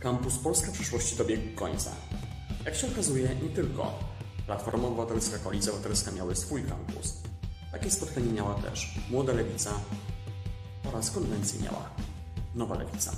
Kampus 0.00 0.38
Polska 0.38 0.72
Przyszłości 0.72 1.16
dobiegł 1.16 1.42
końca. 1.54 1.90
Jak 2.64 2.74
się 2.74 2.86
okazuje, 2.86 3.28
nie 3.42 3.48
tylko. 3.48 3.98
Platforma 4.46 4.88
Obywatelska, 4.88 5.38
Koalicja 5.38 5.72
Obywatelska 5.72 6.10
miały 6.10 6.36
swój 6.36 6.62
kampus. 6.62 7.14
Takie 7.72 7.90
spotkanie 7.90 8.32
miała 8.32 8.54
też 8.54 8.98
Młoda 9.10 9.32
Lewica 9.32 9.70
oraz 10.88 11.10
konwencję 11.10 11.60
miała 11.60 11.90
Nowa 12.54 12.74
Lewica. 12.74 13.12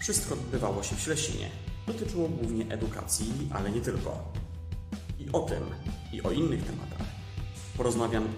Wszystko 0.00 0.34
odbywało 0.34 0.82
się 0.82 0.96
w 0.96 1.00
Ślesinie. 1.00 1.50
Dotyczyło 1.86 2.28
głównie 2.28 2.66
edukacji, 2.74 3.48
ale 3.54 3.70
nie 3.70 3.80
tylko. 3.80 4.32
I 5.18 5.32
o 5.32 5.40
tym, 5.40 5.62
i 6.12 6.22
o 6.22 6.30
innych 6.30 6.64
tematach 6.66 7.06
porozmawiam 7.76 8.28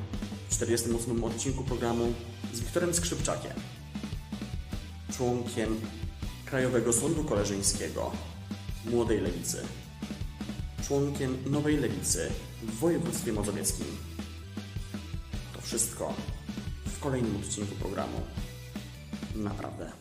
w 0.48 0.55
48 0.55 1.25
odcinku 1.25 1.64
programu 1.64 2.12
z 2.53 2.61
Wiktorem 2.61 2.95
Skrzypczakiem, 2.95 3.53
członkiem 5.17 5.80
Krajowego 6.51 6.93
Sądu 6.93 7.25
Koleżeńskiego 7.25 8.11
Młodej 8.91 9.21
Lewicy, 9.21 9.62
członkiem 10.88 11.37
Nowej 11.51 11.77
Lewicy 11.77 12.30
w 12.62 12.79
województwie 12.79 13.33
mazowieckim. 13.33 13.87
To 15.55 15.61
wszystko 15.61 16.15
w 16.87 17.01
kolejnym 17.01 17.37
odcinku 17.37 17.75
programu. 17.75 18.20
Naprawdę. 19.37 19.92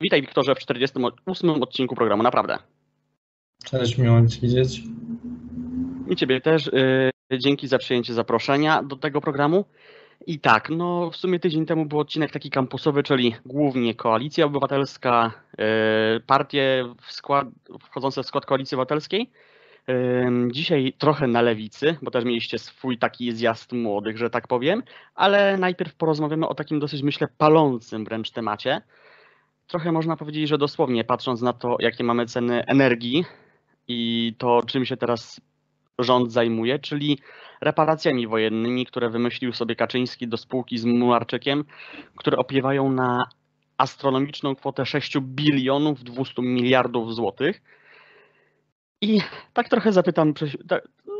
Witaj 0.00 0.20
Wiktorze 0.20 0.54
w 0.54 0.58
48 0.58 1.62
odcinku 1.62 1.94
programu 1.94 2.22
Naprawdę. 2.22 2.58
Cześć, 3.64 3.98
miło 3.98 4.26
Cię 4.26 4.40
widzieć. 4.40 4.82
I 6.08 6.16
Ciebie 6.16 6.40
też. 6.40 6.70
Yy, 7.30 7.38
dzięki 7.38 7.68
za 7.68 7.78
przyjęcie 7.78 8.14
zaproszenia 8.14 8.82
do 8.82 8.96
tego 8.96 9.20
programu. 9.20 9.64
I 10.26 10.40
tak, 10.40 10.70
no 10.70 11.10
w 11.10 11.16
sumie 11.16 11.40
tydzień 11.40 11.66
temu 11.66 11.86
był 11.86 11.98
odcinek 11.98 12.32
taki 12.32 12.50
kampusowy, 12.50 13.02
czyli 13.02 13.34
głównie 13.44 13.94
Koalicja 13.94 14.44
Obywatelska, 14.44 15.32
yy, 15.58 15.64
partie 16.26 16.84
w 17.02 17.12
skład, 17.12 17.48
wchodzące 17.80 18.22
w 18.22 18.26
skład 18.26 18.46
Koalicji 18.46 18.74
Obywatelskiej. 18.74 19.30
Yy, 19.88 19.94
dzisiaj 20.52 20.92
trochę 20.98 21.26
na 21.26 21.42
lewicy, 21.42 21.96
bo 22.02 22.10
też 22.10 22.24
mieliście 22.24 22.58
swój 22.58 22.98
taki 22.98 23.32
zjazd 23.32 23.72
młodych, 23.72 24.18
że 24.18 24.30
tak 24.30 24.48
powiem, 24.48 24.82
ale 25.14 25.56
najpierw 25.56 25.94
porozmawiamy 25.94 26.48
o 26.48 26.54
takim 26.54 26.80
dosyć, 26.80 27.02
myślę, 27.02 27.28
palącym 27.38 28.04
wręcz 28.04 28.30
temacie. 28.30 28.82
Trochę 29.66 29.92
można 29.92 30.16
powiedzieć, 30.16 30.48
że 30.48 30.58
dosłownie 30.58 31.04
patrząc 31.04 31.42
na 31.42 31.52
to, 31.52 31.76
jakie 31.80 32.04
mamy 32.04 32.26
ceny 32.26 32.64
energii 32.64 33.24
i 33.88 34.34
to, 34.38 34.62
czym 34.66 34.84
się 34.84 34.96
teraz 34.96 35.40
rząd 35.98 36.32
zajmuje, 36.32 36.78
czyli 36.78 37.18
reparacjami 37.60 38.26
wojennymi, 38.26 38.86
które 38.86 39.10
wymyślił 39.10 39.52
sobie 39.52 39.76
Kaczyński 39.76 40.28
do 40.28 40.36
spółki 40.36 40.78
z 40.78 40.84
Mularczykiem, 40.84 41.64
które 42.16 42.36
opiewają 42.36 42.90
na 42.92 43.28
astronomiczną 43.78 44.56
kwotę 44.56 44.86
6 44.86 45.18
bilionów 45.18 46.04
200 46.04 46.42
miliardów 46.42 47.14
złotych. 47.14 47.62
I 49.00 49.20
tak 49.52 49.68
trochę 49.68 49.92
zapytam, 49.92 50.34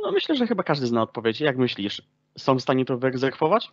no 0.02 0.12
myślę, 0.12 0.36
że 0.36 0.46
chyba 0.46 0.62
każdy 0.62 0.86
zna 0.86 1.02
odpowiedź. 1.02 1.40
Jak 1.40 1.58
myślisz, 1.58 2.02
są 2.38 2.56
w 2.56 2.62
stanie 2.62 2.84
to 2.84 2.98
wyegzekwować? 2.98 3.70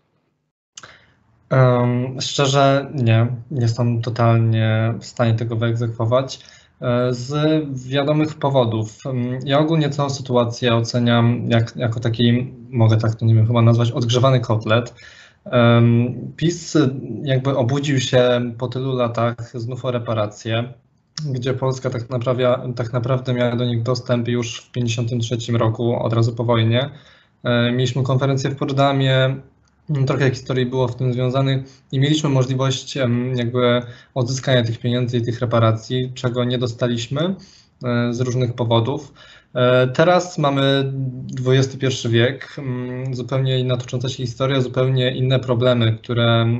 Um, 1.51 2.21
szczerze 2.21 2.91
nie, 2.93 3.27
nie 3.51 3.67
są 3.67 4.01
totalnie 4.01 4.93
w 4.99 5.05
stanie 5.05 5.33
tego 5.33 5.55
wyegzekwować. 5.55 6.39
E, 6.83 7.13
z 7.13 7.87
wiadomych 7.87 8.35
powodów. 8.35 8.97
Ja 9.45 9.59
ogólnie 9.59 9.89
całą 9.89 10.09
sytuację 10.09 10.75
oceniam 10.75 11.49
jak, 11.49 11.75
jako 11.75 11.99
taki, 11.99 12.53
mogę 12.69 12.97
tak 12.97 13.15
to 13.15 13.25
nie 13.25 13.35
wiem 13.35 13.47
chyba 13.47 13.61
nazwać, 13.61 13.91
odgrzewany 13.91 14.39
kotlet. 14.39 14.93
PiS 16.35 16.77
jakby 17.23 17.57
obudził 17.57 17.99
się 17.99 18.51
po 18.57 18.67
tylu 18.67 18.95
latach 18.95 19.51
znów 19.53 19.85
o 19.85 19.91
reparacje, 19.91 20.73
gdzie 21.31 21.53
Polska 21.53 21.89
tak 21.89 22.09
naprawdę, 22.09 22.73
tak 22.75 22.93
naprawdę 22.93 23.33
miała 23.33 23.55
do 23.55 23.65
nich 23.65 23.83
dostęp 23.83 24.27
już 24.27 24.61
w 24.61 24.71
1953 24.71 25.51
roku, 25.51 25.95
od 26.03 26.13
razu 26.13 26.35
po 26.35 26.43
wojnie. 26.43 26.89
E, 27.43 27.71
mieliśmy 27.71 28.03
konferencję 28.03 28.49
w 28.49 28.55
Pordamie, 28.55 29.35
trochę 30.07 30.29
historii 30.29 30.65
było 30.65 30.87
w 30.87 30.95
tym 30.95 31.13
związanych 31.13 31.63
i 31.91 31.99
mieliśmy 31.99 32.29
możliwość 32.29 32.95
jakby 33.35 33.81
odzyskania 34.13 34.63
tych 34.63 34.79
pieniędzy 34.79 35.17
i 35.17 35.21
tych 35.21 35.39
reparacji, 35.39 36.11
czego 36.13 36.43
nie 36.43 36.57
dostaliśmy 36.57 37.35
e, 37.83 38.13
z 38.13 38.21
różnych 38.21 38.53
powodów. 38.53 39.13
E, 39.55 39.87
teraz 39.87 40.37
mamy 40.37 40.93
XXI 41.47 42.09
wiek, 42.09 42.55
zupełnie 43.11 43.59
inna 43.59 43.77
tocząca 43.77 44.09
się 44.09 44.15
historia, 44.15 44.61
zupełnie 44.61 45.15
inne 45.15 45.39
problemy, 45.39 45.97
które 46.01 46.57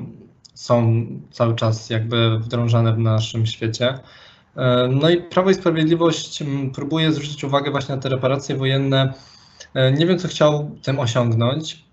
są 0.54 1.06
cały 1.32 1.56
czas 1.56 1.90
jakby 1.90 2.40
wdrążane 2.40 2.94
w 2.94 2.98
naszym 2.98 3.46
świecie. 3.46 4.00
E, 4.56 4.90
no 4.92 5.10
i 5.10 5.22
Prawo 5.22 5.50
i 5.50 5.54
Sprawiedliwość 5.54 6.44
próbuje 6.76 7.12
zwrócić 7.12 7.44
uwagę 7.44 7.72
właśnie 7.72 7.96
na 7.96 8.02
te 8.02 8.10
reparacje 8.10 8.56
wojenne. 8.56 9.14
Nie 9.98 10.06
wiem, 10.06 10.20
co 10.20 10.28
chciał 10.28 10.72
tym 10.84 11.00
osiągnąć. 11.00 11.84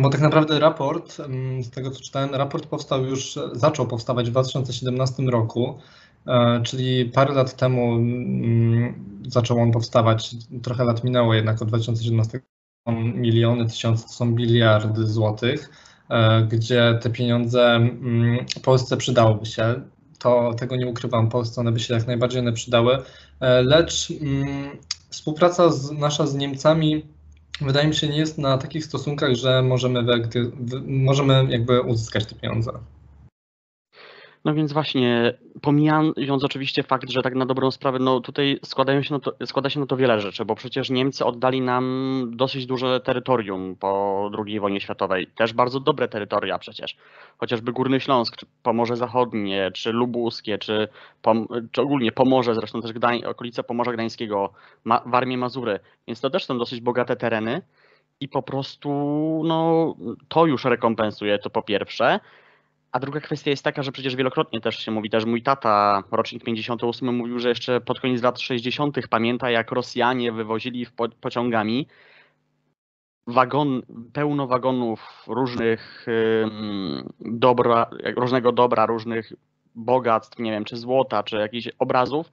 Bo 0.00 0.10
tak 0.10 0.20
naprawdę 0.20 0.58
raport, 0.58 1.16
z 1.60 1.70
tego 1.70 1.90
co 1.90 2.00
czytałem, 2.00 2.34
raport 2.34 2.66
powstał 2.66 3.04
już, 3.04 3.38
zaczął 3.52 3.86
powstawać 3.86 4.28
w 4.28 4.30
2017 4.30 5.22
roku, 5.22 5.78
e, 6.26 6.60
czyli 6.62 7.04
parę 7.04 7.34
lat 7.34 7.56
temu 7.56 8.00
zaczął 9.28 9.60
on 9.60 9.72
powstawać, 9.72 10.36
trochę 10.62 10.84
lat 10.84 11.04
minęło 11.04 11.34
jednak 11.34 11.62
od 11.62 11.68
2017 11.68 12.40
miliony, 13.14 13.66
tysiące, 13.66 14.02
to 14.02 14.12
są 14.12 14.34
biliardy 14.34 15.06
złotych, 15.06 15.70
e, 16.08 16.42
gdzie 16.42 16.98
te 17.02 17.10
pieniądze 17.10 17.80
Polsce 18.62 18.96
przydałoby 18.96 19.46
się. 19.46 19.82
To 20.18 20.54
tego 20.54 20.76
nie 20.76 20.86
ukrywam, 20.86 21.28
Polsce 21.28 21.60
one 21.60 21.72
by 21.72 21.80
się 21.80 21.94
jak 21.94 22.06
najbardziej 22.06 22.40
one 22.40 22.52
przydały, 22.52 22.98
e, 23.40 23.62
lecz 23.62 24.12
współpraca 25.10 25.72
z, 25.72 25.90
nasza 25.90 26.26
z 26.26 26.34
Niemcami 26.34 27.06
wydaje 27.60 27.88
mi 27.88 27.94
się, 27.94 28.08
nie 28.08 28.18
jest 28.18 28.38
na 28.38 28.58
takich 28.58 28.84
stosunkach, 28.84 29.34
że 29.34 29.62
możemy, 29.62 30.04
możemy 30.86 31.46
jakby 31.50 31.80
uzyskać 31.80 32.26
te 32.26 32.34
pieniądze. 32.34 32.72
No 34.44 34.54
więc 34.54 34.72
właśnie, 34.72 35.38
pomijając 35.60 36.44
oczywiście 36.44 36.82
fakt, 36.82 37.10
że 37.10 37.22
tak 37.22 37.34
na 37.34 37.46
dobrą 37.46 37.70
sprawę, 37.70 37.98
no 37.98 38.20
tutaj 38.20 38.58
składają 38.64 39.02
się 39.02 39.20
to, 39.20 39.32
składa 39.46 39.70
się 39.70 39.80
na 39.80 39.86
to 39.86 39.96
wiele 39.96 40.20
rzeczy, 40.20 40.44
bo 40.44 40.54
przecież 40.54 40.90
Niemcy 40.90 41.24
oddali 41.24 41.60
nam 41.60 42.24
dosyć 42.34 42.66
duże 42.66 43.00
terytorium 43.00 43.76
po 43.76 44.30
II 44.46 44.60
wojnie 44.60 44.80
światowej. 44.80 45.26
Też 45.26 45.52
bardzo 45.52 45.80
dobre 45.80 46.08
terytoria 46.08 46.58
przecież. 46.58 46.96
Chociażby 47.38 47.72
Górny 47.72 48.00
Śląsk, 48.00 48.36
czy 48.36 48.46
Pomorze 48.62 48.96
Zachodnie, 48.96 49.70
czy 49.74 49.92
Lubuskie, 49.92 50.58
czy, 50.58 50.88
Pom 51.22 51.46
czy 51.72 51.82
ogólnie 51.82 52.12
Pomorze, 52.12 52.54
zresztą 52.54 52.82
też 52.82 52.92
Gdań, 52.92 53.24
okolice 53.24 53.62
Pomorza 53.62 53.92
Gdańskiego, 53.92 54.52
Ma 54.84 55.02
Warmie 55.06 55.38
Mazury. 55.38 55.80
Więc 56.06 56.20
to 56.20 56.30
też 56.30 56.44
są 56.44 56.58
dosyć 56.58 56.80
bogate 56.80 57.16
tereny 57.16 57.62
i 58.20 58.28
po 58.28 58.42
prostu 58.42 58.88
no, 59.44 59.94
to 60.28 60.46
już 60.46 60.64
rekompensuje 60.64 61.38
to 61.38 61.50
po 61.50 61.62
pierwsze. 61.62 62.20
A 62.92 63.00
druga 63.00 63.20
kwestia 63.20 63.50
jest 63.50 63.64
taka, 63.64 63.82
że 63.82 63.92
przecież 63.92 64.16
wielokrotnie 64.16 64.60
też 64.60 64.78
się 64.78 64.90
mówi, 64.90 65.10
też 65.10 65.24
mój 65.24 65.42
tata, 65.42 66.02
rocznik 66.10 66.44
58, 66.44 67.16
mówił, 67.16 67.38
że 67.38 67.48
jeszcze 67.48 67.80
pod 67.80 68.00
koniec 68.00 68.22
lat 68.22 68.40
60. 68.40 68.96
pamięta, 69.10 69.50
jak 69.50 69.72
Rosjanie 69.72 70.32
wywozili 70.32 70.86
po 70.96 71.08
pociągami 71.08 71.86
wagon, 73.26 73.82
pełno 74.12 74.46
wagonów 74.46 75.24
różnych 75.26 76.06
dobra, 77.20 77.90
różnego 78.16 78.52
dobra, 78.52 78.86
różnych 78.86 79.32
bogactw, 79.74 80.38
nie 80.38 80.50
wiem, 80.50 80.64
czy 80.64 80.76
złota, 80.76 81.22
czy 81.22 81.36
jakichś 81.36 81.68
obrazów, 81.78 82.32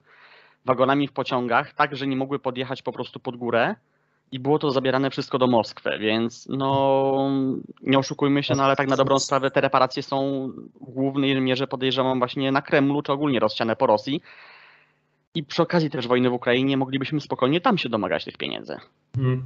wagonami 0.64 1.08
w 1.08 1.12
pociągach, 1.12 1.74
tak, 1.74 1.96
że 1.96 2.06
nie 2.06 2.16
mogły 2.16 2.38
podjechać 2.38 2.82
po 2.82 2.92
prostu 2.92 3.20
pod 3.20 3.36
górę 3.36 3.74
i 4.32 4.38
było 4.38 4.58
to 4.58 4.70
zabierane 4.70 5.10
wszystko 5.10 5.38
do 5.38 5.46
Moskwy, 5.46 5.90
więc 6.00 6.46
no 6.48 7.30
nie 7.82 7.98
oszukujmy 7.98 8.42
się, 8.42 8.54
no 8.54 8.62
ale 8.62 8.76
tak 8.76 8.88
na 8.88 8.96
dobrą 8.96 9.18
sprawę 9.18 9.50
te 9.50 9.60
reparacje 9.60 10.02
są 10.02 10.48
w 10.80 10.90
głównej 10.90 11.40
mierze 11.40 11.66
podejrzewam 11.66 12.18
właśnie 12.18 12.52
na 12.52 12.62
Kremlu, 12.62 13.02
czy 13.02 13.12
ogólnie 13.12 13.40
rozsiane 13.40 13.76
po 13.76 13.86
Rosji. 13.86 14.22
I 15.34 15.44
przy 15.44 15.62
okazji 15.62 15.90
też 15.90 16.08
wojny 16.08 16.30
w 16.30 16.32
Ukrainie 16.32 16.76
moglibyśmy 16.76 17.20
spokojnie 17.20 17.60
tam 17.60 17.78
się 17.78 17.88
domagać 17.88 18.24
tych 18.24 18.36
pieniędzy. 18.36 18.76
Hmm. 19.16 19.44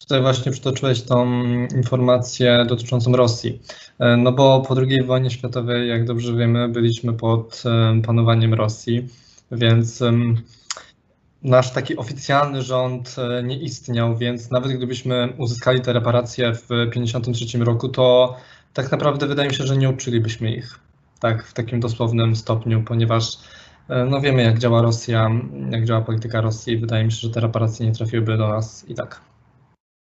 Tutaj 0.00 0.20
właśnie 0.20 0.52
przytoczyłeś 0.52 1.02
tą 1.02 1.42
informację 1.76 2.64
dotyczącą 2.68 3.12
Rosji. 3.12 3.60
E, 3.98 4.16
no 4.16 4.32
bo 4.32 4.60
po 4.68 4.74
II 4.80 5.02
wojnie 5.02 5.30
światowej, 5.30 5.88
jak 5.88 6.04
dobrze 6.04 6.34
wiemy, 6.34 6.68
byliśmy 6.68 7.12
pod 7.12 7.62
e, 7.66 8.02
panowaniem 8.02 8.54
Rosji, 8.54 9.08
więc 9.52 10.02
nasz 11.42 11.72
taki 11.72 11.96
oficjalny 11.96 12.62
rząd 12.62 13.16
e, 13.18 13.42
nie 13.42 13.58
istniał, 13.58 14.16
więc 14.16 14.50
nawet 14.50 14.72
gdybyśmy 14.72 15.32
uzyskali 15.38 15.80
te 15.80 15.92
reparacje 15.92 16.54
w 16.54 16.60
1953 16.60 17.58
roku, 17.58 17.88
to 17.88 18.36
tak 18.72 18.92
naprawdę 18.92 19.26
wydaje 19.26 19.48
mi 19.48 19.54
się, 19.54 19.64
że 19.64 19.76
nie 19.76 19.90
uczylibyśmy 19.90 20.54
ich 20.54 20.78
tak 21.20 21.46
w 21.46 21.54
takim 21.54 21.80
dosłownym 21.80 22.36
stopniu, 22.36 22.82
ponieważ 22.82 23.38
e, 23.88 24.04
no 24.04 24.20
wiemy 24.20 24.42
jak 24.42 24.58
działa 24.58 24.82
Rosja, 24.82 25.30
jak 25.70 25.84
działa 25.84 26.00
polityka 26.00 26.40
Rosji 26.40 26.72
i 26.72 26.78
wydaje 26.78 27.04
mi 27.04 27.12
się, 27.12 27.18
że 27.18 27.30
te 27.30 27.40
reparacje 27.40 27.86
nie 27.86 27.92
trafiłyby 27.92 28.36
do 28.36 28.48
nas 28.48 28.88
i 28.88 28.94
tak. 28.94 29.20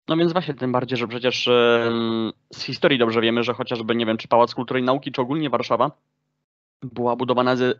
No 0.07 0.17
więc 0.17 0.33
właśnie, 0.33 0.53
tym 0.53 0.71
bardziej, 0.71 0.97
że 0.97 1.07
przecież 1.07 1.49
z 2.53 2.63
historii 2.63 2.99
dobrze 2.99 3.21
wiemy, 3.21 3.43
że 3.43 3.53
chociażby, 3.53 3.95
nie 3.95 4.05
wiem, 4.05 4.17
czy 4.17 4.27
Pałac 4.27 4.53
Kultury 4.53 4.79
i 4.79 4.83
Nauki, 4.83 5.11
czy 5.11 5.21
ogólnie 5.21 5.49
Warszawa 5.49 5.91
była 6.83 7.15
budowana 7.15 7.55
ze 7.55 7.73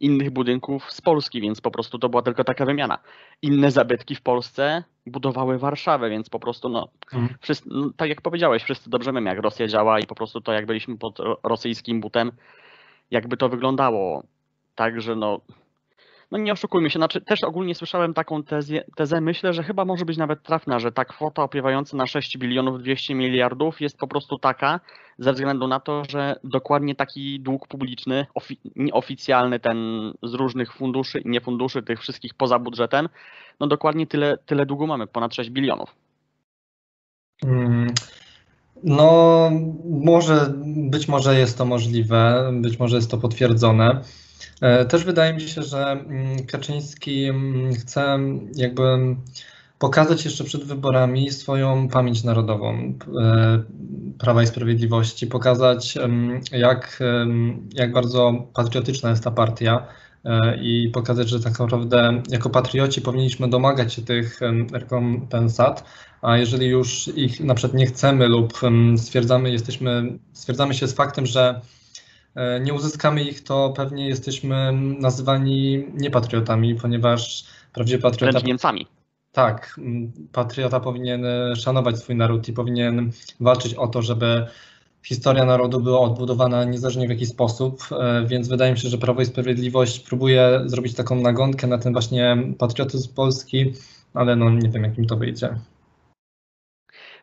innych 0.00 0.30
budynków 0.30 0.92
z 0.92 1.00
Polski, 1.00 1.40
więc 1.40 1.60
po 1.60 1.70
prostu 1.70 1.98
to 1.98 2.08
była 2.08 2.22
tylko 2.22 2.44
taka 2.44 2.64
wymiana. 2.64 2.98
Inne 3.42 3.70
zabytki 3.70 4.14
w 4.14 4.22
Polsce 4.22 4.84
budowały 5.06 5.58
Warszawę, 5.58 6.10
więc 6.10 6.28
po 6.30 6.38
prostu, 6.40 6.68
no, 6.68 6.88
Mhm. 7.12 7.34
wszyscy, 7.40 7.68
no 7.72 7.90
tak 7.96 8.08
jak 8.08 8.22
powiedziałeś, 8.22 8.62
wszyscy 8.62 8.90
dobrze 8.90 9.12
wiemy, 9.12 9.30
jak 9.30 9.38
Rosja 9.38 9.66
działa 9.68 10.00
i 10.00 10.06
po 10.06 10.14
prostu 10.14 10.40
to, 10.40 10.52
jak 10.52 10.66
byliśmy 10.66 10.98
pod 10.98 11.18
ro- 11.18 11.38
rosyjskim 11.42 12.00
butem, 12.00 12.32
jakby 13.10 13.36
to 13.36 13.48
wyglądało. 13.48 14.22
Także 14.74 15.16
no, 15.16 15.40
no 16.30 16.38
nie 16.38 16.52
oszukujmy 16.52 16.90
się, 16.90 16.98
znaczy 16.98 17.20
też 17.20 17.44
ogólnie 17.44 17.74
słyszałem 17.74 18.14
taką 18.14 18.42
tezję, 18.42 18.84
tezę, 18.96 19.20
myślę, 19.20 19.52
że 19.52 19.62
chyba 19.62 19.84
może 19.84 20.04
być 20.04 20.16
nawet 20.18 20.42
trafna, 20.42 20.78
że 20.78 20.92
ta 20.92 21.04
kwota 21.04 21.42
opiewająca 21.42 21.96
na 21.96 22.06
6 22.06 22.38
bilionów 22.38 22.78
200 22.82 23.14
miliardów 23.14 23.80
jest 23.80 23.98
po 23.98 24.08
prostu 24.08 24.38
taka, 24.38 24.80
ze 25.18 25.32
względu 25.32 25.68
na 25.68 25.80
to, 25.80 26.02
że 26.08 26.36
dokładnie 26.44 26.94
taki 26.94 27.40
dług 27.40 27.68
publiczny, 27.68 28.26
ofi- 28.38 28.58
nieoficjalny 28.76 29.60
ten 29.60 29.78
z 30.22 30.34
różnych 30.34 30.72
funduszy 30.72 31.18
i 31.18 31.28
niefunduszy, 31.28 31.82
tych 31.82 32.00
wszystkich 32.00 32.34
poza 32.34 32.58
budżetem, 32.58 33.08
no 33.60 33.66
dokładnie 33.66 34.06
tyle, 34.06 34.38
tyle 34.46 34.66
długu 34.66 34.86
mamy, 34.86 35.06
ponad 35.06 35.34
6 35.34 35.50
bilionów. 35.50 35.94
Mm, 37.44 37.86
No, 38.84 39.50
może, 39.84 40.52
być 40.90 41.08
może 41.08 41.38
jest 41.38 41.58
to 41.58 41.64
możliwe, 41.64 42.50
być 42.54 42.78
może 42.78 42.96
jest 42.96 43.10
to 43.10 43.18
potwierdzone. 43.18 44.00
E, 44.60 44.84
Też 44.84 45.04
wydaje 45.04 45.34
mi 45.34 45.40
się, 45.40 45.62
że 45.62 45.90
mm, 45.90 46.46
Kaczyński 46.46 47.24
mm, 47.24 47.74
chce 47.74 48.18
jakby 48.54 48.82
pokazać 49.78 50.24
jeszcze 50.24 50.44
przed 50.44 50.64
wyborami 50.64 51.30
swoją 51.30 51.88
pamięć 51.88 52.24
narodową 52.24 52.74
e, 53.22 53.62
Prawa 54.18 54.42
i 54.42 54.46
Sprawiedliwości, 54.46 55.26
pokazać 55.26 55.98
jak, 56.52 57.02
jak 57.74 57.92
bardzo 57.92 58.46
patriotyczna 58.54 59.10
jest 59.10 59.24
ta 59.24 59.30
partia 59.30 59.86
e, 60.24 60.56
i 60.62 60.90
pokazać, 60.94 61.28
że 61.28 61.40
tak 61.40 61.58
naprawdę 61.58 62.22
jako 62.28 62.50
patrioci 62.50 63.00
powinniśmy 63.00 63.48
domagać 63.48 63.94
się 63.94 64.02
tych 64.02 64.40
rekompensat, 64.72 65.84
a 66.22 66.36
jeżeli 66.36 66.66
już 66.66 67.08
ich 67.08 67.40
na 67.40 67.54
przykład 67.54 67.78
nie 67.78 67.86
chcemy 67.86 68.28
lub 68.28 68.52
stwierdzamy, 68.96 69.50
jesteśmy, 69.50 70.18
stwierdzamy 70.32 70.74
się 70.74 70.88
z 70.88 70.94
faktem, 70.94 71.26
że 71.26 71.60
nie 72.60 72.74
uzyskamy 72.74 73.22
ich, 73.22 73.44
to 73.44 73.72
pewnie 73.76 74.08
jesteśmy 74.08 74.72
nazywani 75.00 75.84
niepatriotami, 75.94 76.74
ponieważ 76.74 77.44
prawdziwy 77.72 78.02
patriota 78.02 78.32
Wręcz 78.32 78.46
Niemcami. 78.46 78.86
tak, 79.32 79.80
patriota 80.32 80.80
powinien 80.80 81.24
e, 81.24 81.56
szanować 81.56 81.98
swój 81.98 82.16
naród 82.16 82.48
i 82.48 82.52
powinien 82.52 83.10
walczyć 83.40 83.74
o 83.74 83.88
to, 83.88 84.02
żeby 84.02 84.46
historia 85.02 85.44
narodu 85.44 85.80
była 85.80 86.00
odbudowana 86.00 86.64
niezależnie 86.64 87.06
w 87.06 87.10
jaki 87.10 87.26
sposób, 87.26 87.82
e, 87.92 88.26
więc 88.26 88.48
wydaje 88.48 88.72
mi 88.72 88.78
się, 88.78 88.88
że 88.88 88.98
Prawo 88.98 89.22
i 89.22 89.26
Sprawiedliwość 89.26 90.00
próbuje 90.00 90.60
zrobić 90.66 90.94
taką 90.94 91.20
nagonkę 91.20 91.66
na 91.66 91.78
ten 91.78 91.92
właśnie 91.92 92.36
patriotyzm 92.58 93.14
Polski, 93.14 93.72
ale 94.14 94.36
no 94.36 94.50
nie 94.50 94.68
wiem, 94.68 94.82
jak 94.82 94.98
im 94.98 95.06
to 95.06 95.16
wyjdzie. 95.16 95.56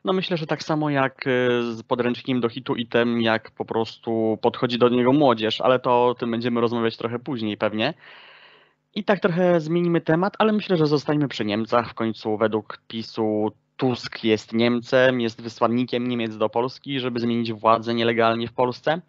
No 0.05 0.13
myślę, 0.13 0.38
że 0.38 0.47
tak 0.47 0.63
samo 0.63 0.89
jak 0.89 1.27
y, 1.27 1.73
z 1.73 1.83
podręcznikiem 1.83 2.41
do 2.41 2.50
hitu 2.50 2.75
item, 2.75 3.21
jak 3.21 3.51
po 3.51 3.65
prostu 3.65 4.38
podchodzi 4.41 4.77
do 4.77 4.89
niego 4.89 5.13
młodzież, 5.13 5.61
ale 5.61 5.79
to 5.79 6.07
o 6.07 6.15
tym 6.15 6.31
będziemy 6.31 6.61
rozmawiać 6.61 6.97
trochę 6.97 7.19
później 7.19 7.57
pewnie. 7.57 7.94
I 8.95 9.03
tak 9.03 9.19
trochę 9.19 9.59
zmienimy 9.59 10.01
temat, 10.01 10.33
ale 10.39 10.53
myślę, 10.53 10.77
że 10.77 10.85
zostańmy 10.88 11.27
przy 11.27 11.45
Niemcach. 11.45 11.89
W 11.89 11.94
końcu 11.94 12.38
według 12.38 12.81
PiSu 12.88 13.51
Tusk 13.77 14.23
jest 14.23 14.53
Niemcem, 14.53 15.21
jest 15.21 15.41
wysłannikiem 15.41 16.07
Niemiec 16.07 16.38
do 16.38 16.50
Polski, 16.50 17.00
żeby 17.00 17.19
zmienić 17.19 17.53
władzę 17.53 17.94
nielegalnie 17.94 18.47
w 18.47 18.53
Polsce 18.53 19.01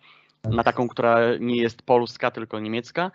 na 0.45 0.65
taką, 0.65 0.89
która 0.89 1.19
nie 1.41 1.57
jest 1.57 1.83
polska, 1.83 2.31
tylko 2.31 2.61
niemiecka. 2.61 3.11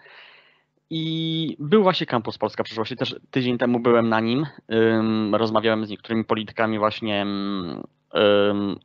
I 0.90 1.56
był 1.60 1.84
właśnie 1.84 2.06
Campus 2.06 2.38
Polska 2.38 2.64
Przyszłości, 2.64 2.96
też 2.96 3.16
tydzień 3.32 3.58
temu 3.58 3.80
byłem 3.80 4.10
na 4.10 4.20
nim, 4.20 4.46
rozmawiałem 5.32 5.86
z 5.86 5.90
niektórymi 5.90 6.26
politykami 6.26 6.80
właśnie 6.80 7.26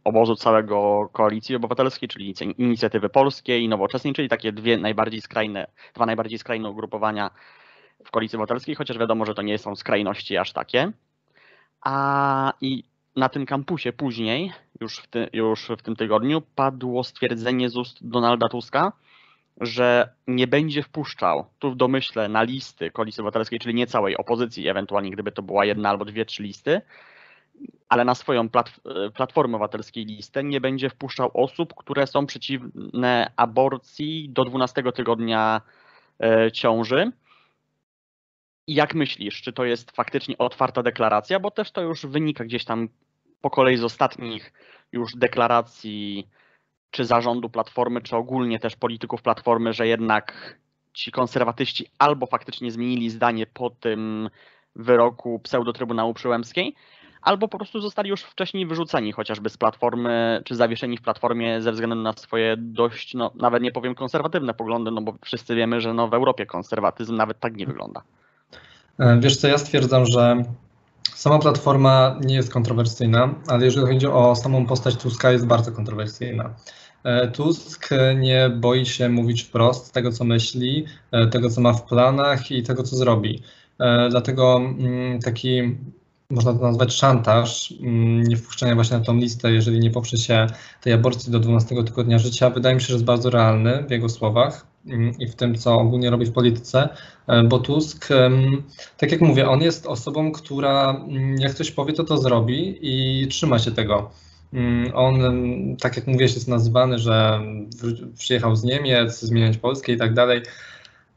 obozu 0.05 0.37
całego 0.37 1.09
Koalicji 1.12 1.56
Obywatelskiej, 1.56 2.09
czyli 2.09 2.35
Inic- 2.35 2.55
Inicjatywy 2.59 3.09
Polskiej 3.09 3.62
i 3.62 3.69
Nowoczesnej, 3.69 4.15
czyli 4.15 4.29
takie 4.29 4.53
dwie 4.53 4.79
najbardziej 4.79 5.21
skrajne, 5.21 5.67
dwa 5.95 6.06
najbardziej 6.06 6.39
skrajne 6.39 6.71
ugrupowania 6.71 7.31
w 8.05 8.11
Koalicji 8.11 8.37
Obywatelskiej, 8.37 8.75
chociaż 8.75 8.99
wiadomo, 8.99 9.27
że 9.27 9.35
to 9.35 9.43
nie 9.43 9.59
są 9.59 9.77
skrajności 9.77 10.37
aż 10.37 10.53
takie. 10.53 10.93
A 11.81 12.53
i 12.61 12.85
na 13.17 13.29
tym 13.29 13.47
kampusie 13.47 13.93
później, 13.93 14.53
już 14.81 14.99
w, 14.99 15.06
ty, 15.06 15.29
już 15.33 15.69
w 15.79 15.83
tym 15.83 15.97
tygodniu, 15.97 16.43
padło 16.55 17.05
stwierdzenie 17.05 17.71
z 17.71 17.77
ust 17.77 18.09
Donalda 18.09 18.49
Tuska, 18.49 18.93
że 19.61 20.09
nie 20.27 20.47
będzie 20.47 20.83
wpuszczał, 20.83 21.47
tu 21.59 21.71
w 21.71 21.77
domyśle, 21.77 22.29
na 22.29 22.43
listy 22.43 22.91
Koalicji 22.91 23.21
Obywatelskiej, 23.21 23.59
czyli 23.59 23.75
nie 23.75 23.87
całej 23.87 24.17
opozycji, 24.17 24.69
ewentualnie 24.69 25.11
gdyby 25.11 25.33
to 25.33 25.43
była 25.43 25.65
jedna 25.65 25.89
albo 25.89 26.05
dwie, 26.05 26.25
trzy 26.25 26.43
listy, 26.43 26.81
ale 27.89 28.05
na 28.05 28.15
swoją 28.15 28.49
platf- 28.49 29.11
Platformę 29.12 29.56
Obywatelskiej 29.56 30.05
listę 30.05 30.45
nie 30.45 30.61
będzie 30.61 30.91
wpuszczał 30.91 31.31
osób, 31.35 31.75
które 31.75 32.06
są 32.06 32.27
przeciwne 32.27 33.33
aborcji 33.37 34.29
do 34.31 34.45
12 34.45 34.83
tygodnia 34.93 35.61
e, 36.23 36.53
ciąży. 36.53 37.12
I 38.67 38.75
jak 38.75 38.95
myślisz, 38.95 39.43
czy 39.43 39.53
to 39.53 39.65
jest 39.65 39.91
faktycznie 39.91 40.39
otwarta 40.39 40.83
deklaracja, 40.83 41.41
bo 41.41 41.51
też 41.51 41.73
to 41.73 41.81
już 41.81 42.06
wynika 42.06 42.45
gdzieś 42.45 42.65
tam 42.65 42.89
po 43.41 43.51
kolei 43.51 43.77
z 43.77 43.85
ostatnich 43.85 44.53
już 44.93 45.12
deklaracji 45.17 46.29
czy 46.94 47.05
zarządu 47.05 47.50
Platformy, 47.50 48.00
czy 48.00 48.17
ogólnie 48.17 48.58
też 48.58 48.76
polityków 48.76 49.23
Platformy, 49.23 49.73
że 49.73 49.87
jednak 49.87 50.58
ci 50.93 51.12
konserwatyści 51.12 51.87
albo 51.99 52.26
faktycznie 52.26 52.70
zmienili 52.70 53.11
zdanie 53.11 53.46
po 53.46 53.70
tym 53.70 54.31
wyroku 54.76 55.38
pseudotrybunału 55.38 56.14
Przyłębskiej, 56.14 56.75
albo 57.23 57.49
po 57.49 57.58
prostu 57.58 57.81
zostali 57.81 58.11
już 58.11 58.23
wcześniej 58.23 58.67
wyrzuceni 58.67 59.12
chociażby 59.12 59.50
z 59.50 59.56
Platformy, 59.56 60.43
czy 60.44 60.55
zawieszeni 60.55 60.99
w 60.99 61.02
Platformie 61.02 61.62
ze 61.62 61.73
względu 61.73 61.96
na 61.96 62.12
swoje 62.12 62.56
dość, 62.58 63.14
no 63.14 63.31
nawet 63.35 63.62
nie 63.62 63.73
powiem 63.73 63.94
konserwatywne 63.94 64.55
poglądy, 64.55 64.91
no 64.91 65.02
bo 65.02 65.14
wszyscy 65.25 65.55
wiemy, 65.55 65.81
że 65.81 65.94
no 65.94 66.08
w 66.08 66.14
Europie 66.14 66.46
konserwatyzm 66.46 67.17
nawet 67.17 67.41
tak 67.41 67.56
nie 67.56 67.67
wygląda. 67.67 68.02
E, 68.99 69.20
Wiesz 69.20 69.37
co, 69.37 69.49
ja 69.49 69.58
stwierdzam, 69.58 70.06
że 70.06 70.44
sama 71.14 71.38
platforma 71.38 72.19
nie 72.20 72.35
jest 72.35 72.52
kontrowersyjna, 72.52 73.35
ale 73.49 73.64
jeżeli 73.64 73.87
chodzi 73.87 74.06
o 74.06 74.37
samą 74.37 74.67
postać 74.67 74.96
Tuska, 74.96 75.32
jest 75.32 75.46
bardzo 75.46 75.73
kontrowersyjna. 75.73 76.50
E, 77.05 77.29
Tusk 77.29 77.89
nie 78.17 78.51
boi 78.56 78.87
się 78.87 79.09
mówić 79.09 79.43
wprost 79.43 79.93
tego, 79.93 80.12
co 80.12 80.25
myśli, 80.25 80.85
e, 81.13 81.27
tego, 81.27 81.51
co 81.51 81.61
ma 81.61 81.73
w 81.73 81.82
planach 81.87 82.51
i 82.51 82.63
tego, 82.63 82.82
co 82.82 82.96
zrobi. 82.96 83.43
E, 83.81 84.08
Dlatego 84.11 84.56
mm, 84.56 85.20
taki, 85.20 85.77
można 86.31 86.55
to 86.55 86.58
nazwać 86.63 86.94
szantaż, 86.94 87.75
mm, 87.81 88.23
nie 88.23 88.37
wpuszczenia 88.37 88.75
właśnie 88.75 88.99
na 88.99 89.05
tą 89.05 89.17
listę, 89.17 89.53
jeżeli 89.53 89.81
nie 89.81 89.91
poprze 89.91 90.17
się 90.17 90.46
tej 90.81 90.93
aborcji 90.93 91.32
do 91.32 91.41
12 91.41 91.84
tygodnia 91.84 92.19
życia, 92.19 92.51
wydaje 92.51 92.75
mi 92.75 92.81
się, 92.81 92.87
że 92.87 92.94
jest 92.94 93.05
bardzo 93.05 93.31
realny 93.31 93.84
w 93.89 93.91
jego 93.91 94.08
słowach 94.08 94.67
mm, 94.87 95.19
i 95.19 95.27
w 95.29 95.34
tym, 95.34 95.55
co 95.55 95.75
ogólnie 95.75 96.11
robi 96.11 96.27
w 96.27 96.32
polityce, 96.32 96.89
bo 97.49 97.58
Tusk, 97.58 98.08
tak 98.96 99.13
jak 99.13 99.20
mówię, 99.20 99.49
on 99.49 99.63
jest 99.63 99.87
osobą, 99.87 100.32
która 100.32 101.05
jak 101.39 101.55
coś 101.55 101.70
powie, 101.70 101.93
to 101.93 102.05
to 102.05 102.19
zrobi 102.19 102.79
i 102.82 103.29
trzyma 103.29 103.58
się 103.58 103.70
tego. 103.73 104.11
Mm, 104.55 104.93
On, 104.94 105.25
em, 105.25 105.77
tak 105.77 105.96
jak 105.96 106.06
mówiłeś, 106.06 106.34
jest 106.34 106.49
nazywany, 106.49 106.99
że 106.99 107.41
przyjechał 108.19 108.56
z 108.56 108.65
Niemiec, 108.65 109.20
zmieniać 109.20 109.58
Polskę 109.58 109.93
i 109.93 109.96
tak 109.96 110.15
dalej. 110.15 110.43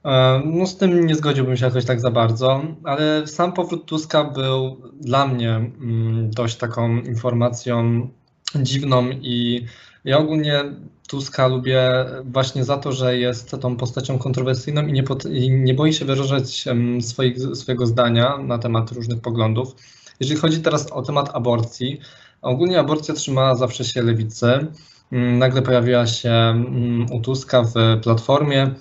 E, 0.05 0.41
No 0.45 0.67
z 0.67 0.77
tym 0.77 1.07
nie 1.07 1.15
zgodziłbym 1.15 1.57
się 1.57 1.65
jakoś 1.65 1.85
tak 1.85 1.99
za 2.01 2.11
bardzo, 2.11 2.61
ale 2.83 3.27
sam 3.27 3.53
powrót 3.53 3.85
Tuska 3.85 4.23
był 4.23 4.81
dla 5.01 5.27
mnie 5.27 5.49
mm, 5.55 6.31
dość 6.31 6.55
taką 6.57 6.97
informacją 7.01 8.09
dziwną 8.55 9.09
i 9.09 9.65
ja 10.05 10.17
ogólnie 10.17 10.63
Tuska 11.07 11.47
lubię 11.47 12.05
właśnie 12.25 12.63
za 12.63 12.77
to, 12.77 12.91
że 12.91 13.17
jest 13.17 13.51
tą 13.61 13.77
postacią 13.77 14.17
kontrowersyjną 14.19 14.87
i 14.87 14.93
nie, 14.93 15.03
pot- 15.03 15.25
i 15.31 15.51
nie 15.51 15.73
boi 15.73 15.93
się 15.93 16.05
wyrażać 16.05 16.65
swoich, 17.01 17.37
swojego 17.55 17.87
zdania 17.87 18.37
na 18.37 18.57
temat 18.57 18.91
różnych 18.91 19.21
poglądów. 19.21 19.75
Jeżeli 20.19 20.39
chodzi 20.39 20.59
teraz 20.61 20.91
o 20.91 21.01
temat 21.01 21.29
aborcji, 21.33 21.99
ogólnie 22.41 22.79
aborcja 22.79 23.13
trzymała 23.13 23.55
zawsze 23.55 23.83
się 23.83 24.03
lewicy. 24.03 24.67
Mm, 25.11 25.39
Nagle 25.39 25.61
pojawiła 25.61 26.07
się 26.07 26.31
mm, 26.31 27.11
u 27.11 27.21
Tuska 27.21 27.63
w 27.63 27.73
Platformie, 28.03 28.75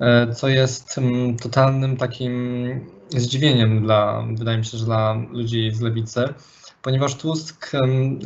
e, 0.00 0.34
co 0.34 0.48
jest 0.48 0.98
mm, 0.98 1.36
totalnym 1.36 1.96
takim 1.96 2.86
zdziwieniem 3.16 3.82
dla, 3.82 4.24
wydaje 4.34 4.58
mi 4.58 4.64
się, 4.64 4.78
że 4.78 4.84
dla 4.84 5.22
ludzi 5.30 5.70
z 5.74 5.80
lewicy, 5.80 6.24
ponieważ 6.82 7.14
Tusk 7.14 7.70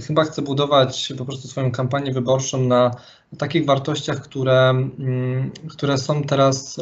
chyba 0.07 0.25
chce 0.25 0.43
budować 0.43 1.13
po 1.19 1.25
prostu 1.25 1.49
swoją 1.49 1.71
kampanię 1.71 2.13
wyborczą 2.13 2.61
na 2.61 2.91
takich 3.39 3.67
wartościach, 3.67 4.21
które, 4.21 4.75
które 5.71 5.99
są 5.99 6.23
teraz, 6.23 6.81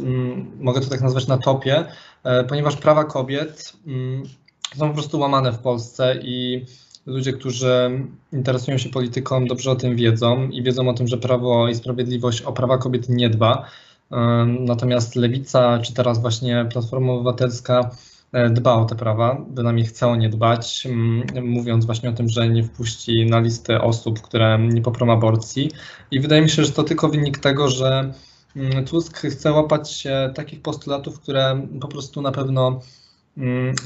mogę 0.60 0.80
to 0.80 0.90
tak 0.90 1.00
nazwać, 1.00 1.26
na 1.26 1.38
topie, 1.38 1.84
e, 2.24 2.44
ponieważ 2.44 2.76
prawa 2.76 3.04
kobiet 3.04 3.72
są 4.76 4.88
po 4.88 4.94
prostu 4.94 5.18
łamane 5.18 5.52
w 5.52 5.58
Polsce 5.58 6.16
i 6.22 6.66
ludzie, 7.06 7.32
którzy 7.32 7.90
interesują 8.32 8.78
się 8.78 8.88
polityką, 8.88 9.46
dobrze 9.46 9.70
o 9.70 9.76
tym 9.76 9.96
wiedzą 9.96 10.48
i 10.48 10.62
wiedzą 10.62 10.88
o 10.88 10.94
tym, 10.94 11.08
że 11.08 11.18
Prawo 11.18 11.68
i 11.68 11.74
Sprawiedliwość 11.74 12.42
o 12.42 12.52
prawa 12.52 12.78
kobiet 12.78 13.08
nie 13.08 13.30
dba. 13.30 13.66
Natomiast 14.60 15.16
Lewica, 15.16 15.78
czy 15.78 15.94
teraz 15.94 16.20
właśnie 16.20 16.66
Platforma 16.72 17.12
Obywatelska 17.12 17.90
e, 18.32 18.50
dba 18.50 18.74
o 18.74 18.84
te 18.84 18.94
prawa, 18.94 19.44
bynajmniej 19.50 19.86
chce 19.86 20.08
o 20.08 20.16
nie 20.16 20.28
dbać, 20.28 20.88
mówiąc 21.42 21.86
właśnie 21.86 22.10
o 22.10 22.12
tym, 22.12 22.28
że 22.28 22.48
nie 22.48 22.64
wpuści 22.64 23.26
na 23.26 23.40
listę 23.40 23.80
osób, 23.80 24.20
które 24.20 24.58
nie 24.58 24.82
poprą 24.82 25.12
aborcji. 25.12 25.70
I 26.10 26.20
wydaje 26.20 26.42
mi 26.42 26.50
się, 26.50 26.64
że 26.64 26.72
to 26.72 26.82
tylko 26.82 27.08
wynik 27.08 27.38
tego, 27.38 27.68
że 27.68 28.12
Tusk 28.86 29.18
chce 29.18 29.52
łapać 29.52 29.92
się 29.92 30.32
takich 30.34 30.62
postulatów, 30.62 31.20
które 31.20 31.66
po 31.80 31.88
prostu 31.88 32.22
na 32.22 32.32
pewno 32.32 32.80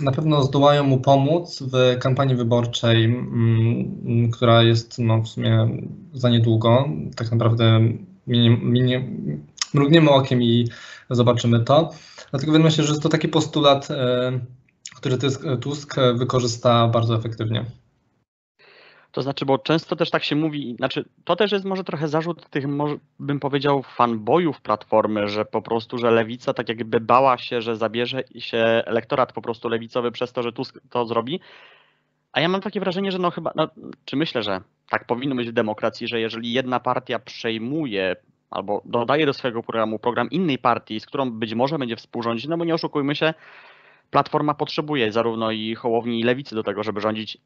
na 0.00 0.12
pewno 0.12 0.43
zdołają 0.43 0.85
mu 0.85 1.00
pomóc 1.00 1.62
w 1.62 1.99
kampanii 1.99 2.37
wyborczej, 2.37 3.26
która 4.33 4.62
jest 4.62 4.99
no, 4.99 5.23
w 5.23 5.29
sumie 5.29 5.69
za 6.12 6.31
niedługo. 6.31 6.88
Tak 7.17 7.31
naprawdę 7.31 7.81
minie, 8.26 8.50
minie, 8.50 9.09
mrugniemy 9.75 10.11
okiem 10.11 10.43
i 10.43 10.69
zobaczymy 11.11 11.65
to. 11.65 11.91
Dlatego 12.31 12.53
wydaje 12.53 12.65
mi 12.65 12.73
się, 12.76 12.83
że 12.83 12.88
jest 12.88 13.03
to 13.03 13.09
taki 13.09 13.29
postulat, 13.29 13.91
e, 13.91 14.41
który 14.97 15.19
Tusk 15.61 15.95
wykorzysta 16.15 16.88
bardzo 16.88 17.17
efektywnie. 17.17 17.65
To 19.16 19.23
znaczy, 19.23 19.46
bo 19.46 19.58
często 19.58 19.96
też 19.96 20.11
tak 20.11 20.25
się 20.25 20.37
mówi, 20.37 20.75
znaczy 20.78 21.04
to 21.25 21.37
też 21.37 21.52
jest 21.52 21.64
może 21.64 21.85
trochę 21.85 22.08
zarzut 22.08 22.50
tych, 22.50 22.64
bym 23.20 23.40
powiedział, 23.40 23.82
fanboyów 23.82 24.61
Platformy, 24.61 25.28
że 25.28 25.44
po 25.44 25.62
prostu, 25.62 25.99
że 25.99 26.11
Lewica 26.11 26.54
tak 26.54 26.68
jakby 26.68 27.00
bała 27.00 27.38
się, 27.38 27.62
że 27.62 27.76
zabierze 27.76 28.23
się 28.38 28.58
elektorat 28.87 29.32
po 29.32 29.42
prostu 29.42 29.68
lewicowy 29.68 30.12
przez 30.12 30.32
to, 30.32 30.42
że 30.42 30.52
Tusk 30.52 30.80
to 30.90 31.06
zrobi. 31.06 31.40
A 32.32 32.40
ja 32.40 32.49
mam 32.49 32.61
takie 32.61 32.80
wrażenie, 32.80 33.12
że 33.12 33.18
no 33.18 33.30
chyba, 33.30 33.52
no, 33.54 33.68
czy 34.04 34.16
myślę, 34.16 34.42
że 34.42 34.61
tak 34.90 35.06
powinno 35.06 35.35
być 35.35 35.49
w 35.49 35.52
demokracji, 35.52 36.08
że 36.08 36.20
jeżeli 36.20 36.52
jedna 36.52 36.80
partia 36.80 37.18
przejmuje 37.18 38.16
albo 38.50 38.82
dodaje 38.85 39.26
do 39.26 39.32
swojego 39.32 39.62
programu 39.62 39.99
program 39.99 40.30
innej 40.30 40.58
partii, 40.58 41.00
z 41.00 41.06
którą 41.06 41.30
być 41.30 41.54
może 41.54 41.78
będzie 41.78 41.96
współrządzić, 41.96 42.46
no 42.46 42.58
bo 42.58 42.64
nie 42.64 42.75
oszukujmy 42.75 43.14
się, 43.14 43.35
Platforma 44.11 44.55
potrzebuje 44.55 45.13
zarówno 45.13 45.51
i 45.51 45.75
Hołowni 45.75 46.21
i 46.21 46.23
Lewicy 46.23 46.55
do 46.55 46.63
tego, 46.63 46.83
żeby 46.83 47.01
rządzić, 47.01 47.39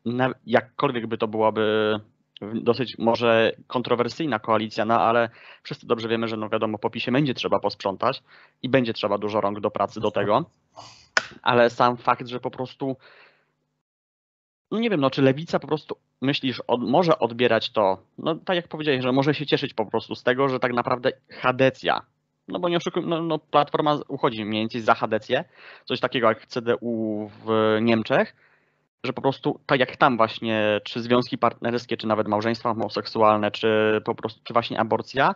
jakkolwiek 0.47 1.07
by 1.07 1.19
to 1.19 1.29
byłaby 1.29 2.01
dosyć 2.55 2.99
może 2.99 3.53
kontrowersyjna 3.67 4.39
koalicja, 4.39 4.85
no 4.85 5.01
ale 5.01 5.31
wszyscy 5.63 5.87
dobrze 5.87 6.09
wiemy, 6.09 6.29
że 6.29 6.37
no 6.37 6.49
wiadomo, 6.49 6.79
po 6.79 6.91
PiSie 6.91 7.13
będzie 7.13 7.35
trzeba 7.35 7.61
posprzątać 7.61 8.23
i 8.63 8.69
będzie 8.69 8.93
trzeba 8.93 9.19
dużo 9.19 9.41
rąk 9.41 9.61
do 9.61 9.71
pracy 9.71 10.01
do 10.01 10.11
tego, 10.11 10.45
ale 11.43 11.71
sam 11.71 11.97
fakt, 11.97 12.29
że 12.29 12.41
po 12.41 12.51
prostu 12.51 12.97
no 14.71 14.79
nie 14.79 14.91
wiem, 14.91 15.01
no 15.01 15.11
czy 15.11 15.23
lewica 15.23 15.59
po 15.59 15.67
prostu 15.67 15.97
myślisz, 16.21 16.63
od, 16.67 16.81
może 16.83 17.19
odbierać 17.19 17.71
to, 17.71 18.03
no 18.19 18.35
tak 18.35 18.57
jak 18.57 18.69
powiedziałeś, 18.69 19.03
że 19.03 19.13
może 19.13 19.35
się 19.35 19.47
cieszyć 19.47 19.75
po 19.75 19.87
prostu 19.87 20.15
z 20.15 20.23
tego, 20.23 20.49
że 20.49 20.61
tak 20.61 20.73
naprawdę 20.73 21.13
Hadecja, 21.31 22.03
no 22.51 22.59
bo 22.59 22.69
nie 22.69 22.77
oszukujmy, 22.77 23.09
no, 23.09 23.23
no 23.23 23.39
platforma 23.39 23.99
uchodzi 24.09 24.45
mniej 24.45 24.63
więcej 24.63 24.81
za 24.81 24.95
Hadecję, 24.95 25.45
coś 25.85 26.01
takiego 26.01 26.29
jak 26.29 26.47
CDU 26.47 27.31
w 27.45 27.79
Niemczech, 27.81 28.37
że 29.05 29.13
po 29.13 29.23
prostu 29.23 29.61
tak 29.67 29.81
jak 29.81 29.97
tam 29.97 30.17
właśnie, 30.17 30.81
czy 30.85 31.03
związki 31.03 31.39
partnerskie, 31.39 31.97
czy 31.97 32.07
nawet 32.07 32.29
małżeństwa 32.29 32.69
homoseksualne, 32.69 33.51
czy 33.51 34.01
po 34.05 34.15
prostu, 34.15 34.41
czy 34.45 34.53
właśnie 34.53 34.81
aborcja, 34.81 35.35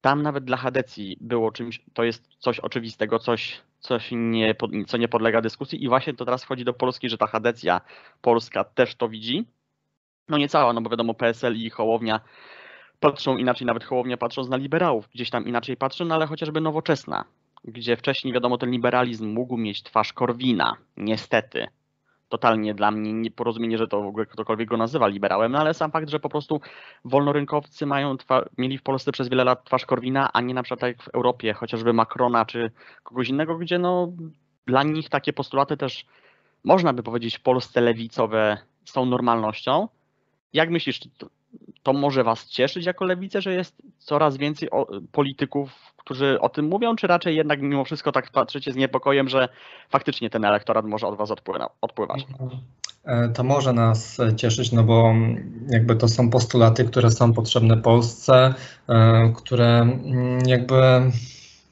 tam 0.00 0.22
nawet 0.22 0.44
dla 0.44 0.56
Hadecji 0.56 1.16
było 1.20 1.52
czymś, 1.52 1.80
to 1.94 2.04
jest 2.04 2.28
coś 2.38 2.60
oczywistego, 2.60 3.18
coś, 3.18 3.60
coś 3.80 4.08
nie, 4.12 4.54
co 4.86 4.96
nie 4.96 5.08
podlega 5.08 5.40
dyskusji 5.40 5.84
i 5.84 5.88
właśnie 5.88 6.14
to 6.14 6.24
teraz 6.24 6.44
wchodzi 6.44 6.64
do 6.64 6.72
Polski, 6.72 7.08
że 7.08 7.18
ta 7.18 7.26
Hadecja 7.26 7.80
polska 8.22 8.64
też 8.64 8.94
to 8.94 9.08
widzi. 9.08 9.46
No 10.28 10.38
nie 10.38 10.48
cała, 10.48 10.72
no 10.72 10.80
bo 10.80 10.90
wiadomo 10.90 11.14
PSL 11.14 11.56
i 11.56 11.70
Hołownia 11.70 12.20
patrzą 13.00 13.36
inaczej, 13.36 13.66
nawet 13.66 13.84
Hołownia 13.84 14.16
patrząc 14.16 14.48
na 14.48 14.56
liberałów, 14.56 15.08
gdzieś 15.14 15.30
tam 15.30 15.46
inaczej 15.46 15.76
patrzą, 15.76 16.04
no 16.04 16.14
ale 16.14 16.26
chociażby 16.26 16.60
nowoczesna, 16.60 17.24
gdzie 17.64 17.96
wcześniej 17.96 18.34
wiadomo 18.34 18.58
ten 18.58 18.70
liberalizm 18.70 19.28
mógł 19.28 19.56
mieć 19.56 19.82
twarz 19.82 20.12
Korwina, 20.12 20.76
niestety. 20.96 21.66
Totalnie 22.28 22.74
dla 22.74 22.90
mnie 22.90 23.12
nieporozumienie, 23.12 23.78
że 23.78 23.88
to 23.88 24.02
w 24.02 24.06
ogóle 24.06 24.26
ktokolwiek 24.26 24.68
go 24.68 24.76
nazywa 24.76 25.06
liberałem, 25.06 25.52
no 25.52 25.58
ale 25.58 25.74
sam 25.74 25.90
fakt, 25.90 26.08
że 26.08 26.20
po 26.20 26.28
prostu 26.28 26.60
wolnorynkowcy 27.04 27.86
mają 27.86 28.16
mieli 28.58 28.78
w 28.78 28.82
Polsce 28.82 29.12
przez 29.12 29.28
wiele 29.28 29.44
lat 29.44 29.64
twarz 29.64 29.86
Korwina, 29.86 30.32
a 30.32 30.40
nie 30.40 30.54
na 30.54 30.62
przykład 30.62 30.82
jak 30.82 31.02
w 31.02 31.08
Europie, 31.08 31.52
chociażby 31.52 31.92
Macrona 31.92 32.44
czy 32.44 32.70
kogoś 33.02 33.28
innego, 33.28 33.58
gdzie 33.58 33.78
no 33.78 34.12
dla 34.66 34.82
nich 34.82 35.08
takie 35.08 35.32
postulaty 35.32 35.76
też 35.76 36.06
można 36.64 36.92
by 36.92 37.02
powiedzieć 37.02 37.36
w 37.36 37.42
Polsce 37.42 37.80
lewicowe 37.80 38.58
są 38.84 39.06
normalnością. 39.06 39.88
Jak 40.52 40.70
myślisz, 40.70 41.00
to 41.82 41.92
może 41.92 42.24
Was 42.24 42.48
cieszyć 42.48 42.86
jako 42.86 43.04
lewicę, 43.04 43.40
że 43.40 43.54
jest 43.54 43.82
coraz 43.98 44.36
więcej 44.36 44.68
polityków, 45.12 45.70
którzy 45.96 46.40
o 46.40 46.48
tym 46.48 46.68
mówią, 46.68 46.96
czy 46.96 47.06
raczej 47.06 47.36
jednak 47.36 47.60
mimo 47.62 47.84
wszystko 47.84 48.12
tak 48.12 48.30
patrzycie 48.30 48.72
z 48.72 48.76
niepokojem, 48.76 49.28
że 49.28 49.48
faktycznie 49.88 50.30
ten 50.30 50.44
elektorat 50.44 50.84
może 50.84 51.06
od 51.06 51.16
Was 51.16 51.30
odpływać? 51.80 52.26
E, 53.04 53.28
to 53.28 53.44
może 53.44 53.72
nas 53.72 54.18
cieszyć, 54.36 54.72
no 54.72 54.82
bo 54.82 55.14
jakby 55.68 55.96
to 55.96 56.08
są 56.08 56.30
postulaty, 56.30 56.84
które 56.84 57.10
są 57.10 57.32
potrzebne 57.32 57.76
Polsce, 57.76 58.54
e, 58.88 59.32
które 59.36 59.80
mm, 59.80 60.38
jakby 60.46 60.76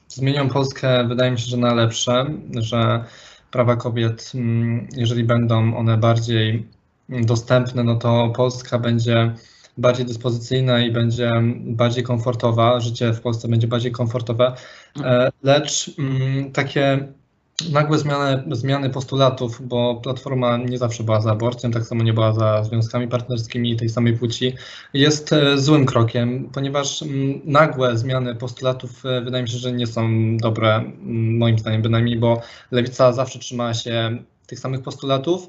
zmienią 0.07 0.49
Polskę, 0.49 1.07
wydaje 1.07 1.31
mi 1.31 1.39
się, 1.39 1.45
że 1.45 1.57
na 1.57 1.73
lepsze, 1.73 2.25
że 2.55 3.03
prawa 3.51 3.75
kobiet, 3.75 4.31
mm, 4.35 4.87
jeżeli 4.95 5.23
będą 5.23 5.77
one 5.77 5.97
bardziej 5.97 6.67
dostępne, 7.09 7.83
no 7.83 7.95
to 7.95 8.33
Polska 8.35 8.79
będzie 8.79 9.33
bardziej 9.79 10.05
dyspozycyjna 10.05 10.79
i 10.79 10.91
będzie 10.91 11.31
bardziej 11.65 12.03
komfortowa, 12.03 12.79
życie 12.79 13.13
w 13.13 13.21
Polsce 13.21 13.47
będzie 13.47 13.67
bardziej 13.67 13.91
komfortowe, 13.91 14.55
e, 15.03 15.31
lecz 15.43 15.91
mm, 15.99 16.51
takie 16.51 17.07
nagłe 17.71 17.97
zmiany, 17.97 18.43
zmiany 18.51 18.89
postulatów, 18.89 19.67
bo 19.67 19.95
Platforma 19.95 20.57
nie 20.57 20.77
zawsze 20.77 21.03
była 21.03 21.21
za 21.21 21.31
aborcją, 21.31 21.71
tak 21.71 21.83
samo 21.83 22.03
nie 22.03 22.13
była 22.13 22.33
za 22.33 22.63
związkami 22.63 23.07
partnerskimi 23.07 23.75
tej 23.75 23.89
samej 23.89 24.17
płci, 24.17 24.53
jest 24.93 25.33
e, 25.33 25.57
złym 25.57 25.85
krokiem, 25.85 26.49
ponieważ 26.53 27.03
mm, 27.03 27.41
nagłe 27.45 27.97
zmiany 27.97 28.35
postulatów 28.35 29.05
e, 29.05 29.21
wydaje 29.21 29.43
mi 29.43 29.49
się, 29.49 29.57
że 29.57 29.71
nie 29.71 29.87
są 29.87 30.37
dobre, 30.37 30.75
mm, 30.75 31.37
moim 31.37 31.59
zdaniem 31.59 31.81
bynajmniej, 31.81 32.19
bo 32.19 32.41
lewica 32.71 33.13
zawsze 33.13 33.39
trzyma 33.39 33.73
się 33.73 34.17
tych 34.47 34.59
samych 34.59 34.81
postulatów, 34.81 35.47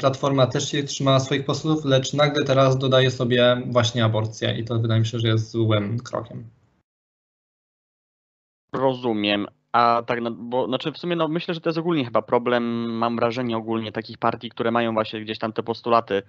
Platforma 0.00 0.46
też 0.46 0.70
się 0.70 0.82
trzymała 0.82 1.20
swoich 1.20 1.44
postulatów, 1.44 1.84
lecz 1.84 2.12
nagle 2.12 2.44
teraz 2.44 2.78
dodaje 2.78 3.10
sobie 3.10 3.62
właśnie 3.66 4.04
aborcję 4.04 4.58
i 4.58 4.64
to 4.64 4.78
wydaje 4.78 5.00
mi 5.00 5.06
się, 5.06 5.18
że 5.18 5.28
jest 5.28 5.50
złym 5.50 5.98
krokiem. 5.98 6.44
Rozumiem. 8.72 9.46
A 9.72 10.02
tak, 10.06 10.30
bo 10.30 10.66
znaczy 10.66 10.92
w 10.92 10.98
sumie 10.98 11.16
no, 11.16 11.28
myślę, 11.28 11.54
że 11.54 11.60
to 11.60 11.68
jest 11.68 11.78
ogólnie 11.78 12.04
chyba 12.04 12.22
problem, 12.22 12.64
mam 12.96 13.16
wrażenie 13.16 13.56
ogólnie 13.56 13.92
takich 13.92 14.18
partii, 14.18 14.50
które 14.50 14.70
mają 14.70 14.92
właśnie 14.92 15.20
gdzieś 15.20 15.38
tam 15.38 15.52
te 15.52 15.62
postulaty 15.62 16.22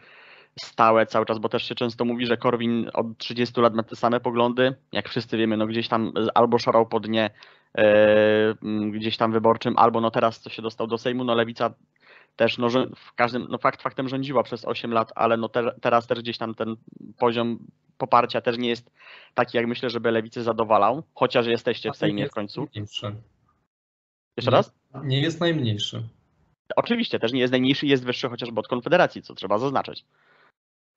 stałe 0.59 1.05
cały 1.05 1.25
czas, 1.25 1.39
bo 1.39 1.49
też 1.49 1.63
się 1.63 1.75
często 1.75 2.05
mówi, 2.05 2.25
że 2.25 2.37
Korwin 2.37 2.89
od 2.93 3.17
30 3.17 3.61
lat 3.61 3.73
ma 3.73 3.83
te 3.83 3.95
same 3.95 4.19
poglądy, 4.19 4.75
jak 4.91 5.09
wszyscy 5.09 5.37
wiemy, 5.37 5.57
no 5.57 5.67
gdzieś 5.67 5.87
tam 5.87 6.13
albo 6.33 6.59
szarał 6.59 6.85
po 6.85 6.99
dnie 6.99 7.29
e, 7.77 8.55
gdzieś 8.91 9.17
tam 9.17 9.31
wyborczym, 9.31 9.77
albo 9.77 10.01
no 10.01 10.11
teraz 10.11 10.39
co 10.39 10.49
się 10.49 10.61
dostał 10.61 10.87
do 10.87 10.97
Sejmu, 10.97 11.23
no 11.23 11.35
lewica 11.35 11.73
też 12.35 12.57
no, 12.57 12.69
w 12.95 13.13
każdym, 13.15 13.47
no 13.49 13.57
fakt 13.57 13.81
faktem 13.81 14.09
rządziła 14.09 14.43
przez 14.43 14.65
8 14.65 14.91
lat, 14.91 15.11
ale 15.15 15.37
no 15.37 15.49
te, 15.49 15.71
teraz 15.81 16.07
też 16.07 16.19
gdzieś 16.19 16.37
tam 16.37 16.55
ten 16.55 16.75
poziom 17.17 17.59
poparcia 17.97 18.41
też 18.41 18.57
nie 18.57 18.69
jest 18.69 18.91
taki, 19.33 19.57
jak 19.57 19.67
myślę, 19.67 19.89
żeby 19.89 20.11
lewicy 20.11 20.43
zadowalał, 20.43 21.03
chociaż 21.13 21.47
jesteście 21.47 21.91
w 21.91 21.97
Sejmie 21.97 22.27
w 22.27 22.31
końcu. 22.31 22.61
Najmniejszy. 22.61 23.15
Jeszcze 24.37 24.51
raz? 24.51 24.73
Nie 25.03 25.21
jest 25.21 25.39
najmniejszy. 25.39 26.03
Oczywiście, 26.75 27.19
też 27.19 27.33
nie 27.33 27.39
jest 27.39 27.51
najmniejszy, 27.51 27.87
jest 27.87 28.05
wyższy 28.05 28.29
chociażby 28.29 28.59
od 28.59 28.67
Konfederacji, 28.67 29.21
co 29.21 29.35
trzeba 29.35 29.57
zaznaczyć. 29.57 30.05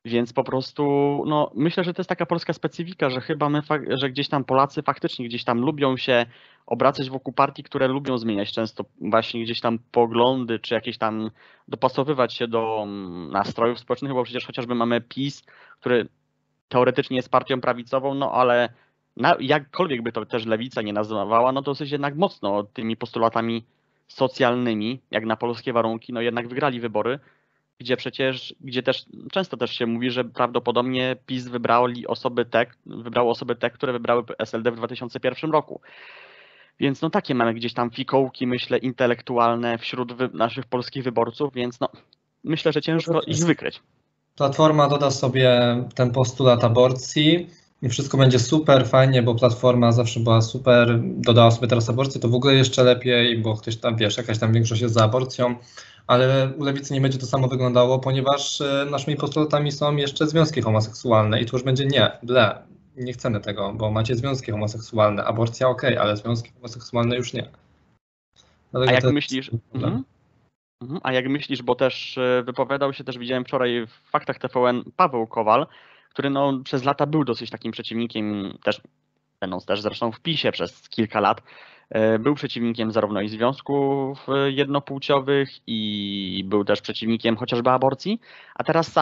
Więc 0.04 0.32
po 0.32 0.44
prostu, 0.44 0.82
no 1.26 1.50
myślę, 1.54 1.84
że 1.84 1.94
to 1.94 2.00
jest 2.00 2.08
taka 2.08 2.26
polska 2.26 2.52
specyfika, 2.52 3.10
że 3.10 3.20
chyba 3.20 3.48
my, 3.48 3.62
że 3.88 4.10
gdzieś 4.10 4.28
tam 4.28 4.44
Polacy 4.44 4.82
faktycznie 4.82 5.28
gdzieś 5.28 5.44
tam 5.44 5.60
lubią 5.60 5.96
się 5.96 6.26
obracać 6.66 7.10
wokół 7.10 7.32
partii, 7.32 7.62
które 7.62 7.88
lubią 7.88 8.18
zmieniać 8.18 8.52
często 8.52 8.84
właśnie 9.00 9.42
gdzieś 9.44 9.60
tam 9.60 9.78
poglądy, 9.92 10.58
czy 10.58 10.74
jakieś 10.74 10.98
tam 10.98 11.30
dopasowywać 11.68 12.34
się 12.34 12.48
do 12.48 12.82
mm, 12.82 13.30
nastrojów 13.30 13.78
społecznych, 13.78 14.12
bo 14.12 14.24
przecież 14.24 14.46
chociażby 14.46 14.74
mamy 14.74 15.00
PiS, 15.00 15.42
który 15.80 16.08
teoretycznie 16.68 17.16
jest 17.16 17.30
partią 17.30 17.60
prawicową, 17.60 18.14
no 18.14 18.32
ale 18.32 18.68
na, 19.16 19.36
jakkolwiek 19.40 20.02
by 20.02 20.12
to 20.12 20.26
też 20.26 20.46
lewica 20.46 20.82
nie 20.82 20.92
nazywała, 20.92 21.52
no 21.52 21.62
to 21.62 21.70
dosyć 21.70 21.90
jednak 21.90 22.16
mocno 22.16 22.62
tymi 22.62 22.96
postulatami 22.96 23.64
socjalnymi, 24.08 25.00
jak 25.10 25.24
na 25.24 25.36
polskie 25.36 25.72
warunki, 25.72 26.12
no 26.12 26.20
jednak 26.20 26.48
wygrali 26.48 26.80
wybory, 26.80 27.18
gdzie 27.78 27.97
przecież, 27.97 28.54
gdzie 28.61 28.82
też 28.82 29.04
często 29.32 29.56
też 29.56 29.70
się 29.78 29.87
mówi, 29.87 30.11
że 30.11 30.25
prawdopodobnie 30.25 31.16
PiS 31.26 31.49
wybrali 31.49 32.06
osoby 32.06 32.44
te, 32.44 32.66
wybrało 32.87 33.30
osoby 33.30 33.56
te, 33.56 33.70
które 33.70 33.92
wybrały 33.92 34.23
SLD 34.38 34.70
w 34.70 34.76
2001 34.76 35.50
roku. 35.50 35.80
Więc 36.80 37.02
no 37.02 37.11
takie 37.11 37.35
mamy 37.35 37.54
gdzieś 37.54 37.75
tam 37.75 37.90
fikołki, 37.90 38.47
myślę, 38.47 38.78
intelektualne 38.78 39.78
wśród 39.78 40.12
wy, 40.12 40.30
naszych 40.35 40.66
polskich 40.66 41.04
wyborców, 41.04 41.54
więc 41.54 41.80
no 41.80 41.88
myślę, 42.44 42.73
że 42.73 42.82
ciężko 42.82 43.20
ich 43.23 43.44
wykryć. 43.44 43.80
Platforma 44.37 44.88
doda 44.88 45.11
sobie 45.11 45.76
ten 45.94 46.11
postulat 46.11 46.64
aborcji 46.64 47.50
i 47.82 47.88
wszystko 47.88 48.18
będzie 48.18 48.38
super, 48.38 48.88
fajnie, 48.88 49.23
bo 49.23 49.35
Platforma 49.35 49.92
zawsze 49.92 50.20
była 50.20 50.40
super, 50.40 51.00
dodała 51.02 51.50
sobie 51.50 51.68
teraz 51.68 51.90
aborcję, 51.90 52.20
to 52.20 52.28
w 52.28 52.35
ogóle 52.35 52.54
jeszcze 52.54 52.85
lepiej, 52.85 53.38
bo 53.38 53.56
ktoś 53.56 53.76
tam, 53.76 53.97
wiesz, 53.97 54.16
jakaś 54.16 54.38
tam 54.38 54.52
większość 54.52 54.82
jest 54.82 54.94
za 54.94 55.04
aborcją, 55.04 55.54
ale 56.08 56.52
u 56.56 56.64
lewicy 56.64 56.94
nie 56.94 57.00
będzie 57.00 57.18
to 57.18 57.26
samo 57.26 57.48
wyglądało, 57.48 57.98
ponieważ 57.98 58.60
e, 58.60 58.86
naszymi 58.90 59.16
postulatami 59.16 59.72
są 59.72 59.96
jeszcze 59.96 60.26
związki 60.26 60.62
homoseksualne 60.62 61.40
i 61.40 61.46
to 61.46 61.56
już 61.56 61.64
będzie 61.64 61.86
nie, 61.86 62.10
ble, 62.22 62.62
nie 62.96 63.12
chcemy 63.12 63.40
tego, 63.40 63.72
bo 63.72 63.90
macie 63.90 64.16
związki 64.16 64.52
homoseksualne, 64.52 65.24
aborcja 65.24 65.68
ok, 65.68 65.82
ale 66.00 66.16
związki 66.16 66.50
homoseksualne 66.50 67.16
już 67.16 67.32
nie. 67.32 67.48
Dlatego 68.70 68.92
A 68.92 68.94
jak 68.94 69.04
myślisz... 69.04 69.50
Mhm. 69.74 70.04
Mhm. 70.80 71.00
A 71.02 71.12
jak 71.12 71.28
myślisz, 71.28 71.62
bo 71.62 71.74
też 71.74 72.18
e, 72.18 72.42
wypowiadał 72.42 72.92
się, 72.92 73.04
też 73.04 73.18
widziałem 73.18 73.44
wczoraj 73.44 73.86
w 73.86 74.10
faktach 74.10 74.38
TVN 74.38 74.82
Paweł 74.96 75.26
Kowal, 75.26 75.66
który 76.10 76.30
no, 76.30 76.60
przez 76.64 76.84
lata 76.84 77.06
był 77.06 77.24
dosyć 77.24 77.50
takim 77.50 77.72
przeciwnikiem, 77.72 78.58
też 78.64 78.80
będąc 79.40 79.66
też 79.66 79.80
zresztą 79.80 80.12
w 80.12 80.20
PiSie 80.20 80.52
przez 80.52 80.88
kilka 80.88 81.20
lat, 81.20 81.42
był 82.18 82.35
przeciwnikiem 82.35 82.92
zarówno 82.92 83.21
i 83.21 83.28
związków 83.28 84.26
e, 84.28 84.50
jednopłciowych 84.50 85.49
i 85.66 86.45
był 86.47 86.64
też 86.64 86.80
przeciwnikiem 86.80 87.37
chociażby 87.37 87.71
aborcji, 87.71 88.21
a 88.54 88.64
teraz 88.64 88.95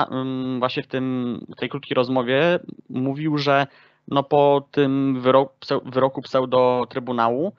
właśnie 0.58 0.82
w, 0.82 0.86
tym, 0.86 1.46
tej 1.56 1.68
krótkiej 1.68 1.94
rozmowie 1.94 2.58
mówił, 2.88 3.38
że 3.38 3.66
no 4.08 4.22
po 4.22 4.68
tym 4.70 5.20
wyroku, 5.20 5.54
wyroku 5.84 6.22
pseudo-trybunału 6.22 7.52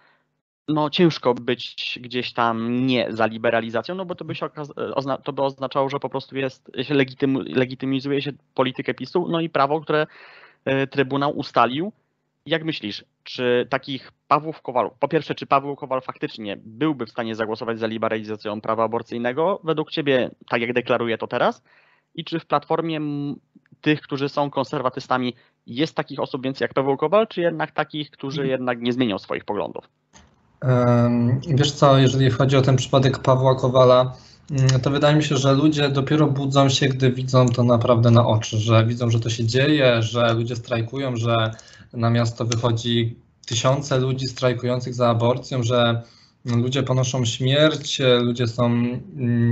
no 0.67 0.89
ciężko 0.89 1.33
być 1.33 1.99
gdzieś 2.01 2.33
tam 2.33 2.85
nie 2.85 3.07
za 3.09 3.25
liberalizacją, 3.25 3.95
no 3.95 4.05
bo 4.05 4.15
to 4.15 4.25
by, 4.25 4.35
się 4.35 4.45
ozna- 4.95 5.17
to 5.17 5.33
by 5.33 5.41
oznaczało, 5.41 5.89
że 5.89 5.99
po 5.99 6.09
prostu 6.09 6.37
jest, 6.37 6.71
się 6.81 6.93
legitym, 6.93 7.37
legitymizuje 7.37 8.21
się 8.21 8.31
politykę 8.55 8.93
PiSu, 8.93 9.27
no 9.29 9.39
i 9.39 9.49
prawo, 9.49 9.81
które 9.81 10.07
e, 10.65 10.87
Trybunał 10.87 11.37
ustalił. 11.37 11.91
Jak 12.47 12.63
myślisz, 12.63 13.05
czy 13.23 13.67
takich 13.69 14.11
Pawłów 14.27 14.61
Kowal, 14.61 14.91
po 14.99 15.07
pierwsze, 15.07 15.35
czy 15.35 15.45
Paweł 15.45 15.75
Kowal 15.75 16.01
faktycznie 16.01 16.57
byłby 16.65 17.05
w 17.05 17.09
stanie 17.09 17.35
zagłosować 17.35 17.79
za 17.79 17.87
liberalizacją 17.87 18.61
prawa 18.61 18.83
aborcyjnego, 18.83 19.59
według 19.63 19.91
Ciebie, 19.91 20.29
tak 20.49 20.61
jak 20.61 20.73
deklaruje 20.73 21.17
to 21.17 21.27
teraz? 21.27 21.63
I 22.15 22.23
czy 22.23 22.39
w 22.39 22.45
Platformie 22.45 22.99
tych, 23.81 24.01
którzy 24.01 24.29
są 24.29 24.49
konserwatystami, 24.49 25.33
jest 25.65 25.95
takich 25.95 26.19
osób 26.19 26.43
więcej 26.43 26.65
jak 26.65 26.73
Paweł 26.73 26.97
Kowal, 26.97 27.27
czy 27.27 27.41
jednak 27.41 27.71
takich, 27.71 28.11
którzy 28.11 28.41
mhm. 28.41 28.51
jednak 28.51 28.81
nie 28.81 28.93
zmienią 28.93 29.17
swoich 29.17 29.45
poglądów? 29.45 29.89
Wiesz 31.47 31.71
co, 31.71 31.97
jeżeli 31.97 32.29
chodzi 32.29 32.57
o 32.57 32.61
ten 32.61 32.75
przypadek 32.75 33.19
Pawła 33.19 33.55
Kowala, 33.55 34.13
mm, 34.51 34.81
to 34.81 34.89
wydaje 34.89 35.15
mi 35.15 35.23
się, 35.23 35.37
że 35.37 35.53
ludzie 35.53 35.89
dopiero 35.89 36.27
budzą 36.27 36.69
się, 36.69 36.87
gdy 36.87 37.11
widzą 37.11 37.49
to 37.49 37.63
naprawdę 37.63 38.11
na 38.11 38.27
oczy, 38.27 38.57
że 38.57 38.85
widzą, 38.85 39.09
że 39.09 39.19
to 39.19 39.29
się 39.29 39.45
dzieje, 39.45 40.01
że 40.01 40.33
ludzie 40.33 40.55
strajkują, 40.55 41.15
że 41.15 41.51
na 41.93 42.09
miasto 42.09 42.45
wychodzi 42.45 43.15
tysiące 43.45 43.97
ludzi 43.97 44.27
strajkujących 44.27 44.93
za 44.93 45.09
aborcją, 45.09 45.63
że 45.63 46.01
ludzie 46.45 46.83
ponoszą 46.83 47.25
śmierć, 47.25 48.01
ludzie 48.21 48.47
są 48.47 48.69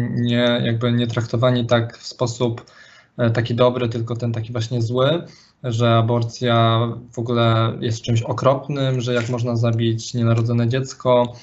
nie, 0.09 0.61
jakby 0.65 0.91
nie 0.91 1.07
traktowani 1.07 1.65
tak 1.65 1.97
w 1.97 2.07
sposób 2.07 2.65
e, 3.17 3.29
taki 3.29 3.55
dobry, 3.55 3.89
tylko 3.89 4.15
ten 4.15 4.31
taki 4.31 4.51
właśnie 4.51 4.81
zły 4.81 5.23
że 5.65 5.95
aborcja 5.95 6.79
w 7.11 7.19
ogóle 7.19 7.77
jest 7.79 8.01
czymś 8.01 8.21
okropnym, 8.21 9.01
że 9.01 9.13
jak 9.13 9.29
można 9.29 9.55
zabić 9.55 10.13
nienarodzone 10.13 10.67
dziecko 10.67 11.33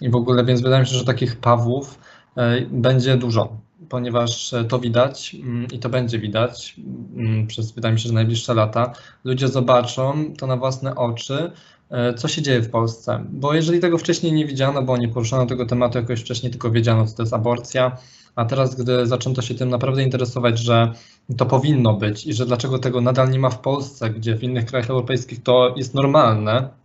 i 0.00 0.10
w 0.10 0.16
ogóle, 0.16 0.44
więc 0.44 0.60
wydaje 0.60 0.80
mi 0.80 0.88
się, 0.88 0.96
że 0.96 1.04
takich 1.04 1.36
Pawłów 1.36 1.98
e, 2.36 2.60
będzie 2.60 3.16
dużo, 3.16 3.56
ponieważ 3.90 4.54
to 4.68 4.78
widać 4.78 5.36
mm, 5.42 5.66
i 5.72 5.78
to 5.78 5.88
będzie 5.88 6.18
widać 6.18 6.76
mm, 7.16 7.46
przez, 7.46 7.72
wydaje 7.72 7.94
mi 7.94 8.00
się, 8.00 8.08
że 8.08 8.14
najbliższe 8.14 8.54
lata. 8.54 8.92
Ludzie 9.24 9.48
zobaczą 9.48 10.34
to 10.38 10.46
na 10.46 10.56
własne 10.56 10.94
oczy, 10.94 11.50
e, 11.90 12.14
co 12.14 12.28
się 12.28 12.42
dzieje 12.42 12.60
w 12.60 12.70
Polsce. 12.70 13.24
Bo 13.30 13.54
jeżeli 13.54 13.80
tego 13.80 13.98
wcześniej 13.98 14.32
nie 14.32 14.46
widziano, 14.46 14.82
bo 14.82 14.96
nie 14.96 15.08
poruszano 15.08 15.46
tego 15.46 15.66
tematu 15.66 15.98
jakoś 15.98 16.20
wcześniej, 16.20 16.52
tylko 16.52 16.70
wiedziano, 16.70 17.06
co 17.06 17.16
to 17.16 17.22
jest 17.22 17.34
aborcja, 17.34 17.96
a 18.36 18.44
teraz, 18.44 18.74
gdy 18.74 19.06
zaczęto 19.06 19.42
się 19.42 19.54
tym 19.54 19.68
naprawdę 19.68 20.02
interesować, 20.02 20.58
że 20.58 20.92
to 21.36 21.46
powinno 21.46 21.94
być 21.94 22.26
i 22.26 22.32
że 22.32 22.46
dlaczego 22.46 22.78
tego 22.78 23.00
nadal 23.00 23.30
nie 23.30 23.38
ma 23.38 23.50
w 23.50 23.60
Polsce, 23.60 24.10
gdzie 24.10 24.36
w 24.36 24.42
innych 24.42 24.66
krajach 24.66 24.90
europejskich 24.90 25.42
to 25.42 25.74
jest 25.76 25.94
normalne, 25.94 26.79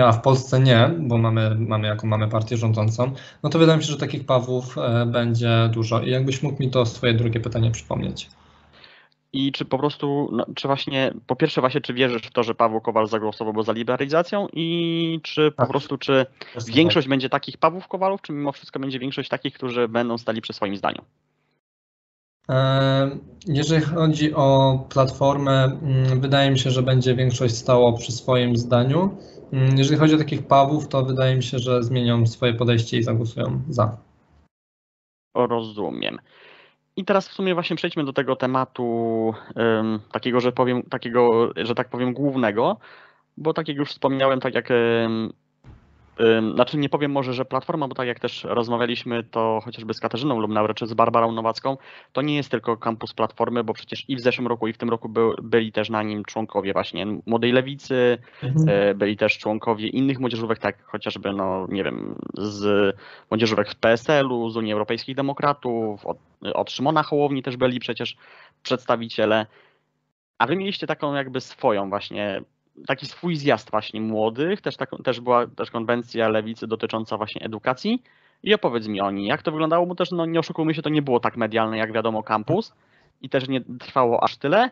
a 0.00 0.12
w 0.12 0.22
Polsce 0.22 0.60
nie, 0.60 0.90
bo 0.98 1.18
mamy, 1.18 1.56
mamy 1.58 1.88
jaką 1.88 2.06
mamy 2.06 2.28
partię 2.28 2.56
rządzącą, 2.56 3.12
no 3.42 3.50
to 3.50 3.58
wydaje 3.58 3.78
mi 3.78 3.84
się, 3.84 3.92
że 3.92 3.98
takich 3.98 4.26
Pawłów 4.26 4.78
e, 4.78 5.06
będzie 5.06 5.70
dużo. 5.72 6.00
I 6.00 6.10
jakbyś 6.10 6.42
mógł 6.42 6.62
mi 6.62 6.70
to 6.70 6.86
swoje 6.86 7.14
drugie 7.14 7.40
pytanie 7.40 7.70
przypomnieć. 7.70 8.28
I 9.32 9.52
czy 9.52 9.64
po 9.64 9.78
prostu, 9.78 10.28
no, 10.32 10.46
czy 10.54 10.68
właśnie, 10.68 11.14
po 11.26 11.36
pierwsze 11.36 11.60
właśnie, 11.60 11.80
czy 11.80 11.94
wierzysz 11.94 12.22
w 12.22 12.30
to, 12.30 12.42
że 12.42 12.54
Paweł 12.54 12.80
Kowal 12.80 13.06
zagłosował 13.06 13.62
za 13.62 13.72
liberalizacją 13.72 14.48
i 14.52 15.20
czy 15.22 15.50
po 15.50 15.56
tak. 15.56 15.68
prostu, 15.68 15.98
czy 15.98 16.26
większość 16.68 17.08
będzie 17.08 17.28
takich 17.28 17.56
Pawłów 17.56 17.88
Kowalów, 17.88 18.22
czy 18.22 18.32
mimo 18.32 18.52
wszystko 18.52 18.80
będzie 18.80 18.98
większość 18.98 19.28
takich, 19.28 19.54
którzy 19.54 19.88
będą 19.88 20.18
stali 20.18 20.40
przy 20.40 20.52
swoim 20.52 20.76
zdaniu? 20.76 21.02
Jeżeli 23.46 23.82
chodzi 23.82 24.34
o 24.34 24.78
platformę, 24.88 25.64
mm, 25.64 26.20
wydaje 26.20 26.50
mi 26.50 26.58
się, 26.58 26.70
że 26.70 26.82
będzie 26.82 27.14
większość 27.14 27.56
stało 27.56 27.92
przy 27.92 28.12
swoim 28.12 28.56
zdaniu. 28.56 29.16
Mm, 29.52 29.78
jeżeli 29.78 30.00
chodzi 30.00 30.14
o 30.14 30.18
takich 30.18 30.46
Pawłów, 30.46 30.88
to 30.88 31.04
wydaje 31.04 31.36
mi 31.36 31.42
się, 31.42 31.58
że 31.58 31.82
zmienią 31.82 32.26
swoje 32.26 32.54
podejście 32.54 32.98
i 32.98 33.02
zagłosują 33.02 33.62
za. 33.68 33.96
Rozumiem. 35.34 36.18
I 36.96 37.04
teraz 37.04 37.28
w 37.28 37.32
sumie 37.32 37.54
właśnie 37.54 37.76
przejdźmy 37.76 38.04
do 38.04 38.12
tego 38.12 38.36
tematu 38.36 38.84
um, 39.56 40.00
takiego, 40.12 40.40
że 40.40 40.52
powiem, 40.52 40.82
takiego, 40.82 41.50
że 41.56 41.74
tak 41.74 41.88
powiem, 41.88 42.12
głównego, 42.12 42.76
bo 43.36 43.54
tak 43.54 43.68
jak 43.68 43.76
już 43.76 43.90
wspomniałem, 43.90 44.40
tak 44.40 44.54
jak 44.54 44.68
um, 44.70 45.32
znaczy 46.54 46.78
nie 46.78 46.88
powiem 46.88 47.12
może, 47.12 47.34
że 47.34 47.44
Platforma, 47.44 47.88
bo 47.88 47.94
tak 47.94 48.06
jak 48.06 48.20
też 48.20 48.44
rozmawialiśmy 48.44 49.24
to 49.24 49.60
chociażby 49.64 49.94
z 49.94 50.00
Katarzyną 50.00 50.40
Lubnauer 50.40 50.74
czy 50.74 50.86
z 50.86 50.94
Barbarą 50.94 51.32
Nowacką, 51.32 51.76
to 52.12 52.22
nie 52.22 52.36
jest 52.36 52.50
tylko 52.50 52.76
kampus 52.76 53.14
Platformy, 53.14 53.64
bo 53.64 53.72
przecież 53.72 54.04
i 54.08 54.16
w 54.16 54.20
zeszłym 54.20 54.46
roku 54.46 54.68
i 54.68 54.72
w 54.72 54.78
tym 54.78 54.90
roku 54.90 55.08
by, 55.08 55.20
byli 55.42 55.72
też 55.72 55.90
na 55.90 56.02
nim 56.02 56.24
członkowie 56.24 56.72
właśnie 56.72 57.06
Młodej 57.26 57.52
Lewicy, 57.52 58.18
mhm. 58.42 58.68
E, 58.68 58.94
byli 58.94 59.16
też 59.16 59.38
członkowie 59.38 59.88
innych 59.88 60.18
młodzieżówek, 60.18 60.58
tak 60.58 60.84
chociażby, 60.84 61.32
no 61.32 61.66
nie 61.70 61.84
wiem, 61.84 62.14
z 62.34 62.96
młodzieżówek 63.30 63.68
z 63.68 63.74
PSL-u, 63.74 64.50
z 64.50 64.56
Unii 64.56 64.72
Europejskich 64.72 65.16
Demokratów, 65.16 66.06
od, 66.06 66.18
od 66.54 66.70
Szymona 66.70 67.02
Hołowni 67.02 67.42
też 67.42 67.56
byli 67.56 67.80
przecież 67.80 68.16
przedstawiciele. 68.62 69.46
A 70.38 70.46
wy 70.46 70.56
mieliście 70.56 70.86
taką 70.86 71.14
jakby 71.14 71.40
swoją 71.40 71.88
właśnie 71.88 72.42
taki 72.86 73.06
swój 73.06 73.36
zjazd 73.36 73.70
właśnie 73.70 74.00
młodych, 74.00 74.60
też, 74.60 74.76
tak, 74.76 74.90
też 75.04 75.20
była 75.20 75.46
też 75.46 75.70
konwencja 75.70 76.28
lewicy 76.28 76.66
dotycząca 76.66 77.16
właśnie 77.16 77.42
edukacji. 77.42 78.02
I 78.42 78.54
opowiedz 78.54 78.86
mi 78.86 79.00
o 79.00 79.10
niej, 79.10 79.26
jak 79.26 79.42
to 79.42 79.52
wyglądało, 79.52 79.86
bo 79.86 79.94
też 79.94 80.10
no, 80.10 80.26
nie 80.26 80.38
oszukujmy 80.38 80.74
się, 80.74 80.82
to 80.82 80.90
nie 80.90 81.02
było 81.02 81.20
tak 81.20 81.36
medialne 81.36 81.78
jak 81.78 81.92
wiadomo 81.92 82.22
kampus 82.22 82.72
i 83.20 83.28
też 83.28 83.48
nie 83.48 83.60
trwało 83.60 84.24
aż 84.24 84.36
tyle. 84.36 84.70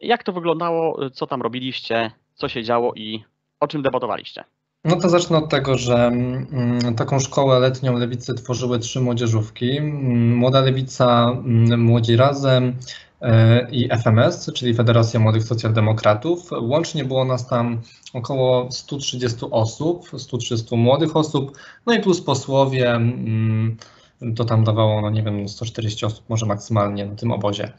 Jak 0.00 0.22
to 0.22 0.32
wyglądało, 0.32 1.10
co 1.10 1.26
tam 1.26 1.42
robiliście, 1.42 2.10
co 2.34 2.48
się 2.48 2.62
działo 2.62 2.94
i 2.94 3.24
o 3.60 3.68
czym 3.68 3.82
debatowaliście? 3.82 4.44
No 4.84 4.96
to 4.96 5.08
zacznę 5.08 5.38
od 5.38 5.50
tego, 5.50 5.78
że 5.78 6.06
mm, 6.06 6.94
taką 6.96 7.20
szkołę 7.20 7.58
letnią 7.60 7.98
lewicy 7.98 8.34
tworzyły 8.34 8.78
trzy 8.78 9.00
młodzieżówki. 9.00 9.78
Mm, 9.78 10.36
Młoda 10.36 10.60
Lewica, 10.60 11.30
mm, 11.44 11.80
Młodzi 11.80 12.16
Razem, 12.16 12.76
i 13.70 13.88
FMS, 14.02 14.50
czyli 14.54 14.74
Federacja 14.74 15.20
Młodych 15.20 15.42
Socjaldemokratów. 15.42 16.50
Łącznie 16.60 17.04
było 17.04 17.24
nas 17.24 17.48
tam 17.48 17.80
około 18.12 18.72
130 18.72 19.38
osób, 19.50 20.10
130 20.18 20.76
młodych 20.76 21.16
osób, 21.16 21.58
no 21.86 21.94
i 21.94 22.00
plus 22.00 22.20
posłowie, 22.20 22.90
mm, 22.90 23.76
to 24.36 24.44
tam 24.44 24.64
dawało, 24.64 25.00
no 25.00 25.10
nie 25.10 25.22
wiem, 25.22 25.48
140 25.48 26.06
osób 26.06 26.24
może 26.28 26.46
maksymalnie 26.46 27.06
na 27.06 27.14
tym 27.14 27.32
obozie. 27.32 27.72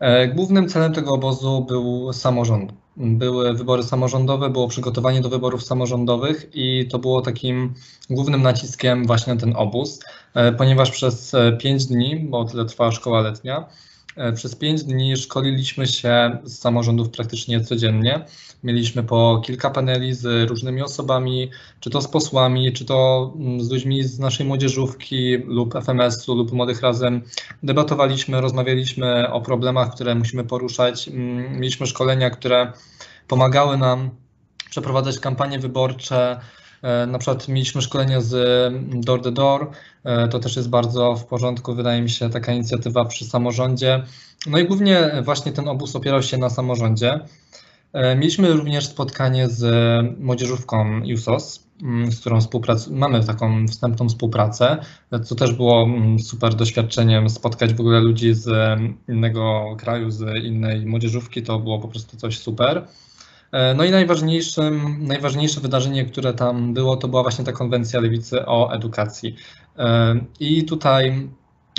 E, 0.00 0.28
głównym 0.28 0.68
celem 0.68 0.92
tego 0.92 1.14
obozu 1.14 1.64
był 1.68 2.12
samorząd. 2.12 2.72
Były 2.96 3.54
wybory 3.54 3.82
samorządowe, 3.82 4.50
było 4.50 4.68
przygotowanie 4.68 5.20
do 5.20 5.28
wyborów 5.28 5.62
samorządowych 5.62 6.50
i 6.54 6.88
to 6.90 6.98
było 6.98 7.22
takim 7.22 7.74
głównym 8.10 8.42
naciskiem 8.42 9.06
właśnie 9.06 9.34
na 9.34 9.40
ten 9.40 9.56
obóz, 9.56 10.00
e, 10.34 10.52
ponieważ 10.52 10.90
przez 10.90 11.32
5 11.58 11.86
dni, 11.86 12.16
bo 12.16 12.44
tyle 12.44 12.64
trwała 12.64 12.92
szkoła 12.92 13.20
letnia, 13.20 13.66
E, 13.66 13.91
przez 14.34 14.56
pięć 14.56 14.84
dni 14.84 15.16
szkoliliśmy 15.16 15.86
się 15.86 16.38
z 16.44 16.58
samorządów 16.58 17.10
praktycznie 17.10 17.60
codziennie. 17.60 18.24
Mieliśmy 18.64 19.02
po 19.02 19.42
kilka 19.44 19.70
paneli 19.70 20.14
z 20.14 20.50
różnymi 20.50 20.82
osobami, 20.82 21.50
czy 21.80 21.90
to 21.90 22.00
z 22.02 22.08
posłami, 22.08 22.72
czy 22.72 22.84
to 22.84 23.32
mm, 23.36 23.60
z 23.60 23.70
ludźmi 23.70 24.04
z 24.04 24.18
naszej 24.18 24.46
młodzieżówki 24.46 25.36
lub 25.36 25.74
FMS-u 25.74 26.34
lub 26.34 26.52
Młodych 26.52 26.80
Razem. 26.80 27.22
Debatowaliśmy, 27.62 28.40
rozmawialiśmy 28.40 29.32
o 29.32 29.40
problemach, 29.40 29.94
które 29.94 30.14
musimy 30.14 30.44
poruszać. 30.44 31.08
Mm, 31.08 31.52
mieliśmy 31.52 31.86
szkolenia, 31.86 32.30
które 32.30 32.72
pomagały 33.28 33.76
nam 33.76 34.10
przeprowadzać 34.70 35.18
kampanie 35.18 35.58
wyborcze, 35.58 36.40
Na 37.06 37.18
przykład 37.18 37.48
mieliśmy 37.48 37.82
szkolenie 37.82 38.20
z 38.20 38.34
Door 39.04 39.22
to 39.22 39.30
Door, 39.30 39.70
to 40.30 40.38
też 40.38 40.56
jest 40.56 40.68
bardzo 40.68 41.16
w 41.16 41.26
porządku, 41.26 41.74
wydaje 41.74 42.02
mi 42.02 42.10
się, 42.10 42.30
taka 42.30 42.52
inicjatywa 42.52 43.04
przy 43.04 43.24
samorządzie. 43.24 44.02
No 44.46 44.58
i 44.58 44.64
głównie 44.64 45.22
właśnie 45.24 45.52
ten 45.52 45.68
obóz 45.68 45.96
opierał 45.96 46.22
się 46.22 46.38
na 46.38 46.50
samorządzie. 46.50 47.20
Mieliśmy 47.94 48.52
również 48.52 48.86
spotkanie 48.86 49.48
z 49.48 49.64
młodzieżówką 50.18 51.02
USOS, 51.14 51.62
Mm, 51.82 52.12
z 52.12 52.20
którą 52.20 52.38
mamy 52.90 53.24
taką 53.24 53.66
wstępną 53.68 54.08
współpracę, 54.08 54.78
co 55.24 55.34
też 55.34 55.52
było 55.52 55.82
mm, 55.82 56.18
super 56.18 56.54
doświadczeniem 56.54 57.30
spotkać 57.30 57.74
w 57.74 57.80
ogóle 57.80 58.00
ludzi 58.00 58.34
z 58.34 58.48
mm, 58.48 58.96
innego 59.08 59.76
kraju, 59.78 60.10
z 60.10 60.44
innej 60.44 60.86
młodzieżówki, 60.86 61.42
to 61.42 61.58
było 61.58 61.78
po 61.78 61.88
prostu 61.88 62.16
coś 62.16 62.38
super. 62.38 62.86
E, 63.52 63.74
no 63.74 63.84
i 63.84 63.90
najważniejszym, 63.90 64.98
najważniejsze 65.06 65.60
wydarzenie, 65.60 66.04
które 66.04 66.34
tam 66.34 66.74
było, 66.74 66.96
to 66.96 67.08
była 67.08 67.22
właśnie 67.22 67.44
ta 67.44 67.52
konwencja 67.52 68.00
lewicy 68.00 68.46
o 68.46 68.72
edukacji. 68.72 69.36
E, 69.78 70.14
I 70.40 70.64
tutaj 70.64 71.28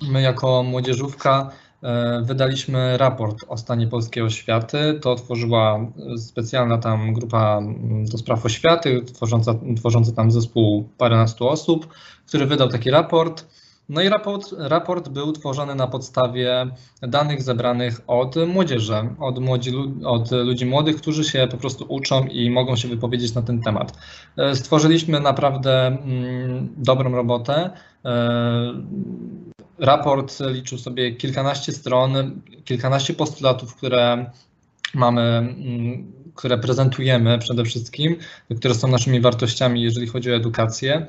my 0.03 0.21
jako 0.21 0.63
młodzieżówka 0.63 1.51
E, 1.83 2.21
wydaliśmy 2.21 2.97
raport 2.97 3.37
o 3.47 3.57
stanie 3.57 3.87
polskiej 3.87 4.23
oświaty. 4.23 4.99
To 5.01 5.15
tworzyła 5.15 5.79
specjalna 6.17 6.77
tam 6.77 7.13
grupa 7.13 7.57
mm, 7.57 8.05
do 8.05 8.17
spraw 8.17 8.45
oświaty, 8.45 9.01
tworząca, 9.01 9.55
tworzący 9.77 10.13
tam 10.13 10.31
zespół 10.31 10.89
paręnastu 10.97 11.47
osób, 11.47 11.87
który 12.27 12.45
wydał 12.45 12.69
taki 12.69 12.91
raport. 12.91 13.45
No 13.89 14.01
i 14.01 14.09
raport, 14.09 14.55
raport 14.57 15.09
był 15.09 15.31
tworzony 15.31 15.75
na 15.75 15.87
podstawie 15.87 16.67
danych 17.01 17.41
zebranych 17.41 18.01
od 18.07 18.35
młodzieży, 18.47 19.09
od, 19.19 19.39
młodzi, 19.39 19.73
od 20.05 20.31
ludzi 20.31 20.65
młodych, 20.65 20.95
którzy 20.95 21.23
się 21.23 21.47
po 21.51 21.57
prostu 21.57 21.85
uczą 21.89 22.25
i 22.25 22.49
mogą 22.49 22.75
się 22.75 22.87
wypowiedzieć 22.87 23.33
na 23.33 23.41
ten 23.41 23.61
temat. 23.61 23.97
E, 24.37 24.55
stworzyliśmy 24.55 25.19
naprawdę 25.19 25.87
mm, 25.87 26.69
dobrą 26.77 27.11
robotę. 27.11 27.69
E, 28.05 28.73
raport 29.79 30.39
liczył 30.39 30.77
sobie 30.77 31.15
kilkanaście 31.15 31.71
stron, 31.71 32.41
kilkanaście 32.65 33.13
postulatów, 33.13 33.75
które 33.75 34.31
mamy, 34.93 35.21
mm, 35.21 36.11
które 36.35 36.57
prezentujemy 36.57 37.39
przede 37.39 37.63
wszystkim, 37.63 38.15
które 38.57 38.75
są 38.75 38.87
naszymi 38.87 39.21
wartościami, 39.21 39.81
jeżeli 39.81 40.07
chodzi 40.07 40.31
o 40.31 40.35
edukację. 40.35 41.07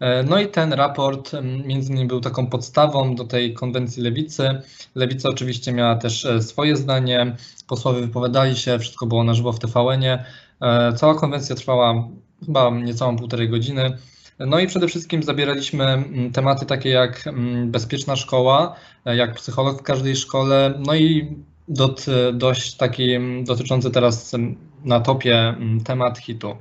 E, 0.00 0.22
no 0.22 0.40
i 0.40 0.48
ten 0.48 0.72
raport 0.72 1.34
mm, 1.34 1.66
między 1.66 1.92
innymi 1.92 2.08
był 2.08 2.20
taką 2.20 2.46
podstawą 2.46 3.14
do 3.14 3.24
tej 3.24 3.54
konwencji 3.54 4.02
lewicy. 4.02 4.62
Lewica 4.94 5.28
oczywiście 5.28 5.72
miała 5.72 5.96
też 5.96 6.24
e, 6.24 6.42
swoje 6.42 6.76
zdanie, 6.76 7.36
posłowie 7.68 8.00
wypowiadali 8.00 8.56
się, 8.56 8.78
wszystko 8.78 9.06
było 9.06 9.24
na 9.24 9.34
żywo 9.34 9.52
w 9.52 9.58
TVN-ie. 9.58 10.24
E, 10.60 10.92
cała 10.92 11.14
konwencja 11.14 11.56
trwała 11.56 12.08
chyba 12.46 12.70
niecałą 12.70 13.16
półtorej 13.16 13.48
godziny. 13.48 13.98
No 14.38 14.58
i 14.58 14.66
przede 14.66 14.88
wszystkim 14.88 15.22
zabieraliśmy 15.22 15.84
mm, 15.84 16.32
tematy 16.32 16.66
takie 16.66 16.88
jak 16.88 17.26
mm, 17.26 17.70
bezpieczna 17.70 18.16
szkoła, 18.16 18.74
jak 19.04 19.34
psycholog 19.34 19.80
w 19.80 19.82
każdej 19.82 20.16
szkole, 20.16 20.74
no 20.78 20.94
i 20.94 21.36
dot, 21.68 22.06
dość 22.32 22.74
taki 22.76 23.08
dotyczący 23.44 23.90
teraz 23.90 24.32
na 24.84 25.00
topie 25.00 25.54
temat 25.84 26.18
hitu 26.18 26.56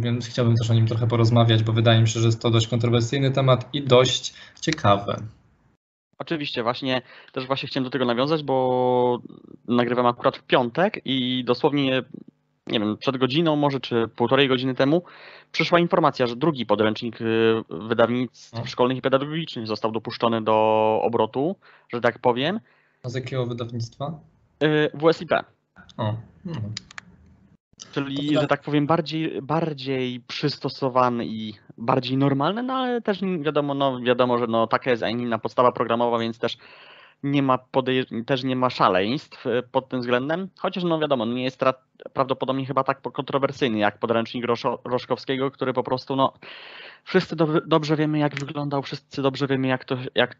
więc 0.00 0.28
chciałbym 0.28 0.56
też 0.56 0.70
o 0.70 0.74
nim 0.74 0.86
trochę 0.86 1.06
porozmawiać, 1.06 1.62
bo 1.62 1.72
wydaje 1.72 2.00
mi 2.00 2.08
się, 2.08 2.20
że 2.20 2.26
jest 2.26 2.42
to 2.42 2.50
dość 2.50 2.68
kontrowersyjny 2.68 3.30
temat 3.30 3.68
i 3.72 3.82
dość 3.82 4.34
ciekawy. 4.60 5.16
Oczywiście, 6.18 6.62
właśnie 6.62 7.02
też 7.32 7.46
właśnie 7.46 7.68
chciałem 7.68 7.84
do 7.84 7.90
tego 7.90 8.04
nawiązać, 8.04 8.42
bo 8.42 9.18
nagrywam 9.68 10.06
akurat 10.06 10.36
w 10.36 10.42
piątek 10.42 11.00
i 11.04 11.44
dosłownie, 11.44 12.02
nie 12.66 12.80
wiem, 12.80 12.96
przed 12.96 13.16
godziną 13.16 13.56
może, 13.56 13.80
czy 13.80 14.08
półtorej 14.16 14.48
godziny 14.48 14.74
temu 14.74 15.02
przyszła 15.52 15.78
informacja, 15.78 16.26
że 16.26 16.36
drugi 16.36 16.66
podręcznik 16.66 17.20
y, 17.20 17.54
wydawnictw 17.70 18.52
no. 18.52 18.66
szkolnych 18.66 18.98
i 18.98 19.02
pedagogicznych 19.02 19.66
został 19.66 19.92
dopuszczony 19.92 20.42
do 20.42 20.54
obrotu, 21.02 21.56
że 21.92 22.00
tak 22.00 22.18
powiem. 22.18 22.60
A 23.02 23.08
z 23.08 23.14
jakiego 23.14 23.46
wydawnictwa? 23.46 24.20
Y, 24.62 24.90
WSIP. 24.94 25.32
O, 25.96 26.14
no. 26.44 26.54
Czyli, 27.92 28.34
że 28.40 28.46
tak 28.46 28.62
powiem, 28.62 28.86
bardziej, 28.86 29.42
bardziej 29.42 30.20
przystosowany 30.20 31.26
i 31.26 31.54
bardziej 31.78 32.16
normalny, 32.16 32.62
no 32.62 32.74
ale 32.74 33.02
też 33.02 33.20
wiadomo, 33.40 33.74
no, 33.74 34.00
wiadomo, 34.00 34.38
że 34.38 34.46
no, 34.46 34.66
taka 34.66 34.90
jest, 34.90 35.02
a 35.02 35.08
inna 35.08 35.38
podstawa 35.38 35.72
programowa, 35.72 36.18
więc 36.18 36.38
też 36.38 36.56
nie 37.22 37.42
ma 37.42 37.58
też 38.26 38.44
nie 38.44 38.56
ma 38.56 38.70
szaleństw 38.70 39.46
e, 39.46 39.62
pod 39.62 39.88
tym 39.88 40.00
względem, 40.00 40.48
chociaż 40.58 40.84
no 40.84 40.98
wiadomo, 40.98 41.26
nie 41.26 41.44
jest 41.44 41.60
prawdopodobnie 42.12 42.66
chyba 42.66 42.84
tak 42.84 43.00
kontrowersyjny 43.00 43.78
jak 43.78 43.98
podręcznik 43.98 44.44
Roszo- 44.44 44.78
Roszkowskiego, 44.84 45.50
który 45.50 45.72
po 45.72 45.82
prostu 45.82 46.16
no 46.16 46.32
wszyscy 47.04 47.36
do- 47.36 47.60
dobrze 47.66 47.96
wiemy 47.96 48.18
jak 48.18 48.34
wyglądał, 48.34 48.82
wszyscy 48.82 49.22
dobrze 49.22 49.46
wiemy 49.46 49.68
jak 49.68 49.84
to, 49.84 49.96
jak 50.14 50.36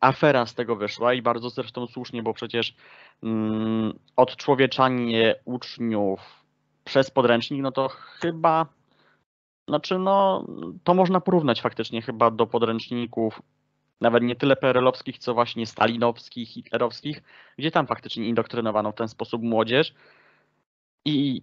afera 0.00 0.46
z 0.46 0.54
tego 0.54 0.76
wyszła 0.76 1.14
i 1.14 1.22
bardzo 1.22 1.50
zresztą 1.50 1.86
słusznie, 1.86 2.22
bo 2.22 2.34
przecież 2.34 2.74
mm, 3.22 3.98
odczłowieczanie 4.16 5.34
uczniów 5.44 6.45
przez 6.86 7.10
podręcznik, 7.10 7.62
no 7.62 7.72
to 7.72 7.88
chyba, 7.88 8.66
znaczy 9.68 9.98
no, 9.98 10.46
to 10.84 10.94
można 10.94 11.20
porównać 11.20 11.60
faktycznie 11.60 12.02
chyba 12.02 12.30
do 12.30 12.46
podręczników 12.46 13.42
nawet 14.00 14.22
nie 14.22 14.36
tyle 14.36 14.56
PRL-owskich, 14.56 15.18
co 15.18 15.34
właśnie 15.34 15.66
stalinowskich, 15.66 16.48
hitlerowskich, 16.48 17.22
gdzie 17.58 17.70
tam 17.70 17.86
faktycznie 17.86 18.28
indoktrynowano 18.28 18.92
w 18.92 18.94
ten 18.94 19.08
sposób 19.08 19.42
młodzież. 19.42 19.94
I 21.04 21.42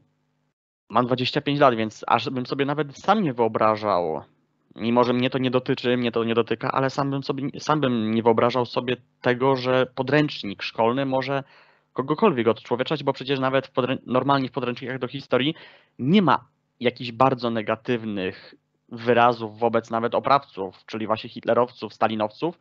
mam 0.89 1.05
25 1.05 1.59
lat, 1.59 1.75
więc 1.75 2.03
aż 2.07 2.29
bym 2.29 2.45
sobie 2.45 2.65
nawet 2.65 2.97
sam 2.97 3.23
nie 3.23 3.33
wyobrażał, 3.33 4.23
mimo 4.75 5.03
że 5.03 5.13
mnie 5.13 5.29
to 5.29 5.37
nie 5.37 5.51
dotyczy, 5.51 5.97
mnie 5.97 6.11
to 6.11 6.23
nie 6.23 6.35
dotyka, 6.35 6.71
ale 6.71 6.89
sam 6.89 7.09
bym 7.11 7.23
sobie, 7.23 7.59
sam 7.59 7.81
bym 7.81 8.11
nie 8.11 8.23
wyobrażał 8.23 8.65
sobie 8.65 8.97
tego, 9.21 9.55
że 9.55 9.85
podręcznik 9.95 10.63
szkolny 10.63 11.05
może 11.05 11.43
kogokolwiek 11.93 12.47
odczłowieczać, 12.47 13.03
bo 13.03 13.13
przecież 13.13 13.39
nawet 13.39 13.67
w 13.67 13.73
podrę- 13.73 13.97
normalnie 14.05 14.49
w 14.49 14.51
podręcznikach 14.51 14.99
do 14.99 15.07
historii 15.07 15.55
nie 15.99 16.21
ma 16.21 16.45
jakichś 16.79 17.11
bardzo 17.11 17.49
negatywnych 17.49 18.55
wyrazów 18.89 19.59
wobec 19.59 19.89
nawet 19.89 20.15
oprawców, 20.15 20.85
czyli 20.85 21.07
właśnie 21.07 21.29
hitlerowców, 21.29 21.93
stalinowców. 21.93 22.59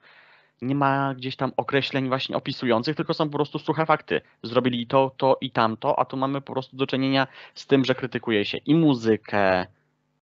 Nie 0.62 0.74
ma 0.74 1.14
gdzieś 1.14 1.36
tam 1.36 1.52
określeń 1.56 2.08
właśnie 2.08 2.36
opisujących, 2.36 2.96
tylko 2.96 3.14
są 3.14 3.30
po 3.30 3.38
prostu 3.38 3.58
suche 3.58 3.86
fakty. 3.86 4.20
Zrobili 4.42 4.86
to, 4.86 5.10
to 5.16 5.36
i 5.40 5.50
tamto, 5.50 5.98
a 5.98 6.04
tu 6.04 6.16
mamy 6.16 6.40
po 6.40 6.52
prostu 6.52 6.76
do 6.76 6.86
czynienia 6.86 7.26
z 7.54 7.66
tym, 7.66 7.84
że 7.84 7.94
krytykuje 7.94 8.44
się 8.44 8.58
i 8.58 8.74
muzykę, 8.74 9.66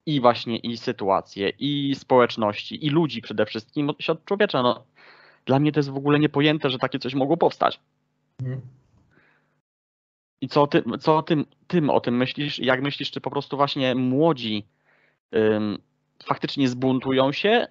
i 0.06 0.22
właśnie 0.22 0.58
i 0.58 0.78
sytuację, 0.78 1.50
i 1.60 1.96
społeczności, 1.96 2.86
i 2.86 2.90
ludzi 2.90 3.22
przede 3.22 3.46
wszystkim 3.46 3.92
się 4.00 4.12
od 4.12 4.26
człowiecza. 4.26 4.62
No, 4.62 4.84
dla 5.46 5.60
mnie 5.60 5.72
to 5.72 5.80
jest 5.80 5.90
w 5.90 5.98
ogóle 5.98 6.20
niepojęte, 6.20 6.70
że 6.70 6.78
takie 6.78 7.00
coś 7.00 7.14
mogło 7.14 7.38
powstać. 7.38 7.80
Mhm. 8.40 8.62
I 10.42 10.48
co, 10.48 10.68
ty, 10.68 10.84
co 11.00 11.22
tym, 11.22 11.46
tym 11.68 11.90
o 11.90 12.00
tym 12.00 12.18
myślisz? 12.18 12.60
Jak 12.60 12.82
myślisz, 12.82 13.12
czy 13.12 13.22
po 13.22 13.32
prostu 13.32 13.58
właśnie 13.58 13.96
młodzi 13.96 14.66
ym, 15.36 15.78
faktycznie 16.26 16.70
zbuntują 16.70 17.32
się 17.32 17.68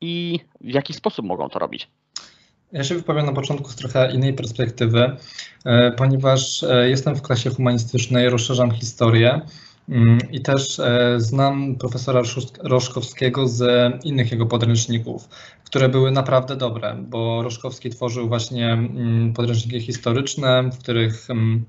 i 0.00 0.40
w 0.60 0.74
jaki 0.74 0.94
sposób 0.94 1.26
mogą 1.26 1.48
to 1.48 1.58
robić? 1.58 1.88
Ja 2.72 2.84
się 2.84 2.94
wypowiem 2.94 3.26
na 3.26 3.32
początku 3.32 3.70
z 3.70 3.76
trochę 3.76 4.12
innej 4.12 4.34
perspektywy, 4.34 5.16
e, 5.64 5.92
ponieważ 5.92 6.62
e, 6.62 6.88
jestem 6.88 7.16
w 7.16 7.22
klasie 7.22 7.50
humanistycznej, 7.50 8.30
rozszerzam 8.30 8.70
historię 8.70 9.40
i 10.32 10.40
też 10.40 10.80
e, 10.80 11.14
znam 11.16 11.76
profesora 11.76 12.22
Roszkowskiego 12.62 13.48
z 13.48 13.64
innych 14.04 14.32
jego 14.32 14.46
podręczników, 14.46 15.28
które 15.64 15.88
były 15.88 16.10
naprawdę 16.10 16.56
dobre, 16.56 16.96
bo 17.08 17.42
Roszkowski 17.42 17.90
tworzył 17.90 18.28
właśnie 18.28 18.72
mm, 18.72 19.32
podręczniki 19.32 19.80
historyczne, 19.80 20.70
w 20.72 20.78
których 20.78 21.30
mm, 21.30 21.64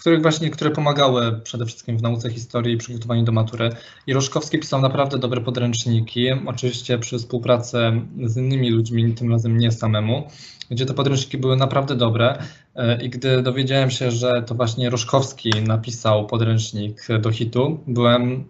których 0.00 0.22
właśnie, 0.22 0.50
które 0.50 0.70
pomagały 0.70 1.40
przede 1.44 1.66
wszystkim 1.66 1.98
w 1.98 2.02
nauce 2.02 2.30
historii 2.30 2.74
i 2.74 2.78
przygotowaniu 2.78 3.22
do 3.22 3.32
matury. 3.32 3.70
I 4.06 4.12
Roszkowski 4.12 4.58
pisał 4.58 4.80
naprawdę 4.80 5.18
dobre 5.18 5.40
podręczniki, 5.40 6.26
oczywiście 6.46 6.98
przy 6.98 7.18
współpracy 7.18 7.78
z 8.24 8.36
innymi 8.36 8.70
ludźmi, 8.70 9.14
tym 9.14 9.30
razem 9.30 9.58
nie 9.58 9.72
samemu, 9.72 10.28
gdzie 10.70 10.86
te 10.86 10.94
podręczniki 10.94 11.38
były 11.38 11.56
naprawdę 11.56 11.96
dobre. 11.96 12.38
E, 12.74 13.02
I 13.02 13.10
gdy 13.10 13.42
dowiedziałem 13.42 13.90
się, 13.90 14.10
że 14.10 14.42
to 14.42 14.54
właśnie 14.54 14.90
Roszkowski 14.90 15.50
napisał 15.66 16.26
podręcznik 16.26 17.06
do 17.20 17.30
hitu, 17.30 17.80
byłem 17.86 18.44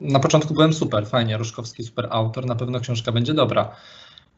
na 0.00 0.20
początku 0.20 0.54
byłem 0.54 0.72
super, 0.72 1.06
fajnie, 1.06 1.38
Roszkowski 1.38 1.84
super 1.84 2.08
autor, 2.10 2.46
na 2.46 2.54
pewno 2.54 2.80
książka 2.80 3.12
będzie 3.12 3.34
dobra. 3.34 3.76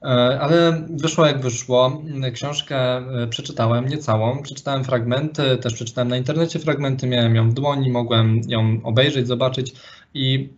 E, 0.03 0.41
ale 0.41 0.87
wyszło 0.91 1.27
jak 1.27 1.41
wyszło. 1.41 2.03
Książkę 2.33 2.97
e, 2.97 3.27
przeczytałem, 3.27 3.88
nie 3.88 3.99
całą. 3.99 4.43
Przeczytałem 4.43 4.85
fragmenty, 4.85 5.57
też 5.57 5.75
przeczytałem 5.75 6.09
na 6.09 6.17
internecie 6.17 6.59
fragmenty, 6.59 7.07
miałem 7.07 7.35
ją 7.35 7.51
w 7.51 7.55
dłoni, 7.55 7.91
mogłem 7.91 8.41
ją 8.49 8.81
obejrzeć, 8.85 9.27
zobaczyć 9.27 9.73
i 10.14 10.53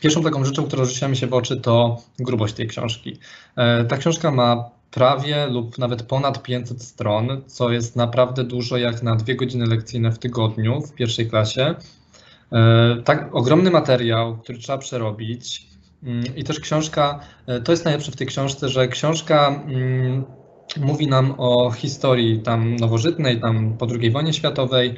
pierwszą 0.00 0.22
taką 0.22 0.44
rzeczą, 0.44 0.64
która 0.64 0.84
rzuciła 0.84 1.08
mi 1.08 1.16
się 1.16 1.26
w 1.26 1.34
oczy, 1.34 1.56
to 1.56 2.02
grubość 2.18 2.54
tej 2.54 2.68
książki. 2.68 3.18
Ta 3.88 3.96
książka 3.96 4.30
ma 4.30 4.70
prawie 4.96 5.46
lub 5.46 5.78
nawet 5.78 6.02
ponad 6.02 6.42
500 6.42 6.82
stron, 6.82 7.42
co 7.46 7.70
jest 7.70 7.96
naprawdę 7.96 8.44
dużo 8.44 8.76
jak 8.76 9.02
na 9.02 9.16
dwie 9.16 9.36
godziny 9.36 9.66
lekcyjne 9.66 10.12
w 10.12 10.18
tygodniu 10.18 10.80
w 10.80 10.92
pierwszej 10.92 11.30
klasie. 11.30 11.74
E, 12.52 12.96
tak, 13.04 13.34
ogromny 13.34 13.70
materiał, 13.70 14.36
który 14.36 14.58
trzeba 14.58 14.78
przerobić. 14.78 15.66
Mm, 16.02 16.36
I 16.36 16.44
też 16.44 16.60
książka, 16.60 17.20
e, 17.46 17.60
to 17.60 17.72
jest 17.72 17.84
najlepsze 17.84 18.12
w 18.12 18.16
tej 18.16 18.26
książce, 18.26 18.68
że 18.68 18.88
książka 18.88 19.48
mm, 19.48 20.24
mówi 20.76 21.06
nam 21.06 21.34
o 21.38 21.70
historii 21.70 22.40
tam 22.40 22.76
nowożytnej, 22.76 23.40
tam 23.40 23.76
po 23.78 23.86
II 24.00 24.10
wojnie 24.10 24.32
światowej. 24.32 24.94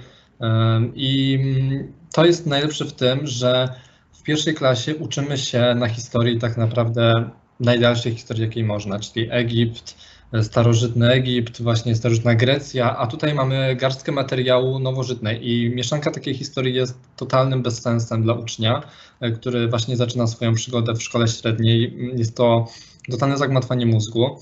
I 0.94 1.38
mm, 1.42 1.92
to 2.12 2.26
jest 2.26 2.46
najlepsze 2.46 2.84
w 2.84 2.92
tym, 2.92 3.26
że 3.26 3.68
w 4.12 4.22
pierwszej 4.22 4.54
klasie 4.54 4.96
uczymy 4.96 5.38
się 5.38 5.74
na 5.74 5.88
historii 5.88 6.38
tak 6.38 6.56
naprawdę 6.56 7.30
najdalszej 7.60 8.14
historii, 8.14 8.42
jakiej 8.42 8.64
można, 8.64 8.98
czyli 8.98 9.28
Egipt, 9.30 9.94
starożytny 10.42 11.10
Egipt, 11.10 11.62
właśnie 11.62 11.94
starożytna 11.94 12.34
Grecja, 12.34 12.96
a 12.96 13.06
tutaj 13.06 13.34
mamy 13.34 13.76
garstkę 13.76 14.12
materiału 14.12 14.78
nowożytnej 14.78 15.50
i 15.50 15.70
mieszanka 15.70 16.10
takiej 16.10 16.34
historii 16.34 16.74
jest 16.74 16.98
totalnym 17.16 17.62
bezsensem 17.62 18.22
dla 18.22 18.34
ucznia, 18.34 18.82
e, 19.20 19.30
który 19.30 19.68
właśnie 19.68 19.96
zaczyna 19.96 20.26
swoją 20.26 20.54
przygodę 20.54 20.94
w 20.94 21.02
szkole 21.02 21.28
średniej. 21.28 21.96
Jest 22.14 22.36
to 22.36 22.66
totalne 23.10 23.38
zagmatwanie 23.38 23.86
mózgu. 23.86 24.38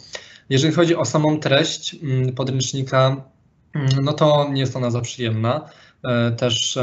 Jeżeli 0.51 0.75
chodzi 0.75 0.97
o 0.97 1.05
samą 1.05 1.41
treść 1.41 1.97
mm, 2.03 2.35
podręcznika, 2.35 3.25
mm, 3.75 3.89
no 4.03 4.13
to 4.13 4.49
nie 4.53 4.61
jest 4.61 4.77
ona 4.77 4.91
za 4.91 5.01
przyjemna. 5.01 5.69
E, 6.05 6.31
też 6.31 6.79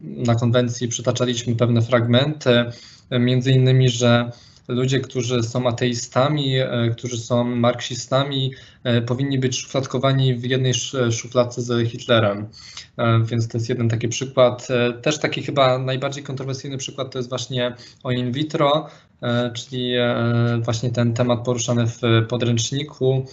na 0.00 0.34
konwencji 0.34 0.88
przytaczaliśmy 0.88 1.56
pewne 1.56 1.82
fragmenty, 1.82 2.64
e, 3.10 3.18
między 3.18 3.52
innymi, 3.52 3.88
że 3.88 4.30
ludzie, 4.68 5.00
którzy 5.00 5.42
są 5.42 5.66
ateistami, 5.66 6.58
e, 6.58 6.90
którzy 6.96 7.18
są 7.18 7.44
marksistami, 7.44 8.52
e, 8.84 9.02
powinni 9.02 9.38
być 9.38 9.58
szufladkowani 9.58 10.34
w 10.34 10.44
jednej 10.44 10.74
szufladce 11.10 11.62
z 11.62 11.88
Hitlerem. 11.88 12.48
E, 12.96 13.24
więc 13.24 13.48
to 13.48 13.58
jest 13.58 13.68
jeden 13.68 13.88
taki 13.88 14.08
przykład. 14.08 14.68
Też 15.02 15.18
taki 15.18 15.42
chyba 15.42 15.78
najbardziej 15.78 16.24
kontrowersyjny 16.24 16.78
przykład 16.78 17.12
to 17.12 17.18
jest 17.18 17.28
właśnie 17.28 17.74
o 18.02 18.12
in 18.12 18.32
vitro, 18.32 18.88
czyli 19.54 19.94
właśnie 20.64 20.90
ten 20.90 21.14
temat 21.14 21.44
poruszany 21.44 21.86
w 21.86 22.00
podręczniku. 22.28 23.26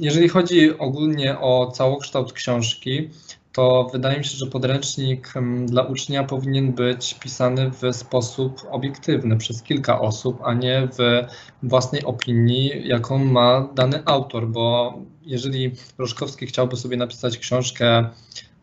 Jeżeli 0.00 0.28
chodzi 0.28 0.78
ogólnie 0.78 1.38
o 1.40 1.70
całokształt 1.70 2.32
książki, 2.32 3.10
to 3.58 3.88
wydaje 3.92 4.18
mi 4.18 4.24
się, 4.24 4.36
że 4.36 4.46
podręcznik 4.46 5.32
dla 5.66 5.82
ucznia 5.82 6.24
powinien 6.24 6.72
być 6.72 7.14
pisany 7.14 7.70
w 7.70 7.96
sposób 7.96 8.60
obiektywny 8.70 9.36
przez 9.36 9.62
kilka 9.62 10.00
osób, 10.00 10.40
a 10.44 10.54
nie 10.54 10.88
w 10.98 11.26
własnej 11.62 12.04
opinii, 12.04 12.88
jaką 12.88 13.18
ma 13.18 13.68
dany 13.74 14.02
autor, 14.04 14.48
bo 14.48 14.94
jeżeli 15.22 15.72
Roszkowski 15.98 16.46
chciałby 16.46 16.76
sobie 16.76 16.96
napisać 16.96 17.38
książkę 17.38 18.08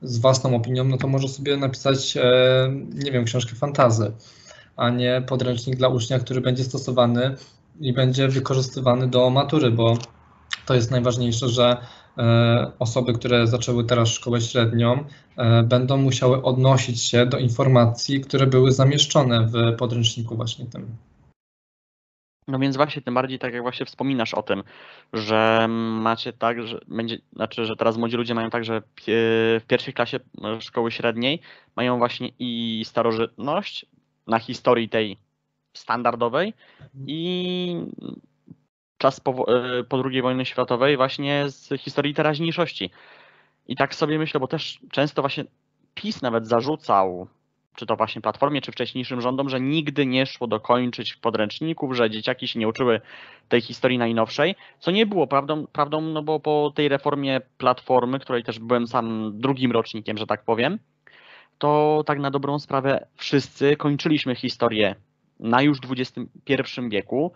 z 0.02 0.18
własną 0.18 0.56
opinią, 0.56 0.84
no 0.84 0.98
to 0.98 1.08
może 1.08 1.28
sobie 1.28 1.58
napisać, 1.58 2.18
e, 2.18 2.24
nie 2.94 3.12
wiem, 3.12 3.26
książkę 3.26 3.56
fantazy, 3.56 4.12
a 4.76 4.90
nie 4.90 5.24
podręcznik 5.28 5.76
dla 5.76 5.88
ucznia, 5.88 6.20
który 6.20 6.42
będzie 6.42 6.64
stosowany 6.64 7.36
i 7.80 7.94
będzie 7.94 8.28
wykorzystywany 8.28 9.08
do 9.08 9.30
matury, 9.30 9.72
bo 9.72 9.98
to 10.66 10.74
jest 10.74 10.92
najważniejsze, 10.92 11.50
że 11.50 11.78
E, 12.18 12.72
osoby, 12.80 13.14
które 13.14 13.48
zaczęły 13.48 13.84
teraz 13.84 14.10
szkołę 14.10 14.42
średnią, 14.42 15.06
e, 15.38 15.64
będą 15.64 15.98
musiały 15.98 16.44
odnosić 16.44 17.02
się 17.02 17.26
do 17.26 17.38
informacji, 17.38 18.22
które 18.22 18.48
były 18.48 18.72
zamieszczone 18.72 19.48
w 19.48 19.76
podręczniku 19.78 20.36
właśnie 20.36 20.66
tym. 20.66 20.88
No 22.48 22.60
więc 22.60 22.78
właśnie, 22.78 23.02
tym 23.02 23.14
bardziej 23.14 23.40
tak 23.40 23.54
jak 23.54 23.62
właśnie 23.62 23.86
wspominasz 23.86 24.34
o 24.34 24.44
tym, 24.44 24.64
że 25.14 25.66
macie 25.70 26.34
tak, 26.34 26.68
że 26.68 26.80
będzie, 26.88 27.18
znaczy, 27.34 27.66
że 27.66 27.76
teraz 27.76 27.98
młodzi 27.98 28.18
ludzie 28.18 28.36
mają 28.36 28.50
tak, 28.50 28.66
że 28.66 28.82
w 29.60 29.64
pierwszej 29.68 29.94
klasie 29.94 30.20
szkoły 30.60 30.92
średniej 30.92 31.42
mają 31.76 31.98
właśnie 31.98 32.30
i 32.40 32.82
starożytność 32.86 33.86
na 34.28 34.40
historii 34.40 34.90
tej 34.90 35.18
standardowej 35.74 36.54
i 37.08 37.76
czas 39.06 39.20
po, 39.20 39.32
e, 39.32 39.84
po 39.84 40.04
II 40.06 40.22
wojnie 40.22 40.46
światowej 40.46 40.98
właśnie 40.98 41.50
z 41.50 41.82
historii 41.82 42.14
teraźniejszości. 42.14 42.90
I 43.68 43.76
tak 43.76 43.96
sobie 43.96 44.20
myślę, 44.20 44.40
bo 44.40 44.48
też 44.48 44.80
często 44.92 45.22
właśnie 45.22 45.46
PiS 45.94 46.22
nawet 46.22 46.48
zarzucał, 46.48 47.28
czy 47.76 47.86
to 47.86 47.96
właśnie 47.96 48.22
Platformie, 48.22 48.62
czy 48.62 48.72
wcześniejszym 48.72 49.22
rządom, 49.22 49.50
że 49.50 49.62
nigdy 49.62 50.06
nie 50.06 50.26
szło 50.26 50.48
dokończyć 50.48 51.16
podręczników, 51.16 51.96
że 51.96 52.10
dzieciaki 52.10 52.48
się 52.48 52.60
nie 52.60 52.68
uczyły 52.68 53.02
tej 53.50 53.62
historii 53.62 53.98
najnowszej, 53.98 54.56
co 54.80 54.92
nie 54.92 55.06
było 55.06 55.28
prawdą, 55.28 55.68
prawdą 55.68 56.02
no 56.02 56.24
bo 56.24 56.40
po 56.40 56.74
tej 56.76 56.88
reformie 56.88 57.42
Platformy, 57.58 58.20
której 58.20 58.44
też 58.44 58.60
byłem 58.60 58.88
sam 58.88 59.32
drugim 59.40 59.72
rocznikiem, 59.72 60.18
że 60.18 60.28
tak 60.28 60.44
powiem, 60.44 60.80
to 61.58 62.04
tak 62.06 62.20
na 62.20 62.32
dobrą 62.32 62.60
sprawę 62.60 63.08
wszyscy 63.16 63.78
kończyliśmy 63.78 64.36
historię 64.36 64.96
na 65.40 65.62
już 65.62 65.78
XXI 65.90 66.82
wieku, 66.90 67.34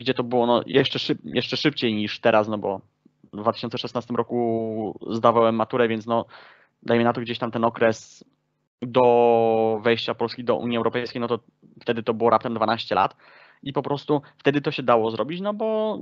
gdzie 0.00 0.14
to 0.14 0.24
było 0.24 0.46
no, 0.46 0.62
jeszcze, 0.66 0.98
szyb, 0.98 1.18
jeszcze 1.24 1.56
szybciej 1.56 1.94
niż 1.94 2.20
teraz, 2.20 2.48
no 2.48 2.58
bo 2.58 2.80
w 3.32 3.36
2016 3.36 4.14
roku 4.14 4.98
zdawałem 5.10 5.54
maturę, 5.54 5.88
więc 5.88 6.06
no 6.06 6.26
dajmy 6.82 7.04
na 7.04 7.12
to 7.12 7.20
gdzieś 7.20 7.38
tam 7.38 7.50
ten 7.50 7.64
okres 7.64 8.24
do 8.82 9.80
wejścia 9.82 10.14
Polski 10.14 10.44
do 10.44 10.56
Unii 10.56 10.76
Europejskiej, 10.76 11.20
no 11.20 11.28
to 11.28 11.38
wtedy 11.80 12.02
to 12.02 12.14
było 12.14 12.30
raptem 12.30 12.54
12 12.54 12.94
lat 12.94 13.16
i 13.62 13.72
po 13.72 13.82
prostu 13.82 14.22
wtedy 14.38 14.60
to 14.60 14.70
się 14.70 14.82
dało 14.82 15.10
zrobić, 15.10 15.40
no 15.40 15.54
bo 15.54 15.98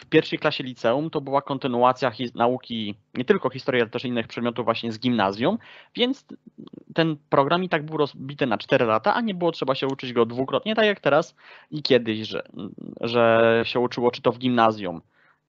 w 0.00 0.06
pierwszej 0.06 0.38
klasie 0.38 0.64
liceum 0.64 1.10
to 1.10 1.20
była 1.20 1.42
kontynuacja 1.42 2.12
nauki 2.34 2.94
nie 3.14 3.24
tylko 3.24 3.50
historii, 3.50 3.82
ale 3.82 3.90
też 3.90 4.04
innych 4.04 4.28
przedmiotów 4.28 4.64
właśnie 4.64 4.92
z 4.92 4.98
gimnazjum, 4.98 5.58
więc 5.96 6.26
ten 6.94 7.16
program 7.30 7.64
i 7.64 7.68
tak 7.68 7.84
był 7.84 7.96
rozbity 7.96 8.46
na 8.46 8.58
4 8.58 8.84
lata, 8.84 9.14
a 9.14 9.20
nie 9.20 9.34
było 9.34 9.52
trzeba 9.52 9.74
się 9.74 9.86
uczyć 9.86 10.12
go 10.12 10.26
dwukrotnie, 10.26 10.74
tak 10.74 10.86
jak 10.86 11.00
teraz 11.00 11.34
i 11.70 11.82
kiedyś, 11.82 12.28
że, 12.28 12.42
że 13.00 13.62
się 13.64 13.80
uczyło 13.80 14.10
czy 14.10 14.22
to 14.22 14.32
w 14.32 14.38
gimnazjum 14.38 15.00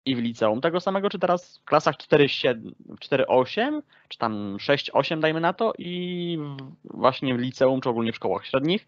i 0.06 0.16
w 0.16 0.20
liceum 0.20 0.62
tego 0.62 0.80
samego, 0.80 1.10
czy 1.10 1.20
teraz 1.20 1.58
w 1.58 1.66
klasach 1.66 1.96
4-8, 1.96 3.82
czy 4.08 4.18
tam 4.18 4.58
6-8 4.58 5.20
dajmy 5.20 5.40
na 5.40 5.54
to 5.54 5.74
i 5.78 6.38
właśnie 6.84 7.36
w 7.36 7.40
liceum, 7.40 7.82
czy 7.82 7.90
ogólnie 7.90 8.12
w 8.12 8.16
szkołach 8.16 8.46
średnich, 8.46 8.88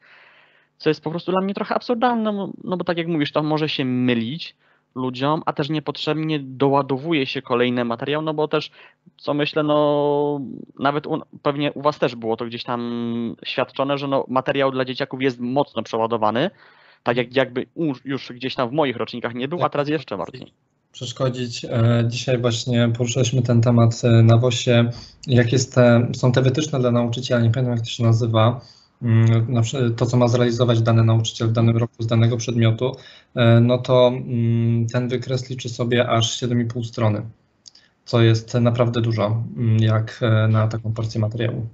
co 0.77 0.89
jest 0.89 1.03
po 1.03 1.09
prostu 1.09 1.31
dla 1.31 1.41
mnie 1.41 1.53
trochę 1.53 1.75
absurdalne, 1.75 2.31
no, 2.31 2.51
no 2.63 2.77
bo 2.77 2.83
tak 2.83 2.97
jak 2.97 3.07
mówisz, 3.07 3.31
to 3.31 3.43
może 3.43 3.69
się 3.69 3.85
mylić, 3.85 4.55
ludziom, 4.95 5.41
a 5.45 5.53
też 5.53 5.69
niepotrzebnie 5.69 6.39
doładowuje 6.39 7.25
się 7.25 7.41
kolejny 7.41 7.86
materiał, 7.86 8.21
no 8.21 8.34
bo 8.34 8.47
też, 8.47 8.71
co 9.17 9.34
myślę, 9.34 9.63
no 9.63 10.41
nawet 10.79 11.08
u, 11.08 11.21
pewnie 11.41 11.73
u 11.73 11.81
Was 11.81 11.99
też 11.99 12.15
było 12.15 12.38
to 12.38 12.45
gdzieś 12.45 12.63
tam 12.63 13.36
świadczone, 13.45 13.97
że 13.97 14.08
no, 14.08 14.25
materiał 14.27 14.71
dla 14.71 14.86
dzieciaków 14.86 15.21
jest 15.21 15.39
mocno 15.39 15.84
przeładowany, 15.84 16.49
tak 17.03 17.17
jak 17.17 17.36
jakby 17.36 17.65
już 18.05 18.31
gdzieś 18.31 18.55
tam 18.55 18.69
w 18.69 18.73
moich 18.73 18.97
rocznikach 18.97 19.34
nie 19.36 19.47
był, 19.47 19.63
a 19.63 19.69
teraz 19.69 19.89
jeszcze 19.89 20.17
bardziej 20.17 20.53
przeszkodzić. 20.95 21.65
E, 21.65 22.03
dzisiaj 22.08 22.38
właśnie 22.38 22.89
poruszyliśmy 22.97 23.41
ten 23.41 23.62
temat 23.62 24.01
e, 24.03 24.10
na 24.23 24.38
WOSie, 24.38 24.89
jak 25.27 25.51
jest 25.51 25.75
te, 25.75 26.08
są 26.15 26.31
te 26.31 26.41
wytyczne 26.41 26.79
dla 26.79 26.91
nauczyciela, 26.91 27.41
nie 27.41 27.51
pamiętam 27.51 27.75
jak 27.75 27.86
to 27.86 27.89
się 27.91 28.03
nazywa, 28.03 28.62
to, 29.97 30.05
co 30.05 30.17
ma 30.17 30.27
zrealizować 30.27 30.81
dany 30.81 31.03
nauczyciel 31.03 31.47
w 31.47 31.51
danym 31.51 31.77
roku 31.77 32.03
z 32.03 32.08
danego 32.08 32.38
przedmiotu, 32.38 32.91
e, 33.36 33.60
no 33.60 33.77
to 33.77 34.08
mm, 34.08 34.88
ten 34.88 35.08
wykres 35.08 35.49
liczy 35.49 35.69
sobie 35.69 36.10
aż 36.10 36.41
7,5 36.41 36.84
strony, 36.84 37.21
co 38.05 38.21
jest 38.21 38.53
naprawdę 38.53 39.01
dużo, 39.01 39.43
mm, 39.58 39.77
jak 39.79 40.19
e, 40.21 40.47
na 40.47 40.67
taką 40.67 40.93
porcję 40.93 41.21
materiału. 41.21 41.67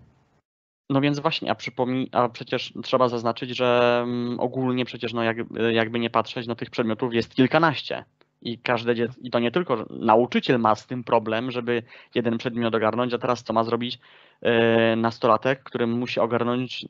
No 0.90 1.02
więc 1.02 1.20
właśnie, 1.20 1.52
a, 1.52 1.56
przypomnij, 1.56 2.10
a 2.12 2.30
przecież 2.30 2.74
trzeba 2.84 3.10
zaznaczyć, 3.10 3.58
że 3.58 4.06
ogólnie 4.38 4.86
przecież 4.86 5.14
no 5.14 5.24
jak, 5.24 5.38
jakby 5.72 6.00
nie 6.00 6.10
patrzeć, 6.10 6.48
no 6.48 6.56
tych 6.56 6.70
przedmiotów 6.70 7.14
jest 7.14 7.36
kilkanaście. 7.36 8.06
I 8.42 8.58
każde 8.58 8.96
dziecko, 8.96 9.22
i 9.24 9.32
to 9.32 9.40
nie 9.40 9.52
tylko 9.52 9.86
nauczyciel 9.90 10.60
ma 10.60 10.76
z 10.76 10.88
tym 10.88 11.04
problem, 11.04 11.52
żeby 11.52 11.84
jeden 12.16 12.38
przedmiot 12.38 12.76
ogarnąć, 12.76 13.14
a 13.14 13.18
teraz 13.18 13.44
co 13.44 13.54
ma 13.54 13.64
zrobić 13.64 14.00
yy, 14.42 14.52
nastolatek, 14.96 15.64
który 15.64 15.88
musi 15.88 16.20
ogarnąć 16.20 16.86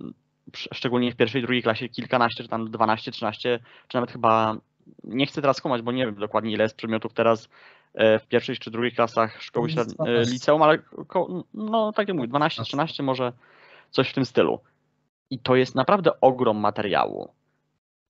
szczególnie 0.53 1.11
w 1.11 1.15
pierwszej, 1.15 1.41
drugiej 1.41 1.63
klasie 1.63 1.89
kilkanaście, 1.89 2.43
czy 2.43 2.49
tam 2.49 2.71
12, 2.71 3.11
13, 3.11 3.59
czy 3.87 3.97
nawet 3.97 4.11
chyba, 4.11 4.57
nie 5.03 5.25
chcę 5.25 5.41
teraz 5.41 5.61
komać, 5.61 5.81
bo 5.81 5.91
nie 5.91 6.05
wiem 6.05 6.15
dokładnie 6.15 6.51
ile 6.51 6.63
jest 6.63 6.75
przedmiotów 6.75 7.13
teraz 7.13 7.49
e, 7.93 8.19
w 8.19 8.27
pierwszej 8.27 8.57
czy 8.57 8.71
drugiej 8.71 8.91
klasach 8.91 9.41
szkoły 9.41 9.69
średniej, 9.69 9.97
e, 10.07 10.21
liceum, 10.21 10.61
ale 10.61 10.79
no 11.53 11.91
tak 11.91 12.07
jak 12.07 12.17
mówię, 12.17 12.27
12, 12.27 12.63
13 12.63 13.03
może 13.03 13.33
coś 13.89 14.09
w 14.09 14.13
tym 14.13 14.25
stylu. 14.25 14.59
I 15.29 15.39
to 15.39 15.55
jest 15.55 15.75
naprawdę 15.75 16.11
ogrom 16.21 16.57
materiału. 16.57 17.29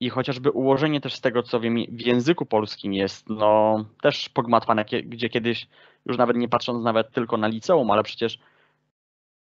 I 0.01 0.09
chociażby 0.09 0.51
ułożenie 0.51 1.01
też 1.01 1.15
z 1.15 1.21
tego, 1.21 1.43
co 1.43 1.59
wiem, 1.59 1.75
w 1.89 2.01
języku 2.01 2.45
polskim 2.45 2.93
jest 2.93 3.29
no, 3.29 3.85
też 4.01 4.29
pogmatwane, 4.29 4.85
gdzie 4.85 5.29
kiedyś, 5.29 5.67
już 6.05 6.17
nawet 6.17 6.37
nie 6.37 6.49
patrząc 6.49 6.83
nawet 6.83 7.11
tylko 7.11 7.37
na 7.37 7.47
liceum, 7.47 7.91
ale 7.91 8.03
przecież 8.03 8.39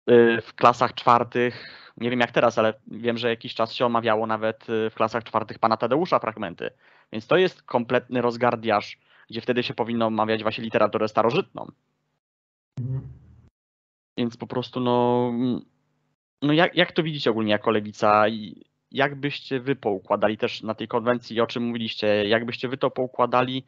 y, 0.10 0.42
w 0.42 0.54
klasach 0.56 0.94
czwartych, 0.94 1.66
nie 1.98 2.10
wiem 2.10 2.20
jak 2.20 2.32
teraz, 2.32 2.58
ale 2.58 2.74
wiem, 2.88 3.18
że 3.18 3.30
jakiś 3.30 3.54
czas 3.54 3.74
się 3.74 3.86
omawiało 3.86 4.28
nawet 4.28 4.70
y, 4.70 4.90
w 4.90 4.96
klasach 4.96 5.24
czwartych 5.24 5.60
pana 5.60 5.78
Tadeusza 5.78 6.20
fragmenty. 6.20 6.70
Więc 7.12 7.28
to 7.28 7.38
jest 7.38 7.64
kompletny 7.64 8.22
rozgardiaż, 8.22 8.98
gdzie 9.30 9.42
wtedy 9.42 9.64
się 9.64 9.74
powinno 9.74 10.06
omawiać 10.06 10.44
właśnie 10.44 10.64
literaturę 10.64 11.08
starożytną. 11.08 11.72
Więc 14.18 14.38
po 14.38 14.48
prostu 14.48 14.80
no 14.80 15.32
no 16.42 16.54
jak, 16.54 16.76
jak 16.76 16.92
to 16.92 17.04
widzicie 17.04 17.32
ogólnie 17.32 17.52
jako 17.52 17.72
lewica 17.72 18.28
jak 18.96 19.16
byście 19.16 19.60
wy 19.60 19.76
poukładali 19.76 20.38
też 20.38 20.64
na 20.64 20.74
tej 20.74 20.88
konwencji, 20.88 21.42
o 21.42 21.48
czym 21.48 21.64
mówiliście, 21.64 22.08
jak 22.08 22.46
byście 22.46 22.68
wy 22.68 22.78
to 22.78 22.92
poukładali, 22.92 23.64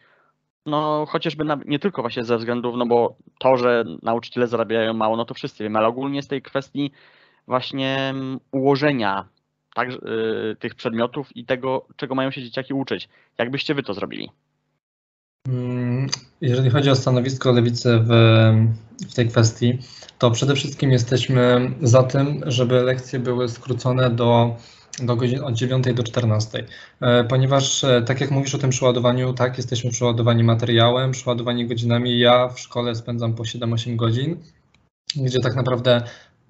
no 0.65 1.05
chociażby 1.09 1.45
na, 1.45 1.59
nie 1.65 1.79
tylko 1.79 2.01
właśnie 2.01 2.23
ze 2.23 2.37
względów, 2.37 2.75
no 2.77 2.85
bo 2.85 3.17
to, 3.39 3.57
że 3.57 3.83
nauczyciele 4.03 4.47
zarabiają 4.47 4.93
mało, 4.93 5.17
no 5.17 5.25
to 5.25 5.33
wszyscy 5.33 5.63
wiemy, 5.63 5.79
ale 5.79 5.87
ogólnie 5.87 6.23
z 6.23 6.27
tej 6.27 6.41
kwestii 6.41 6.91
właśnie 7.47 7.97
mm, 7.97 8.39
ułożenia 8.51 9.27
tak, 9.75 9.89
y, 9.89 10.55
tych 10.59 10.75
przedmiotów 10.75 11.35
i 11.35 11.45
tego, 11.45 11.87
czego 11.95 12.15
mają 12.15 12.31
się 12.31 12.43
dzieciaki 12.43 12.73
uczyć. 12.73 13.09
Jak 13.37 13.51
byście 13.51 13.73
wy 13.73 13.83
to 13.83 13.93
zrobili? 13.93 14.29
Mm, 15.47 16.07
Jeżeli 16.41 16.69
chodzi 16.69 16.89
o 16.89 16.95
stanowisko 16.95 17.51
lewicy 17.51 17.99
w, 17.99 18.09
w 19.09 19.13
tej 19.13 19.27
kwestii, 19.27 19.77
to 20.19 20.31
przede 20.31 20.55
wszystkim 20.55 20.91
jesteśmy 20.91 21.71
za 21.81 22.03
tym, 22.03 22.41
żeby 22.45 22.81
lekcje 22.81 23.19
były 23.19 23.49
skrócone 23.49 24.09
do, 24.09 24.55
do 24.99 25.15
godzin 25.15 25.43
od 25.43 25.53
9 25.53 25.85
do 25.93 26.03
14, 26.03 26.63
E, 27.01 27.23
ponieważ 27.23 27.83
e, 27.83 28.01
tak 28.01 28.21
jak 28.21 28.31
mówisz 28.31 28.55
o 28.55 28.57
tym 28.57 28.69
przeładowaniu, 28.69 29.33
tak, 29.33 29.57
jesteśmy 29.57 29.91
przeładowani 29.91 30.43
materiałem, 30.43 31.11
przeładowani 31.11 31.67
godzinami. 31.67 32.19
Ja 32.19 32.47
w 32.47 32.59
szkole 32.59 32.95
spędzam 32.95 33.33
po 33.33 33.43
7-8 33.43 33.95
godzin, 33.95 34.37
gdzie 35.15 35.39
tak 35.39 35.55
naprawdę 35.55 36.01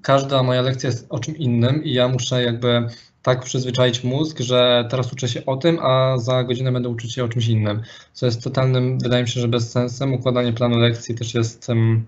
każda 0.02 0.44
moja 0.44 0.62
lekcja 0.62 0.90
jest 0.90 1.06
o 1.10 1.20
czym 1.20 1.38
innym 1.38 1.84
i 1.84 1.94
ja 1.94 2.08
muszę 2.08 2.44
jakby 2.44 2.88
tak 3.22 3.44
przyzwyczaić 3.44 4.04
mózg, 4.04 4.40
że 4.40 4.88
teraz 4.90 5.14
uczę 5.14 5.28
się 5.28 5.46
o 5.46 5.58
tym, 5.58 5.80
a 5.82 6.18
za 6.18 6.44
godzinę 6.44 6.72
będę 6.72 6.90
uczyć 6.90 7.14
się 7.14 7.24
o 7.24 7.28
czymś 7.28 7.48
innym, 7.48 7.82
co 8.14 8.26
jest 8.26 8.44
totalnym, 8.44 9.00
wydaje 9.00 9.24
mi 9.24 9.30
się, 9.30 9.42
że 9.42 9.48
bez 9.48 9.72
sensem. 9.72 10.14
Układanie 10.14 10.54
planu 10.54 10.78
lekcji 10.78 11.16
też 11.16 11.34
jest 11.34 11.70
um, 11.70 12.06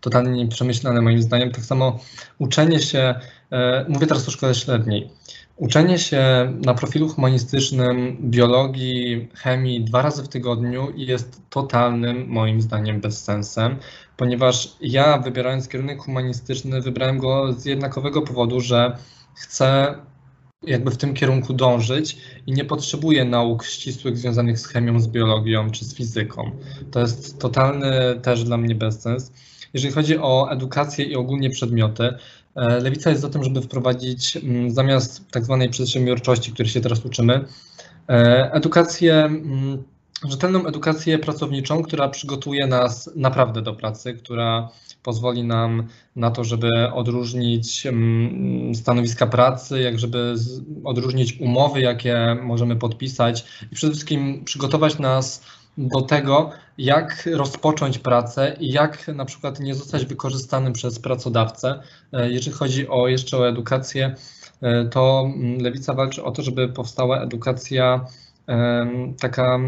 totalnie 0.00 0.44
nieprzemyślane 0.44 1.02
moim 1.02 1.22
zdaniem. 1.22 1.50
Tak 1.50 1.64
samo 1.64 1.98
uczenie 2.38 2.80
się, 2.80 3.14
e, 3.52 3.84
mówię 3.88 4.06
teraz 4.06 4.28
o 4.28 4.30
szkole 4.30 4.54
średniej, 4.54 5.10
uczenie 5.62 5.98
się 5.98 6.52
na 6.64 6.74
profilu 6.74 7.08
humanistycznym 7.08 8.16
biologii, 8.20 9.28
chemii 9.34 9.84
dwa 9.84 10.02
razy 10.02 10.22
w 10.22 10.28
tygodniu 10.28 10.92
jest 10.96 11.42
totalnym 11.50 12.28
moim 12.28 12.62
zdaniem 12.62 13.00
bezsensem, 13.00 13.76
ponieważ 14.16 14.76
ja 14.80 15.18
wybierając 15.18 15.68
kierunek 15.68 15.98
humanistyczny 15.98 16.80
wybrałem 16.80 17.18
go 17.18 17.52
z 17.52 17.64
jednakowego 17.64 18.22
powodu, 18.22 18.60
że 18.60 18.96
chcę 19.34 19.94
jakby 20.62 20.90
w 20.90 20.96
tym 20.96 21.14
kierunku 21.14 21.54
dążyć 21.54 22.16
i 22.46 22.52
nie 22.52 22.64
potrzebuję 22.64 23.24
nauk 23.24 23.64
ścisłych 23.64 24.18
związanych 24.18 24.58
z 24.58 24.66
chemią, 24.66 25.00
z 25.00 25.08
biologią 25.08 25.70
czy 25.70 25.84
z 25.84 25.94
fizyką. 25.94 26.50
To 26.90 27.00
jest 27.00 27.38
totalny 27.38 28.20
też 28.22 28.44
dla 28.44 28.56
mnie 28.56 28.74
bezsens. 28.74 29.32
Jeżeli 29.74 29.94
chodzi 29.94 30.18
o 30.18 30.50
edukację 30.50 31.04
i 31.04 31.16
ogólnie 31.16 31.50
przedmioty, 31.50 32.14
Lewica 32.54 33.10
jest 33.10 33.22
za 33.22 33.28
tym, 33.28 33.44
żeby 33.44 33.62
wprowadzić 33.62 34.36
mm, 34.36 34.70
zamiast 34.70 35.30
tak 35.30 35.44
zwanej 35.44 35.70
przedsiębiorczości, 35.70 36.52
której 36.52 36.70
się 36.70 36.80
teraz 36.80 37.04
uczymy, 37.04 37.44
e, 38.08 38.50
edukację, 38.52 39.14
mm, 39.14 39.82
rzetelną 40.28 40.66
edukację 40.66 41.18
pracowniczą, 41.18 41.82
która 41.82 42.08
przygotuje 42.08 42.66
nas 42.66 43.10
naprawdę 43.16 43.62
do 43.62 43.74
pracy, 43.74 44.14
która 44.14 44.68
pozwoli 45.02 45.44
nam 45.44 45.86
na 46.16 46.30
to, 46.30 46.44
żeby 46.44 46.68
odróżnić 46.92 47.86
mm, 47.86 48.74
stanowiska 48.74 49.26
pracy, 49.26 49.80
jak 49.80 49.98
żeby 49.98 50.34
odróżnić 50.84 51.40
umowy, 51.40 51.80
jakie 51.80 52.36
możemy 52.42 52.76
podpisać 52.76 53.44
i 53.72 53.74
przede 53.74 53.92
wszystkim 53.92 54.44
przygotować 54.44 54.98
nas 54.98 55.42
do 55.78 56.00
tego, 56.02 56.50
jak 56.78 57.28
rozpocząć 57.34 57.98
pracę 57.98 58.56
i 58.60 58.72
jak 58.72 59.08
na 59.08 59.24
przykład 59.24 59.60
nie 59.60 59.74
zostać 59.74 60.06
wykorzystanym 60.06 60.72
przez 60.72 60.98
pracodawcę. 60.98 61.80
E, 62.12 62.30
jeżeli 62.30 62.56
chodzi 62.56 62.88
o 62.88 63.08
jeszcze 63.08 63.38
o 63.38 63.48
edukację, 63.48 64.14
e, 64.62 64.84
to 64.84 65.30
mm, 65.34 65.58
Lewica 65.58 65.94
walczy 65.94 66.24
o 66.24 66.30
to, 66.30 66.42
żeby 66.42 66.68
powstała 66.68 67.22
edukacja 67.22 68.06
taka 69.20 69.58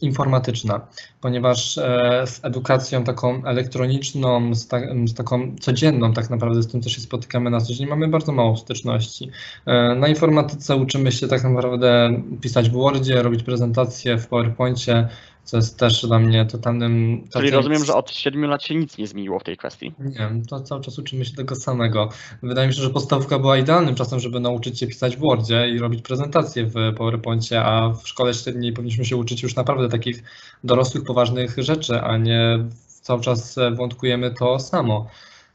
informatyczna, 0.00 0.80
ponieważ 1.20 1.78
e, 1.78 2.22
z 2.26 2.44
edukacją 2.44 3.04
taką 3.04 3.44
elektroniczną, 3.44 4.54
z, 4.54 4.68
ta, 4.68 4.78
z, 5.06 5.14
taką 5.14 5.56
codzienną 5.60 6.12
tak 6.12 6.30
naprawdę, 6.30 6.62
z 6.62 6.66
tym 6.66 6.82
co 6.82 6.88
się 6.88 7.00
spotykamy 7.00 7.50
na 7.50 7.60
co 7.60 7.74
dzień, 7.74 7.86
mamy 7.86 8.08
bardzo 8.08 8.32
mało 8.32 8.56
styczności. 8.56 9.30
E, 9.66 9.94
na 9.94 10.08
informatyce 10.08 10.76
uczymy 10.76 11.12
się 11.12 11.28
tak 11.28 11.44
naprawdę 11.44 12.22
pisać 12.40 12.70
w 12.70 12.72
Wordzie, 12.72 13.22
robić 13.22 13.42
prezentacje 13.42 14.18
w 14.18 14.26
PowerPoincie, 14.26 15.08
co 15.50 15.56
jest 15.56 15.78
też 15.78 16.06
dla 16.06 16.18
mnie 16.18 16.46
totalnym... 16.46 17.24
Czyli 17.32 17.50
rozumiem, 17.50 17.84
że 17.84 17.94
od 17.94 18.10
7 18.10 18.44
lat 18.44 18.62
się 18.62 18.74
nic 18.74 18.98
nie 18.98 19.06
zmieniło 19.06 19.38
w 19.38 19.44
tej 19.44 19.56
kwestii. 19.56 19.92
Nie, 19.98 20.30
to 20.48 20.60
cały 20.60 20.80
czas 20.80 20.98
uczymy 20.98 21.24
się 21.24 21.36
tego 21.36 21.56
samego. 21.56 22.08
Wydaje 22.42 22.68
mi 22.68 22.74
się, 22.74 22.82
że 22.82 22.90
podstawówka 22.90 23.38
była 23.38 23.58
idealnym 23.58 23.94
czasem, 23.94 24.20
żeby 24.20 24.40
nauczyć 24.40 24.78
się 24.78 24.86
pisać 24.86 25.16
w 25.16 25.20
Wordzie 25.20 25.68
i 25.68 25.78
robić 25.78 26.02
prezentacje 26.02 26.66
w 26.66 26.74
PowerPoincie, 26.96 27.64
a 27.64 27.88
w 27.88 28.08
szkole 28.08 28.34
średniej 28.34 28.72
powinniśmy 28.72 29.04
się 29.04 29.16
uczyć 29.16 29.42
już 29.42 29.56
naprawdę 29.56 29.88
takich 29.88 30.22
dorosłych, 30.64 31.04
poważnych 31.04 31.54
rzeczy, 31.58 32.00
a 32.00 32.16
nie 32.16 32.64
cały 33.00 33.20
czas 33.20 33.56
wątkujemy 33.76 34.34
to 34.38 34.58
samo. 34.58 35.06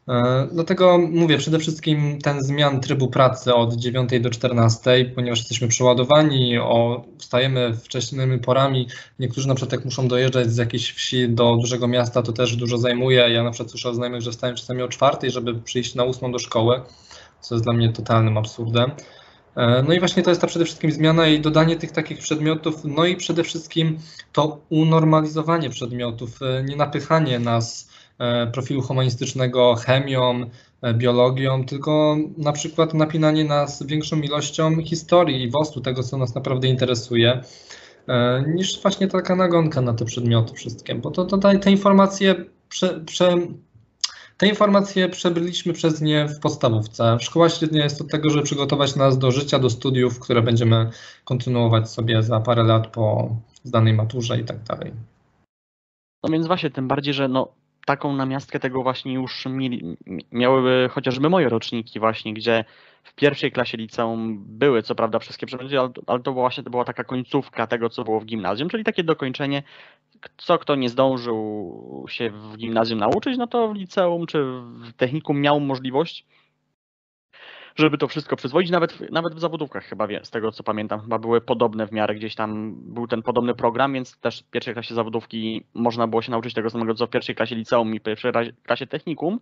E, 0.08 0.48
dlatego 0.52 0.98
mówię, 0.98 1.38
przede 1.38 1.60
wszystkim 1.60 2.20
ten 2.22 2.44
zmian 2.44 2.82
trybu 2.82 3.08
pracy 3.08 3.54
od 3.54 3.74
9 3.74 4.10
do 4.22 4.30
14, 4.30 5.12
ponieważ 5.16 5.40
jesteśmy 5.40 5.68
przeładowani, 5.68 6.58
o, 6.58 7.06
wstajemy 7.18 7.74
wcześniejszymi 7.74 8.40
porami. 8.40 8.88
Niektórzy 9.20 9.48
na 9.48 9.56
przykład 9.56 9.72
jak 9.72 9.86
muszą 9.86 10.08
dojeżdżać 10.08 10.52
z 10.52 10.58
jakiejś 10.58 10.92
wsi 10.92 11.30
do 11.30 11.56
dużego 11.56 11.88
miasta, 11.88 12.22
to 12.22 12.34
też 12.34 12.56
dużo 12.56 12.78
zajmuje. 12.78 13.30
Ja 13.30 13.44
na 13.44 13.52
przykład 13.52 13.72
słyszę 13.72 13.90
od 13.90 13.96
znajomych, 13.96 14.22
że 14.22 14.32
wstają 14.32 14.56
czasami 14.56 14.82
o 14.82 14.88
4, 14.88 15.32
żeby 15.32 15.56
przyjść 15.56 15.96
na 15.96 16.04
8 16.04 16.32
do 16.32 16.40
szkoły, 16.40 16.82
co 17.42 17.56
jest 17.56 17.66
dla 17.66 17.74
mnie 17.74 17.90
totalnym 17.90 18.38
absurdem. 18.38 18.92
E, 19.56 19.84
no 19.88 19.94
i 19.94 20.00
właśnie 20.00 20.24
to 20.24 20.30
jest 20.30 20.42
ta 20.42 20.48
przede 20.48 20.66
wszystkim 20.66 20.92
zmiana 20.92 21.28
i 21.28 21.42
dodanie 21.42 21.76
tych 21.76 21.92
takich 21.92 22.20
przedmiotów, 22.20 22.76
no 22.84 23.06
i 23.06 23.16
przede 23.16 23.44
wszystkim 23.44 23.98
to 24.34 24.62
unormalizowanie 24.70 25.70
przedmiotów, 25.70 26.42
e, 26.42 26.64
nie 26.64 26.76
napychanie 26.76 27.40
nas 27.40 27.90
profilu 28.54 28.82
humanistycznego 28.82 29.76
chemią, 29.76 30.50
e, 30.82 30.94
biologią, 30.94 31.66
tylko 31.66 32.18
na 32.38 32.52
przykład 32.52 32.94
napinanie 32.94 33.44
nas 33.44 33.84
większą 33.84 34.22
ilością 34.22 34.84
historii 34.84 35.44
i 35.44 35.50
wostu 35.50 35.82
tego, 35.82 36.04
co 36.04 36.18
nas 36.18 36.36
naprawdę 36.36 36.68
interesuje, 36.68 37.42
e, 38.08 38.44
niż 38.48 38.82
właśnie 38.82 39.08
taka 39.08 39.36
nagonka 39.36 39.82
na 39.82 39.94
te 39.94 40.06
przedmioty 40.06 40.54
wszystkie, 40.54 40.96
bo 40.96 41.12
to, 41.12 41.26
to 41.26 41.38
te 41.38 41.72
informacje 41.72 42.36
prze, 42.70 43.00
prze, 43.00 43.38
te 44.38 44.48
informacje 44.48 45.10
przebyliśmy 45.10 45.74
przez 45.74 46.02
nie 46.02 46.28
w 46.28 46.40
podstawówce. 46.40 47.18
Szkoła 47.20 47.50
średnia 47.50 47.84
jest 47.84 48.02
od 48.02 48.12
tego, 48.12 48.30
żeby 48.30 48.44
przygotować 48.44 48.96
nas 48.96 49.18
do 49.18 49.32
życia, 49.32 49.60
do 49.60 49.70
studiów, 49.70 50.20
które 50.20 50.42
będziemy 50.42 50.90
kontynuować 51.24 51.90
sobie 51.90 52.24
za 52.24 52.40
parę 52.40 52.64
lat 52.64 52.88
po 52.88 53.36
zdanej 53.64 53.94
maturze 53.94 54.40
i 54.40 54.44
tak 54.44 54.64
dalej. 54.64 54.92
No 56.24 56.30
więc 56.32 56.48
właśnie, 56.48 56.72
tym 56.72 56.88
bardziej, 56.88 57.14
że 57.14 57.28
no, 57.28 57.48
taką 57.86 58.16
namiastkę 58.16 58.60
tego 58.60 58.84
właśnie 58.84 59.14
już 59.14 59.46
mieli, 59.46 59.98
miały 60.32 60.90
chociażby 60.90 61.30
moje 61.30 61.50
roczniki 61.50 62.00
właśnie, 62.00 62.34
gdzie 62.34 62.66
w 63.04 63.14
pierwszej 63.16 63.52
klasie 63.52 63.78
liceum 63.78 64.46
były 64.48 64.84
co 64.84 64.96
prawda 64.96 65.20
wszystkie 65.20 65.46
przedmioty, 65.46 65.80
ale, 65.80 65.90
ale 66.08 66.20
to 66.20 66.34
właśnie 66.34 66.64
to 66.64 66.70
była 66.70 66.86
taka 66.86 67.04
końcówka 67.04 67.68
tego, 67.68 67.90
co 67.90 68.04
było 68.04 68.20
w 68.20 68.26
gimnazjum, 68.26 68.70
czyli 68.70 68.84
takie 68.84 69.04
dokończenie, 69.04 69.64
co 70.38 70.58
kto 70.58 70.76
nie 70.76 70.90
zdążył 70.90 72.06
się 72.10 72.30
w 72.30 72.58
gimnazjum 72.58 73.00
nauczyć, 73.00 73.38
no 73.38 73.48
to 73.48 73.68
w 73.68 73.76
liceum 73.76 74.26
czy 74.26 74.44
w 74.62 74.94
technikum 74.98 75.42
miał 75.42 75.60
możliwość 75.60 76.26
żeby 77.76 77.98
to 77.98 78.08
wszystko 78.08 78.36
przyzwoić. 78.36 78.70
Nawet, 78.70 79.12
nawet 79.12 79.36
w 79.36 79.40
zawodówkach 79.40 79.86
chyba, 79.86 80.08
z 80.24 80.30
tego 80.30 80.52
co 80.52 80.64
pamiętam, 80.64 81.02
chyba 81.02 81.20
były 81.20 81.42
podobne 81.42 81.88
w 81.88 81.92
miarę, 81.92 82.16
gdzieś 82.16 82.36
tam 82.36 82.76
był 82.76 83.08
ten 83.08 83.22
podobny 83.22 83.56
program, 83.56 83.94
więc 83.94 84.18
też 84.20 84.42
w 84.42 84.50
pierwszej 84.50 84.74
klasie 84.74 84.96
zawodówki 84.96 85.66
można 85.74 86.08
było 86.08 86.22
się 86.22 86.32
nauczyć 86.32 86.54
tego 86.54 86.70
samego, 86.70 86.94
co 86.94 87.08
w 87.08 87.10
pierwszej 87.10 87.36
klasie 87.36 87.56
liceum 87.56 87.96
i 87.96 88.00
pierwszej 88.00 88.32
klasie 88.64 88.88
technikum. 88.88 89.40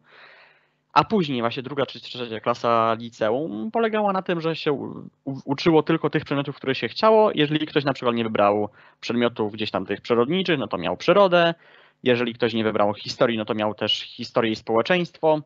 A 0.94 1.04
później 1.04 1.42
właśnie 1.42 1.64
druga 1.64 1.86
czy 1.86 2.00
trzecia 2.00 2.40
klasa 2.40 2.96
liceum 3.00 3.72
polegała 3.72 4.14
na 4.14 4.22
tym, 4.22 4.42
że 4.42 4.56
się 4.56 4.94
uczyło 5.46 5.84
tylko 5.84 6.10
tych 6.10 6.26
przedmiotów, 6.26 6.56
które 6.56 6.76
się 6.76 6.88
chciało. 6.88 7.32
Jeżeli 7.36 7.68
ktoś 7.68 7.84
na 7.84 7.94
przykład 7.94 8.16
nie 8.16 8.24
wybrał 8.24 8.70
przedmiotów 9.00 9.54
gdzieś 9.54 9.72
tam 9.72 9.86
tych 9.86 10.02
przyrodniczych, 10.02 10.60
no 10.60 10.68
to 10.68 10.78
miał 10.78 10.98
przyrodę. 10.98 11.54
Jeżeli 12.04 12.34
ktoś 12.34 12.54
nie 12.54 12.64
wybrał 12.64 12.94
historii, 12.94 13.38
no 13.38 13.46
to 13.46 13.56
miał 13.56 13.74
też 13.74 14.02
historię 14.02 14.52
i 14.52 14.56
społeczeństwo 14.56 15.42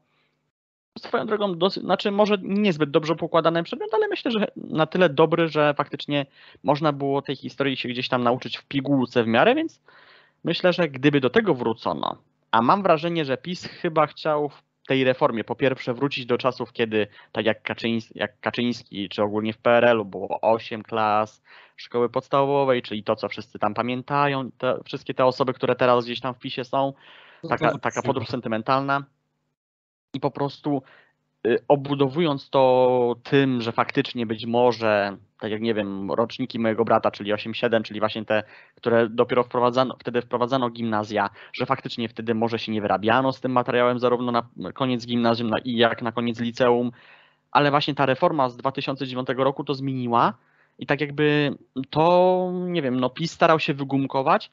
swoją 0.99 1.25
drogą, 1.25 1.57
dosyć, 1.57 1.83
znaczy 1.83 2.11
może 2.11 2.37
niezbyt 2.41 2.91
dobrze 2.91 3.15
pokładany 3.15 3.63
przedmiot, 3.63 3.93
ale 3.93 4.07
myślę, 4.07 4.31
że 4.31 4.47
na 4.55 4.85
tyle 4.85 5.09
dobry, 5.09 5.47
że 5.47 5.73
faktycznie 5.73 6.25
można 6.63 6.91
było 6.91 7.21
tej 7.21 7.35
historii 7.35 7.77
się 7.77 7.89
gdzieś 7.89 8.09
tam 8.09 8.23
nauczyć 8.23 8.57
w 8.57 8.65
pigułce 8.65 9.23
w 9.23 9.27
miarę, 9.27 9.55
więc 9.55 9.81
myślę, 10.43 10.73
że 10.73 10.89
gdyby 10.89 11.19
do 11.19 11.29
tego 11.29 11.53
wrócono, 11.53 12.17
a 12.51 12.61
mam 12.61 12.83
wrażenie, 12.83 13.25
że 13.25 13.37
PiS 13.37 13.65
chyba 13.65 14.07
chciał 14.07 14.49
w 14.49 14.63
tej 14.87 15.03
reformie 15.03 15.43
po 15.43 15.55
pierwsze 15.55 15.93
wrócić 15.93 16.25
do 16.25 16.37
czasów, 16.37 16.73
kiedy 16.73 17.07
tak 17.31 17.45
jak 17.45 17.61
Kaczyński, 17.61 18.19
jak 18.19 18.39
Kaczyński 18.39 19.09
czy 19.09 19.23
ogólnie 19.23 19.53
w 19.53 19.57
PRL-u 19.57 20.05
było 20.05 20.41
8 20.41 20.83
klas 20.83 21.43
szkoły 21.75 22.09
podstawowej, 22.09 22.81
czyli 22.81 23.03
to, 23.03 23.15
co 23.15 23.29
wszyscy 23.29 23.59
tam 23.59 23.73
pamiętają, 23.73 24.51
te, 24.51 24.79
wszystkie 24.85 25.13
te 25.13 25.25
osoby, 25.25 25.53
które 25.53 25.75
teraz 25.75 26.05
gdzieś 26.05 26.19
tam 26.19 26.33
w 26.33 26.39
PiSie 26.39 26.63
są, 26.63 26.93
taka, 27.49 27.77
taka 27.77 28.01
podróż 28.01 28.27
sentymentalna 28.27 29.03
i 30.17 30.19
po 30.19 30.31
prostu 30.31 30.81
y, 31.47 31.57
obudowując 31.67 32.49
to 32.49 33.15
tym, 33.23 33.61
że 33.61 33.71
faktycznie 33.71 34.25
być 34.25 34.45
może, 34.45 35.17
tak 35.39 35.51
jak 35.51 35.61
nie 35.61 35.73
wiem, 35.73 36.11
roczniki 36.11 36.59
mojego 36.59 36.85
brata, 36.85 37.11
czyli 37.11 37.33
8-7, 37.33 37.81
czyli 37.83 37.99
właśnie 37.99 38.25
te, 38.25 38.43
które 38.75 39.09
dopiero 39.09 39.43
wprowadzano, 39.43 39.95
wtedy 39.99 40.21
wprowadzano 40.21 40.69
gimnazja, 40.69 41.29
że 41.53 41.65
faktycznie 41.65 42.09
wtedy 42.09 42.35
może 42.35 42.59
się 42.59 42.71
nie 42.71 42.81
wyrabiano 42.81 43.33
z 43.33 43.41
tym 43.41 43.51
materiałem 43.51 43.99
zarówno 43.99 44.31
na 44.31 44.71
koniec 44.73 45.05
gimnazjum 45.05 45.49
na- 45.49 45.59
i 45.59 45.75
jak 45.77 46.01
na 46.01 46.11
koniec 46.11 46.39
liceum, 46.39 46.91
ale 47.51 47.71
właśnie 47.71 47.95
ta 47.95 48.05
reforma 48.05 48.49
z 48.49 48.57
2009 48.57 49.27
roku 49.43 49.63
to 49.63 49.73
zmieniła 49.73 50.33
i 50.79 50.85
tak 50.85 51.01
jakby 51.01 51.55
to, 51.89 52.51
nie 52.53 52.81
wiem, 52.81 52.99
no 52.99 53.09
PiS 53.09 53.31
starał 53.31 53.59
się 53.59 53.73
wygumkować, 53.73 54.51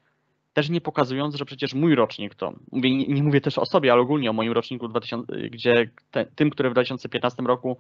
też 0.55 0.71
nie 0.71 0.81
pokazując, 0.81 1.35
że 1.35 1.45
przecież 1.45 1.75
mój 1.75 1.95
rocznik 1.95 2.35
to, 2.35 2.53
mówię, 2.73 2.97
nie, 2.97 3.07
nie 3.07 3.23
mówię 3.23 3.41
też 3.41 3.59
o 3.59 3.67
sobie, 3.67 3.93
ale 3.93 4.03
ogólnie 4.03 4.31
o 4.31 4.33
moim 4.33 4.53
roczniku, 4.53 4.89
2000, 4.89 5.37
gdzie 5.37 5.91
te, 6.11 6.27
tym, 6.27 6.51
który 6.51 6.71
w 6.71 6.73
2015 6.73 7.43
roku 7.43 7.77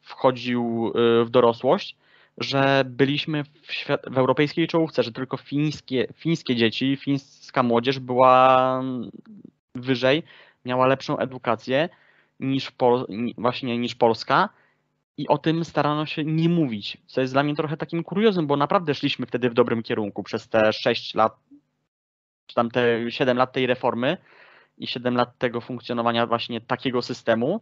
wchodził 0.00 0.92
y, 1.20 1.24
w 1.24 1.30
dorosłość, 1.30 1.96
że 2.38 2.84
byliśmy 2.86 3.44
w, 3.44 3.72
świat, 3.72 4.00
w 4.10 4.18
europejskiej 4.18 4.68
czołówce, 4.68 5.02
że 5.02 5.12
tylko 5.12 5.36
fińskie, 5.36 6.08
fińskie 6.14 6.56
dzieci, 6.56 6.96
fińska 6.96 7.62
młodzież 7.62 7.98
była 7.98 8.82
wyżej, 9.74 10.22
miała 10.64 10.86
lepszą 10.86 11.18
edukację 11.18 11.88
niż 12.40 12.70
Pol, 12.70 13.06
ni- 13.08 13.34
właśnie 13.38 13.78
niż 13.78 13.94
Polska 13.94 14.48
i 15.16 15.28
o 15.28 15.38
tym 15.38 15.64
starano 15.64 16.06
się 16.06 16.24
nie 16.24 16.48
mówić, 16.48 16.98
co 17.06 17.20
jest 17.20 17.32
dla 17.32 17.42
mnie 17.42 17.54
trochę 17.54 17.76
takim 17.76 18.04
kuriozem, 18.04 18.46
bo 18.46 18.56
naprawdę 18.56 18.94
szliśmy 18.94 19.26
wtedy 19.26 19.50
w 19.50 19.54
dobrym 19.54 19.82
kierunku 19.82 20.22
przez 20.22 20.48
te 20.48 20.72
6 20.72 21.14
lat, 21.14 21.36
czy 22.48 22.54
tam 22.54 22.70
te 22.70 23.10
7 23.10 23.36
lat 23.36 23.52
tej 23.52 23.66
reformy 23.66 24.16
i 24.78 24.86
7 24.86 25.16
lat 25.16 25.38
tego 25.38 25.60
funkcjonowania 25.60 26.26
właśnie 26.26 26.60
takiego 26.60 27.02
systemu. 27.02 27.60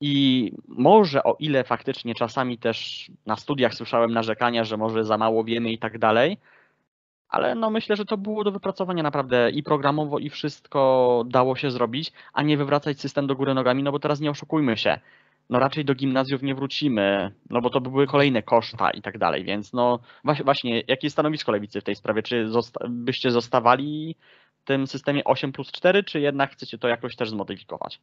I 0.00 0.52
może 0.68 1.22
o 1.22 1.36
ile 1.38 1.64
faktycznie 1.64 2.14
czasami 2.14 2.58
też 2.58 3.10
na 3.26 3.36
studiach 3.36 3.74
słyszałem 3.74 4.12
narzekania, 4.12 4.64
że 4.64 4.76
może 4.76 5.04
za 5.04 5.18
mało 5.18 5.44
wiemy 5.44 5.72
i 5.72 5.78
tak 5.78 5.98
dalej, 5.98 6.38
ale 7.32 7.54
no 7.54 7.70
myślę, 7.70 7.96
że 7.96 8.04
to 8.04 8.16
było 8.16 8.44
do 8.44 8.52
wypracowania 8.52 9.02
naprawdę 9.02 9.50
i 9.50 9.62
programowo 9.62 10.18
i 10.18 10.30
wszystko 10.30 11.24
dało 11.26 11.56
się 11.56 11.70
zrobić, 11.70 12.12
a 12.32 12.42
nie 12.42 12.56
wywracać 12.56 13.00
system 13.00 13.26
do 13.26 13.36
góry 13.36 13.54
nogami, 13.54 13.82
no 13.82 13.92
bo 13.92 13.98
teraz 13.98 14.20
nie 14.20 14.30
oszukujmy 14.30 14.76
się. 14.76 15.00
No 15.50 15.58
raczej 15.58 15.84
do 15.84 15.94
gimnazjów 15.94 16.42
nie 16.42 16.54
wrócimy, 16.54 17.32
no 17.50 17.60
bo 17.60 17.70
to 17.70 17.80
by 17.80 17.90
były 17.90 18.06
kolejne 18.06 18.42
koszta 18.42 18.90
i 18.90 19.02
tak 19.02 19.18
dalej, 19.18 19.44
więc 19.44 19.72
no 19.72 19.98
właśnie, 20.44 20.76
jakie 20.88 21.06
jest 21.06 21.14
stanowisko 21.14 21.52
lewicy 21.52 21.80
w 21.80 21.84
tej 21.84 21.96
sprawie? 21.96 22.22
Czy 22.22 22.48
zosta- 22.50 22.86
byście 22.88 23.30
zostawali 23.30 24.16
w 24.62 24.64
tym 24.64 24.86
systemie 24.86 25.24
8 25.24 25.52
plus 25.52 25.72
4, 25.72 26.04
czy 26.04 26.20
jednak 26.20 26.52
chcecie 26.52 26.78
to 26.78 26.88
jakoś 26.88 27.16
też 27.16 27.30
zmodyfikować? 27.30 28.00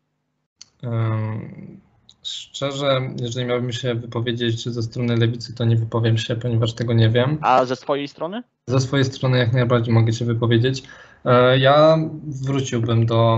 Ym, 0.84 1.80
Szczerze, 2.24 3.02
jeżeli 3.22 3.46
miałbym 3.46 3.72
się 3.72 3.96
wypowiedzieć 3.96 4.70
ze 4.70 4.84
strony 4.84 5.18
lewicy, 5.18 5.56
to 5.56 5.66
nie 5.66 5.76
wypowiem 5.76 6.18
się, 6.18 6.36
ponieważ 6.36 6.74
tego 6.74 6.94
nie 6.94 7.10
wiem. 7.10 7.38
A 7.42 7.66
ze 7.66 7.76
swojej 7.76 8.08
strony? 8.08 8.44
Ze 8.68 8.80
swojej 8.80 9.06
strony 9.06 9.38
jak 9.38 9.54
najbardziej 9.54 9.94
mogę 9.94 10.14
się 10.14 10.26
wypowiedzieć. 10.26 10.84
E, 11.26 11.58
Ja 11.60 11.98
wróciłbym 12.46 13.06
do 13.06 13.38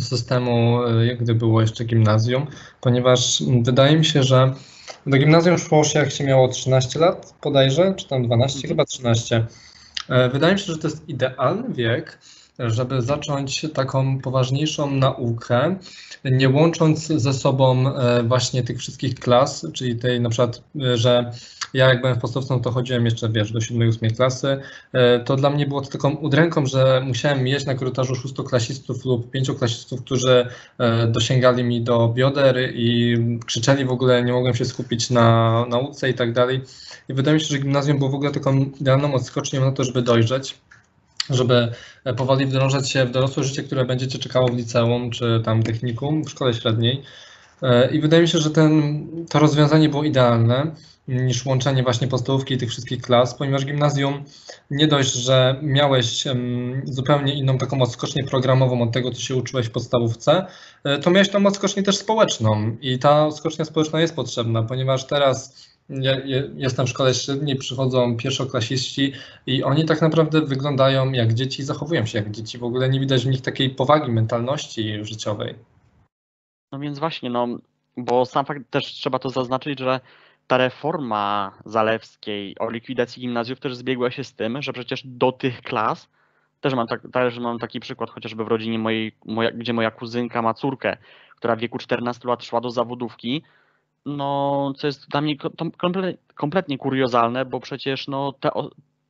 systemu, 0.00 0.82
e, 0.86 1.06
jak 1.06 1.18
gdy 1.18 1.34
było 1.34 1.60
jeszcze 1.60 1.84
gimnazjum, 1.84 2.46
ponieważ 2.80 3.42
wydaje 3.62 3.96
mi 3.96 4.04
się, 4.04 4.22
że 4.22 4.52
do 5.06 5.16
gimnazjum 5.18 5.58
szło 5.58 5.84
się 5.84 5.98
jak 5.98 6.10
się 6.10 6.24
miało 6.24 6.48
13 6.48 6.98
lat 6.98 7.34
bodajże, 7.42 7.94
czy 7.96 8.08
tam 8.08 8.22
12, 8.26 8.56
Mhm. 8.56 8.68
chyba 8.68 8.84
13. 8.84 9.46
E, 10.08 10.28
Wydaje 10.28 10.52
mi 10.54 10.60
się, 10.60 10.72
że 10.72 10.78
to 10.78 10.88
jest 10.88 11.08
idealny 11.08 11.74
wiek, 11.74 12.18
żeby 12.70 13.02
zacząć 13.02 13.66
taką 13.74 14.18
poważniejszą 14.18 14.90
naukę, 14.90 15.76
nie 16.24 16.48
łącząc 16.48 17.06
ze 17.06 17.32
sobą 17.32 17.96
e, 17.96 18.22
właśnie 18.22 18.62
tych 18.62 18.78
wszystkich 18.78 19.14
klas, 19.14 19.66
czyli 19.72 19.96
tej 19.96 20.20
na 20.20 20.28
przykład, 20.28 20.62
e, 20.80 20.96
że 20.96 21.32
ja 21.74 21.88
jak 21.88 22.00
byłem 22.00 22.16
w 22.16 22.18
podstawce, 22.18 22.54
no 22.54 22.60
to 22.60 22.70
chodziłem 22.70 23.04
jeszcze, 23.04 23.28
wiesz, 23.28 23.52
do 23.52 23.58
7-8 23.58 24.16
klasy, 24.16 24.60
e, 24.92 25.20
to 25.20 25.36
dla 25.36 25.50
mnie 25.50 25.66
było 25.66 25.80
to 25.80 25.90
taką 25.90 26.10
udręką, 26.10 26.66
że 26.66 27.02
musiałem 27.06 27.42
mieć 27.42 27.66
na 27.66 27.74
korytarzu 27.74 28.14
szóstoklasistów 28.14 29.04
lub 29.04 29.30
pięcioklasistów, 29.30 30.04
którzy 30.04 30.46
dosięgali 31.08 31.64
mi 31.64 31.82
do 31.82 32.08
bioder 32.08 32.72
i 32.74 33.16
krzyczeli 33.46 33.84
w 33.84 33.90
ogóle, 33.90 34.22
nie 34.22 34.32
mogłem 34.32 34.54
się 34.54 34.64
skupić 34.64 35.10
na 35.10 35.66
nauce 35.68 36.10
i 36.10 36.14
tak 36.14 36.32
dalej. 36.32 36.60
I 37.08 37.14
wydaje 37.14 37.34
mi 37.34 37.40
się, 37.40 37.46
że 37.46 37.58
gimnazjum 37.58 37.98
było 37.98 38.10
w 38.10 38.14
ogóle 38.14 38.30
taką 38.30 38.56
idealną 38.80 39.14
odskocznią 39.14 39.60
na 39.60 39.72
to, 39.72 39.84
żeby 39.84 40.02
dojrzeć, 40.02 40.58
żeby 41.30 41.72
e, 42.04 42.14
powoli 42.14 42.46
wdrążać 42.46 42.90
się 42.90 43.04
w 43.04 43.10
dorosłe 43.10 43.44
życie, 43.44 43.62
które 43.62 43.84
będzie 43.84 44.08
cię 44.08 44.18
czekało 44.18 44.48
w 44.48 44.56
liceum 44.56 45.10
czy 45.10 45.42
tam 45.44 45.62
technikum, 45.62 46.24
w 46.24 46.30
szkole 46.30 46.54
średniej. 46.54 47.02
E, 47.62 47.90
I 47.90 48.00
wydaje 48.00 48.22
mi 48.22 48.28
się, 48.28 48.38
że 48.38 48.50
ten, 48.50 49.06
to 49.30 49.38
rozwiązanie 49.38 49.88
było 49.88 50.04
idealne 50.04 50.74
niż 51.08 51.46
łączenie 51.46 51.82
właśnie 51.82 52.08
podstawówki 52.08 52.54
i 52.54 52.58
tych 52.58 52.70
wszystkich 52.70 53.02
klas, 53.02 53.34
ponieważ 53.34 53.66
gimnazjum 53.66 54.24
nie 54.70 54.86
dość, 54.86 55.12
że 55.12 55.58
miałeś 55.62 56.24
zupełnie 56.84 57.34
inną 57.34 57.58
taką 57.58 57.82
odskocznię 57.82 58.24
programową 58.24 58.82
od 58.82 58.92
tego, 58.92 59.10
co 59.10 59.20
się 59.20 59.36
uczyłeś 59.36 59.66
w 59.66 59.70
podstawówce, 59.70 60.46
e, 60.84 60.98
to 60.98 61.10
miałeś 61.10 61.28
tą 61.28 61.46
odskocznię 61.46 61.82
też 61.82 61.96
społeczną 61.96 62.76
i 62.80 62.98
ta 62.98 63.26
odskocznia 63.26 63.64
społeczna 63.64 64.00
jest 64.00 64.16
potrzebna, 64.16 64.62
ponieważ 64.62 65.06
teraz 65.06 65.66
ja, 65.88 66.16
jestem 66.54 66.86
w 66.86 66.88
szkole 66.88 67.14
średniej, 67.14 67.56
przychodzą 67.56 68.16
pierwszoklasiści 68.16 69.12
i 69.46 69.64
oni 69.64 69.84
tak 69.84 70.02
naprawdę 70.02 70.40
wyglądają 70.40 71.12
jak 71.12 71.34
dzieci, 71.34 71.62
zachowują 71.62 72.06
się 72.06 72.18
jak 72.18 72.30
dzieci. 72.30 72.58
W 72.58 72.64
ogóle 72.64 72.88
nie 72.88 73.00
widać 73.00 73.24
w 73.24 73.30
nich 73.30 73.40
takiej 73.40 73.70
powagi, 73.70 74.12
mentalności 74.12 75.04
życiowej. 75.04 75.54
No 76.72 76.78
więc 76.78 76.98
właśnie, 76.98 77.30
no, 77.30 77.48
bo 77.96 78.26
sam 78.26 78.44
fakt 78.44 78.70
też 78.70 78.84
trzeba 78.84 79.18
to 79.18 79.30
zaznaczyć, 79.30 79.78
że 79.78 80.00
ta 80.46 80.56
reforma 80.56 81.52
Zalewskiej 81.64 82.58
o 82.58 82.70
likwidacji 82.70 83.20
gimnazjów 83.20 83.60
też 83.60 83.76
zbiegła 83.76 84.10
się 84.10 84.24
z 84.24 84.34
tym, 84.34 84.62
że 84.62 84.72
przecież 84.72 85.02
do 85.04 85.32
tych 85.32 85.62
klas, 85.62 86.08
też 86.60 86.74
mam, 86.74 86.86
tak, 86.86 87.00
też 87.12 87.38
mam 87.38 87.58
taki 87.58 87.80
przykład 87.80 88.10
chociażby 88.10 88.44
w 88.44 88.48
rodzinie 88.48 88.78
mojej, 88.78 89.12
moja, 89.24 89.50
gdzie 89.50 89.72
moja 89.72 89.90
kuzynka 89.90 90.42
ma 90.42 90.54
córkę, 90.54 90.96
która 91.36 91.56
w 91.56 91.58
wieku 91.58 91.78
14 91.78 92.28
lat 92.28 92.44
szła 92.44 92.60
do 92.60 92.70
zawodówki, 92.70 93.42
no 94.06 94.72
co 94.76 94.86
jest 94.86 95.08
dla 95.08 95.20
mnie 95.20 95.36
kompletnie 96.34 96.78
kuriozalne, 96.78 97.44
bo 97.44 97.60
przecież 97.60 98.08
no 98.08 98.32
te, 98.32 98.50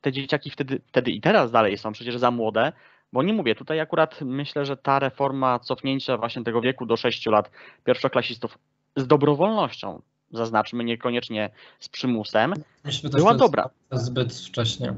te 0.01 0.11
dzieciaki 0.11 0.49
wtedy, 0.49 0.81
wtedy 0.87 1.11
i 1.11 1.21
teraz 1.21 1.51
dalej 1.51 1.77
są 1.77 1.91
przecież 1.91 2.17
za 2.17 2.31
młode, 2.31 2.73
bo 3.13 3.23
nie 3.23 3.33
mówię, 3.33 3.55
tutaj 3.55 3.79
akurat 3.79 4.21
myślę, 4.21 4.65
że 4.65 4.77
ta 4.77 4.99
reforma 4.99 5.59
cofnięcia 5.59 6.17
właśnie 6.17 6.43
tego 6.43 6.61
wieku 6.61 6.85
do 6.85 6.97
6 6.97 7.25
lat 7.25 7.51
pierwszoklasistów 7.83 8.57
z 8.95 9.07
dobrowolnością, 9.07 10.01
zaznaczmy, 10.31 10.83
niekoniecznie 10.83 11.49
z 11.79 11.89
przymusem, 11.89 12.53
wydaje, 12.83 13.09
była 13.11 13.31
to 13.31 13.35
jest 13.35 13.39
dobra. 13.39 13.69
Zbyt 13.91 14.33
wcześnie. 14.33 14.93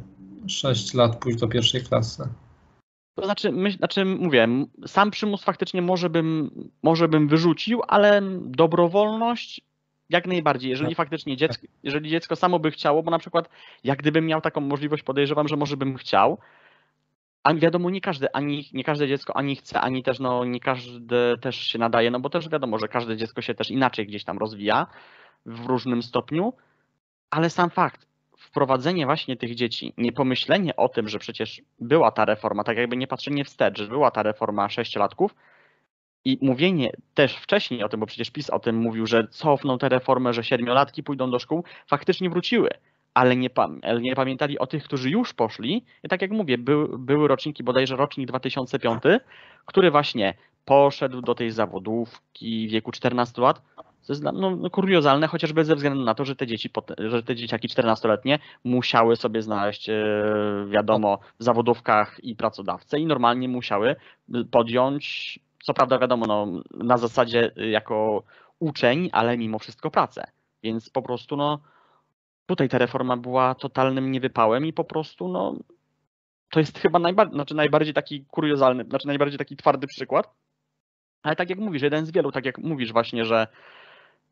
6 0.47 0.93
lat 0.93 1.15
pójść 1.19 1.39
do 1.39 1.47
pierwszej 1.47 1.83
klasy. 1.83 2.23
To 3.15 3.25
znaczy, 3.25 3.51
myśl, 3.51 3.77
znaczy 3.77 4.05
mówię, 4.05 4.47
sam 4.87 5.11
przymus 5.11 5.43
faktycznie 5.43 5.81
może 5.81 6.09
bym, 6.09 6.51
może 6.83 7.07
bym 7.07 7.27
wyrzucił, 7.27 7.81
ale 7.87 8.21
dobrowolność 8.41 9.61
jak 10.09 10.27
najbardziej. 10.27 10.69
Jeżeli 10.69 10.95
faktycznie 10.95 11.37
dziecko, 11.37 11.67
jeżeli 11.83 12.09
dziecko 12.09 12.35
samo 12.35 12.59
by 12.59 12.71
chciało, 12.71 13.03
bo 13.03 13.11
na 13.11 13.19
przykład 13.19 13.49
jak 13.83 13.99
gdybym 13.99 14.25
miał 14.25 14.41
taką 14.41 14.61
możliwość, 14.61 15.03
podejrzewam, 15.03 15.47
że 15.47 15.55
może 15.55 15.77
bym 15.77 15.95
chciał, 15.97 16.37
a 17.43 17.53
wiadomo, 17.53 17.89
nie 17.89 18.01
każde, 18.01 18.35
ani, 18.35 18.69
nie 18.73 18.83
każde 18.83 19.07
dziecko 19.07 19.37
ani 19.37 19.55
chce, 19.55 19.81
ani 19.81 20.03
też 20.03 20.19
no, 20.19 20.45
nie 20.45 20.59
każde 20.59 21.37
też 21.37 21.55
się 21.55 21.79
nadaje, 21.79 22.11
no 22.11 22.19
bo 22.19 22.29
też 22.29 22.49
wiadomo, 22.49 22.79
że 22.79 22.87
każde 22.87 23.17
dziecko 23.17 23.41
się 23.41 23.55
też 23.55 23.71
inaczej 23.71 24.07
gdzieś 24.07 24.23
tam 24.23 24.37
rozwija 24.37 24.87
w 25.45 25.65
różnym 25.65 26.03
stopniu, 26.03 26.53
ale 27.29 27.49
sam 27.49 27.69
fakt, 27.69 28.07
wprowadzenie 28.37 29.05
właśnie 29.05 29.37
tych 29.37 29.55
dzieci, 29.55 29.93
nie 29.97 30.11
pomyślenie 30.11 30.75
o 30.75 30.89
tym, 30.89 31.09
że 31.09 31.19
przecież 31.19 31.61
była 31.79 32.11
ta 32.11 32.25
reforma, 32.25 32.63
tak 32.63 32.77
jakby 32.77 32.97
nie 32.97 33.07
patrzenie 33.07 33.45
wstecz, 33.45 33.77
że 33.77 33.87
była 33.87 34.11
ta 34.11 34.23
reforma 34.23 34.69
sześciolatków 34.69 35.35
i 36.25 36.37
mówienie 36.41 36.91
też 37.13 37.35
wcześniej 37.35 37.83
o 37.83 37.89
tym, 37.89 37.99
bo 37.99 38.05
przecież 38.05 38.31
PiS 38.31 38.49
o 38.49 38.59
tym 38.59 38.75
mówił, 38.75 39.07
że 39.07 39.27
cofną 39.27 39.77
tę 39.77 39.89
reformę, 39.89 40.33
że 40.33 40.43
siedmiolatki 40.43 41.03
pójdą 41.03 41.31
do 41.31 41.39
szkół, 41.39 41.63
faktycznie 41.87 42.29
wróciły, 42.29 42.69
ale 43.13 43.35
nie, 43.35 43.49
nie 44.01 44.15
pamiętali 44.15 44.59
o 44.59 44.67
tych, 44.67 44.83
którzy 44.83 45.09
już 45.09 45.33
poszli. 45.33 45.85
I 46.03 46.09
tak 46.09 46.21
jak 46.21 46.31
mówię, 46.31 46.57
był, 46.57 46.99
były 46.99 47.27
roczniki, 47.27 47.63
bodajże 47.63 47.95
rocznik 47.95 48.27
2005, 48.27 49.03
który 49.65 49.91
właśnie 49.91 50.33
poszedł 50.65 51.21
do 51.21 51.35
tej 51.35 51.51
zawodówki 51.51 52.67
w 52.67 52.71
wieku 52.71 52.91
14 52.91 53.41
lat, 53.41 53.61
to 54.07 54.13
jest 54.13 54.23
no, 54.23 54.31
no, 54.31 54.69
kuriozalne, 54.69 55.27
chociażby 55.27 55.65
ze 55.65 55.75
względu 55.75 56.03
na 56.03 56.15
to, 56.15 56.25
że 56.25 56.35
te 56.35 56.47
dzieci, 56.47 56.69
że 56.97 57.23
te 57.23 57.35
dzieciaki 57.35 57.67
14-letnie 57.67 58.39
musiały 58.63 59.15
sobie 59.15 59.41
znaleźć, 59.41 59.89
e, 59.89 59.95
wiadomo, 60.69 61.19
w 61.39 61.43
zawodówkach 61.43 62.23
i 62.23 62.35
pracodawcę 62.35 62.99
i 62.99 63.05
normalnie 63.05 63.47
musiały 63.47 63.95
podjąć, 64.51 65.39
co 65.65 65.73
prawda 65.73 65.99
wiadomo, 65.99 66.25
no, 66.25 66.61
na 66.71 66.97
zasadzie 66.97 67.51
y, 67.57 67.69
jako 67.69 68.23
uczeń, 68.59 69.09
ale 69.11 69.37
mimo 69.37 69.59
wszystko 69.59 69.91
pracę. 69.91 70.23
Więc 70.63 70.89
po 70.89 71.01
prostu 71.01 71.37
no, 71.37 71.59
tutaj 72.45 72.69
ta 72.69 72.77
reforma 72.77 73.17
była 73.17 73.55
totalnym 73.55 74.11
niewypałem 74.11 74.65
i 74.65 74.73
po 74.73 74.83
prostu 74.83 75.27
no, 75.27 75.55
to 76.49 76.59
jest 76.59 76.79
chyba 76.79 76.99
znaczy 77.31 77.55
najbardziej 77.55 77.93
taki 77.93 78.25
kuriozalny, 78.25 78.83
znaczy 78.83 79.07
najbardziej 79.07 79.39
taki 79.39 79.55
twardy 79.55 79.87
przykład. 79.87 80.33
Ale 81.23 81.35
tak 81.35 81.49
jak 81.49 81.59
mówisz, 81.59 81.81
jeden 81.81 82.05
z 82.05 82.11
wielu, 82.11 82.31
tak 82.31 82.45
jak 82.45 82.57
mówisz 82.57 82.93
właśnie, 82.93 83.25
że 83.25 83.47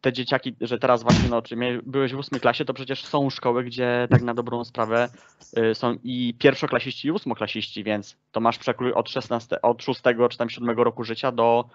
te 0.04 0.14
dzieciaki, 0.14 0.56
że 0.62 0.80
teraz 0.80 1.04
właśnie, 1.04 1.30
no, 1.30 1.42
czy 1.42 1.56
byłeś 1.86 2.14
w 2.14 2.18
ósmej 2.18 2.42
klasie, 2.42 2.66
to 2.66 2.74
przecież 2.74 3.06
są 3.06 3.30
szkoły, 3.30 3.64
gdzie 3.64 4.08
tak 4.10 4.22
na 4.22 4.34
dobrą 4.34 4.66
sprawę 4.66 5.10
y, 5.58 5.76
są 5.76 5.96
i 6.04 6.36
pierwszoklasiści, 6.40 7.08
i 7.08 7.12
ósmoklasiści, 7.12 7.84
więc 7.84 8.18
to 8.32 8.40
masz 8.40 8.58
przekrój 8.58 8.94
od 8.94 9.10
16, 9.10 9.62
od 9.62 9.84
6 9.84 10.02
czy 10.30 10.38
tam 10.38 10.50
7 10.50 10.70
roku 10.70 11.04
życia 11.04 11.32
do, 11.32 11.66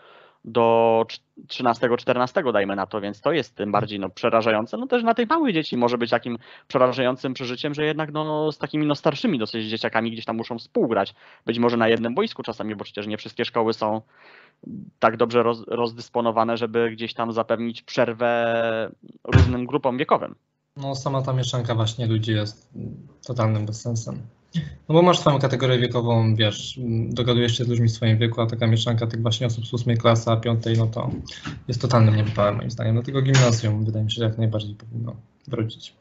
do 0.44 1.06
13, 1.48 1.88
14 1.98 2.42
dajmy 2.52 2.76
na 2.76 2.86
to, 2.86 3.00
więc 3.00 3.20
to 3.20 3.32
jest 3.32 3.54
tym 3.54 3.72
bardziej 3.72 4.00
no, 4.00 4.08
przerażające. 4.08 4.76
No 4.76 4.86
też 4.86 5.02
na 5.02 5.14
tych 5.14 5.28
małych 5.28 5.54
dzieci 5.54 5.76
może 5.76 5.98
być 5.98 6.10
takim 6.10 6.38
przerażającym 6.68 7.34
przeżyciem, 7.34 7.74
że 7.74 7.84
jednak 7.84 8.12
no, 8.12 8.24
no, 8.24 8.52
z 8.52 8.58
takimi 8.58 8.86
no, 8.86 8.94
starszymi 8.94 9.38
dosyć 9.38 9.68
dzieciakami 9.68 10.10
gdzieś 10.10 10.24
tam 10.24 10.36
muszą 10.36 10.58
współgrać. 10.58 11.14
Być 11.46 11.58
może 11.58 11.76
na 11.76 11.88
jednym 11.88 12.14
boisku 12.14 12.42
czasami, 12.42 12.76
bo 12.76 12.84
przecież 12.84 13.06
nie 13.06 13.16
wszystkie 13.16 13.44
szkoły 13.44 13.72
są 13.74 14.02
tak 14.98 15.16
dobrze 15.16 15.42
roz, 15.42 15.64
rozdysponowane, 15.66 16.56
żeby 16.56 16.90
gdzieś 16.90 17.14
tam 17.14 17.32
zapewnić 17.32 17.82
przerwę 17.82 18.90
różnym 19.24 19.66
grupom 19.66 19.98
wiekowym. 19.98 20.34
No 20.76 20.94
sama 20.94 21.22
ta 21.22 21.32
mieszanka 21.32 21.74
właśnie 21.74 22.06
ludzi 22.06 22.32
jest 22.32 22.70
totalnym 23.26 23.66
bezsensem. 23.66 24.22
No 24.54 24.94
bo 24.94 25.02
masz 25.02 25.18
swoją 25.18 25.38
kategorię 25.38 25.78
wiekową, 25.78 26.34
wiesz, 26.34 26.80
dogadujesz 27.08 27.58
się 27.58 27.64
z 27.64 27.68
ludźmi 27.68 27.88
w 27.88 27.92
swoim 27.92 28.18
wieku, 28.18 28.40
a 28.40 28.46
taka 28.46 28.66
mieszanka 28.66 29.06
tych 29.06 29.22
właśnie 29.22 29.46
osób 29.46 29.66
z 29.66 29.72
ósmej 29.72 29.96
klasy, 29.96 30.30
a 30.30 30.36
piątej, 30.36 30.78
no 30.78 30.86
to 30.86 31.10
jest 31.68 31.80
totalnym 31.80 32.16
niewypałem 32.16 32.56
moim 32.56 32.70
zdaniem. 32.70 32.94
Dlatego 32.94 33.22
gimnazjum 33.22 33.84
wydaje 33.84 34.04
mi 34.04 34.10
się, 34.10 34.18
że 34.18 34.24
jak 34.24 34.38
najbardziej 34.38 34.74
powinno 34.74 35.16
wrócić. 35.48 35.94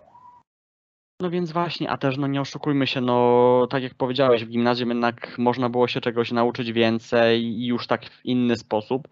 No 1.21 1.29
więc 1.29 1.51
właśnie, 1.51 1.89
a 1.89 1.97
też 1.97 2.17
no 2.17 2.27
nie 2.27 2.41
oszukujmy 2.41 2.87
się, 2.87 3.01
no 3.01 3.67
tak 3.69 3.83
jak 3.83 3.93
powiedziałeś, 3.93 4.45
w 4.45 4.49
gimnazjum 4.49 4.89
jednak 4.89 5.37
można 5.37 5.69
było 5.69 5.87
się 5.87 6.01
czegoś 6.01 6.31
nauczyć 6.31 6.71
więcej 6.71 7.43
i 7.43 7.65
już 7.65 7.87
tak 7.87 8.09
w 8.09 8.25
inny 8.25 8.55
sposób. 8.55 9.07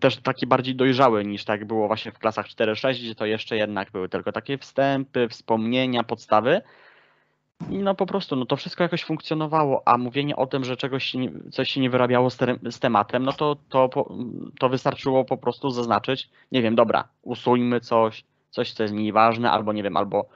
Też 0.00 0.16
taki 0.16 0.46
bardziej 0.46 0.74
dojrzały 0.74 1.24
niż 1.24 1.44
tak 1.44 1.64
było 1.64 1.86
właśnie 1.86 2.12
w 2.12 2.18
klasach 2.18 2.46
4-6, 2.46 2.92
gdzie 2.92 3.14
to 3.14 3.26
jeszcze 3.26 3.56
jednak 3.56 3.90
były 3.90 4.08
tylko 4.08 4.32
takie 4.32 4.58
wstępy, 4.58 5.28
wspomnienia, 5.28 6.04
podstawy. 6.04 6.60
No 7.68 7.94
po 7.94 8.06
prostu, 8.06 8.36
no 8.36 8.46
to 8.46 8.56
wszystko 8.56 8.82
jakoś 8.82 9.04
funkcjonowało, 9.04 9.82
a 9.84 9.98
mówienie 9.98 10.36
o 10.36 10.46
tym, 10.46 10.64
że 10.64 10.76
czegoś 10.76 11.04
się 11.04 11.18
nie, 11.18 11.30
coś 11.52 11.70
się 11.70 11.80
nie 11.80 11.90
wyrabiało 11.90 12.30
z, 12.30 12.36
te, 12.36 12.56
z 12.70 12.78
tematem, 12.78 13.22
no 13.22 13.32
to, 13.32 13.56
to, 13.68 13.90
to 14.58 14.68
wystarczyło 14.68 15.24
po 15.24 15.36
prostu 15.36 15.70
zaznaczyć, 15.70 16.30
nie 16.52 16.62
wiem, 16.62 16.74
dobra, 16.74 17.08
usuńmy 17.22 17.80
coś, 17.80 18.24
coś, 18.50 18.72
co 18.72 18.82
jest 18.82 18.94
mniej 18.94 19.12
ważne, 19.12 19.50
albo 19.50 19.72
nie 19.72 19.82
wiem, 19.82 19.96
albo 19.96 20.28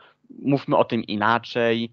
mówmy 0.43 0.77
o 0.77 0.85
tym 0.85 1.05
inaczej, 1.05 1.91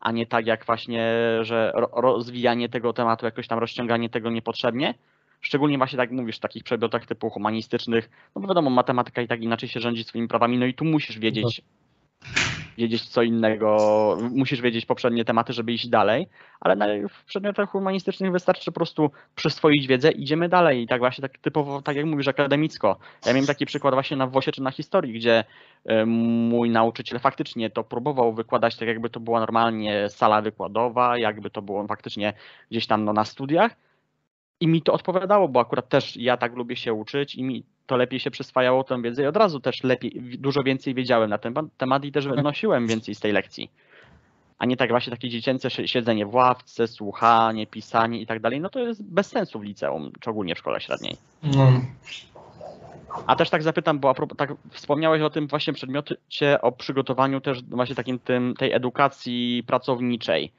a 0.00 0.12
nie 0.12 0.26
tak 0.26 0.46
jak 0.46 0.66
właśnie, 0.66 1.12
że 1.40 1.72
ro, 1.74 1.90
rozwijanie 1.92 2.68
tego 2.68 2.92
tematu, 2.92 3.26
jakoś 3.26 3.48
tam 3.48 3.58
rozciąganie 3.58 4.08
tego 4.08 4.30
niepotrzebnie. 4.30 4.94
Szczególnie 5.40 5.78
właśnie 5.78 5.96
tak 5.96 6.10
mówisz, 6.10 6.36
w 6.36 6.40
takich 6.40 6.64
przedmiotach 6.64 7.06
typu 7.06 7.30
humanistycznych, 7.30 8.10
no 8.34 8.42
bo 8.42 8.48
wiadomo, 8.48 8.70
matematyka 8.70 9.22
i 9.22 9.28
tak 9.28 9.42
inaczej 9.42 9.68
się 9.68 9.80
rządzi 9.80 10.04
swoimi 10.04 10.28
prawami, 10.28 10.58
no 10.58 10.66
i 10.66 10.74
tu 10.74 10.84
musisz 10.84 11.18
wiedzieć, 11.18 11.62
wiedzieć 12.78 13.08
co 13.08 13.22
innego, 13.22 14.18
musisz 14.30 14.60
wiedzieć 14.60 14.86
poprzednie 14.86 15.24
tematy, 15.24 15.52
żeby 15.52 15.72
iść 15.72 15.88
dalej, 15.88 16.28
ale 16.60 16.76
na, 16.76 16.86
w 17.08 17.24
przedmiotach 17.24 17.70
humanistycznych 17.70 18.32
wystarczy 18.32 18.64
po 18.64 18.72
prostu 18.72 19.10
przyswoić 19.34 19.86
wiedzę, 19.86 20.10
idziemy 20.10 20.48
dalej 20.48 20.82
i 20.82 20.86
tak 20.86 20.98
właśnie 20.98 21.22
tak 21.22 21.38
typowo, 21.38 21.82
tak 21.82 21.96
jak 21.96 22.06
mówisz, 22.06 22.28
akademicko. 22.28 22.98
Ja 23.26 23.32
miałem 23.32 23.46
taki 23.46 23.66
przykład 23.66 23.94
właśnie 23.94 24.16
na 24.16 24.26
WOSie 24.26 24.52
czy 24.52 24.62
na 24.62 24.70
historii, 24.70 25.12
gdzie 25.12 25.44
e, 25.84 26.06
mój 26.06 26.70
nauczyciel 26.70 27.18
faktycznie 27.18 27.70
to 27.70 27.84
próbował 27.84 28.32
wykładać 28.32 28.76
tak 28.76 28.88
jakby 28.88 29.10
to 29.10 29.20
była 29.20 29.40
normalnie 29.40 30.08
sala 30.08 30.42
wykładowa, 30.42 31.18
jakby 31.18 31.50
to 31.50 31.62
było 31.62 31.86
faktycznie 31.86 32.32
gdzieś 32.70 32.86
tam 32.86 33.04
no, 33.04 33.12
na 33.12 33.24
studiach 33.24 33.87
i 34.60 34.68
mi 34.68 34.82
to 34.82 34.92
odpowiadało, 34.92 35.48
bo 35.48 35.60
akurat 35.60 35.88
też 35.88 36.16
ja 36.16 36.36
tak 36.36 36.56
lubię 36.56 36.76
się 36.76 36.92
uczyć 36.92 37.34
i 37.34 37.42
mi 37.44 37.64
to 37.86 37.96
lepiej 37.96 38.20
się 38.20 38.30
przyswajało 38.30 38.84
tę 38.84 39.02
wiedzę 39.02 39.22
i 39.22 39.26
od 39.26 39.36
razu 39.36 39.60
też 39.60 39.84
lepiej, 39.84 40.22
dużo 40.38 40.62
więcej 40.62 40.94
wiedziałem 40.94 41.30
na 41.30 41.38
ten 41.38 41.54
temat 41.76 42.04
i 42.04 42.12
też 42.12 42.28
wnosiłem 42.28 42.86
więcej 42.86 43.14
z 43.14 43.20
tej 43.20 43.32
lekcji. 43.32 43.70
A 44.58 44.66
nie 44.66 44.76
tak 44.76 44.90
właśnie 44.90 45.10
takie 45.10 45.28
dziecięce 45.28 45.70
si- 45.70 45.88
siedzenie 45.88 46.26
w 46.26 46.34
ławce, 46.34 46.86
słuchanie, 46.86 47.66
pisanie 47.66 48.20
i 48.20 48.26
tak 48.26 48.40
dalej, 48.40 48.60
no 48.60 48.68
to 48.68 48.80
jest 48.80 49.04
bez 49.04 49.26
sensu 49.26 49.60
w 49.60 49.62
liceum, 49.62 50.12
czy 50.20 50.30
ogólnie 50.30 50.54
w 50.54 50.58
szkole 50.58 50.80
średniej. 50.80 51.16
No, 51.42 51.72
A 53.26 53.36
też 53.36 53.50
tak 53.50 53.62
zapytam, 53.62 53.98
bo 53.98 54.14
propos, 54.14 54.38
tak 54.38 54.54
wspomniałeś 54.70 55.22
o 55.22 55.30
tym 55.30 55.46
właśnie 55.46 55.72
przedmiocie, 55.72 56.16
o 56.62 56.72
przygotowaniu 56.72 57.40
też 57.40 57.62
właśnie 57.62 57.94
takim 57.94 58.18
tym, 58.18 58.54
tej 58.58 58.72
edukacji 58.72 59.64
pracowniczej. 59.66 60.52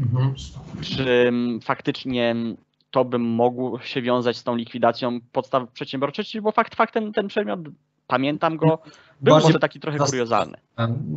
mhm. 0.00 0.34
Czy 0.82 1.28
mm, 1.28 1.60
faktycznie 1.60 2.34
to 2.94 3.04
by 3.04 3.18
mogło 3.18 3.80
się 3.80 4.02
wiązać 4.02 4.36
z 4.36 4.42
tą 4.42 4.56
likwidacją 4.56 5.20
podstaw 5.32 5.70
przedsiębiorczości, 5.70 6.40
bo 6.40 6.52
fakt 6.52 6.74
faktem 6.74 7.12
ten 7.12 7.28
przedmiot, 7.28 7.60
pamiętam 8.06 8.56
go, 8.56 8.66
był 9.20 9.34
Bardziej 9.34 9.48
może 9.48 9.58
taki 9.58 9.80
trochę 9.80 9.98
kuriozalny. 9.98 10.58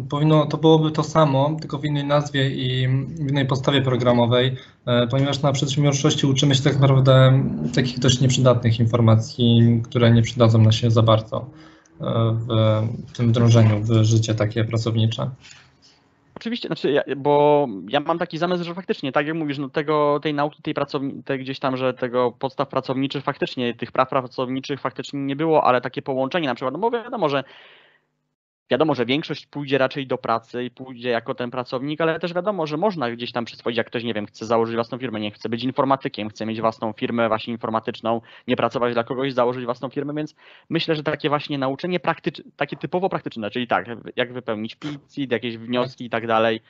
Powinno, 0.09 0.45
to 0.45 0.57
byłoby 0.57 0.91
to 0.91 1.03
samo, 1.03 1.57
tylko 1.61 1.77
w 1.77 1.85
innej 1.85 2.05
nazwie 2.05 2.49
i 2.49 2.87
w 2.87 3.29
innej 3.29 3.45
podstawie 3.45 3.81
programowej, 3.81 4.55
e, 4.85 5.07
ponieważ 5.07 5.41
na 5.41 5.51
przedsiębiorczości 5.51 6.27
uczymy 6.27 6.55
się 6.55 6.63
tak 6.63 6.79
naprawdę 6.79 7.43
takich 7.75 7.99
dość 7.99 8.21
nieprzydatnych 8.21 8.79
informacji, 8.79 9.81
które 9.83 10.11
nie 10.11 10.21
przydadzą 10.21 10.61
nam 10.61 10.71
się 10.71 10.91
za 10.91 11.01
bardzo 11.01 11.49
e, 12.01 12.03
w 13.07 13.17
tym 13.17 13.29
wdrożeniu 13.29 13.83
w 13.83 14.03
życie 14.03 14.35
takie 14.35 14.63
pracownicze. 14.63 15.29
Oczywiście, 16.37 16.67
znaczy, 16.67 16.91
ja, 16.91 17.03
bo 17.17 17.67
ja 17.89 17.99
mam 17.99 18.19
taki 18.19 18.37
zamysł, 18.37 18.63
że 18.63 18.73
faktycznie, 18.73 19.11
tak 19.11 19.27
jak 19.27 19.35
mówisz, 19.35 19.57
no 19.57 19.69
tego, 19.69 20.19
tej 20.23 20.33
nauki, 20.33 20.61
tej 20.61 20.73
pracowni, 20.73 21.23
tej 21.23 21.39
gdzieś 21.39 21.59
tam, 21.59 21.77
że 21.77 21.93
tego 21.93 22.31
podstaw 22.31 22.67
pracowniczych 22.67 23.23
faktycznie, 23.23 23.73
tych 23.73 23.91
praw 23.91 24.09
pracowniczych 24.09 24.79
faktycznie 24.81 25.19
nie 25.19 25.35
było, 25.35 25.63
ale 25.63 25.81
takie 25.81 26.01
połączenie 26.01 26.47
na 26.47 26.55
przykład, 26.55 26.73
no 26.73 26.79
bo 26.79 26.91
wiadomo, 26.91 27.29
że 27.29 27.43
wiadomo, 28.69 28.95
że 28.95 29.05
większość 29.05 29.45
pójdzie 29.45 29.77
raczej 29.77 30.07
do 30.07 30.17
pracy 30.17 30.63
i 30.63 30.71
pójdzie 30.71 31.09
jako 31.09 31.35
ten 31.35 31.51
pracownik, 31.51 32.01
ale 32.01 32.19
też 32.19 32.33
wiadomo, 32.33 32.67
że 32.67 32.77
można 32.77 33.11
gdzieś 33.11 33.31
tam 33.31 33.45
przyswoić, 33.45 33.77
jak 33.77 33.87
ktoś, 33.87 34.03
nie 34.03 34.13
wiem, 34.13 34.25
chce 34.25 34.45
założyć 34.45 34.75
własną 34.75 34.97
firmę, 34.97 35.19
nie 35.19 35.31
chce 35.31 35.49
być 35.49 35.63
informatykiem, 35.63 36.29
chce 36.29 36.45
mieć 36.45 36.61
własną 36.61 36.93
firmę 36.93 37.27
właśnie 37.27 37.53
informatyczną, 37.53 38.21
nie 38.47 38.55
pracować 38.55 38.93
dla 38.93 39.03
kogoś, 39.03 39.33
założyć 39.33 39.65
własną 39.65 39.89
firmę, 39.89 40.13
więc 40.13 40.35
myślę, 40.69 40.95
że 40.95 41.03
takie 41.03 41.29
właśnie 41.29 41.57
nauczenie 41.57 41.99
praktyczne, 41.99 42.43
takie 42.55 42.77
typowo 42.77 43.09
praktyczne, 43.09 43.49
czyli 43.49 43.67
tak, 43.67 43.85
jak 44.15 44.33
wypełnić 44.33 44.75
PIT, 44.75 45.31
jakieś 45.31 45.57
wnioski 45.57 46.05
i 46.05 46.09
tak 46.09 46.27
dalej, 46.27 46.61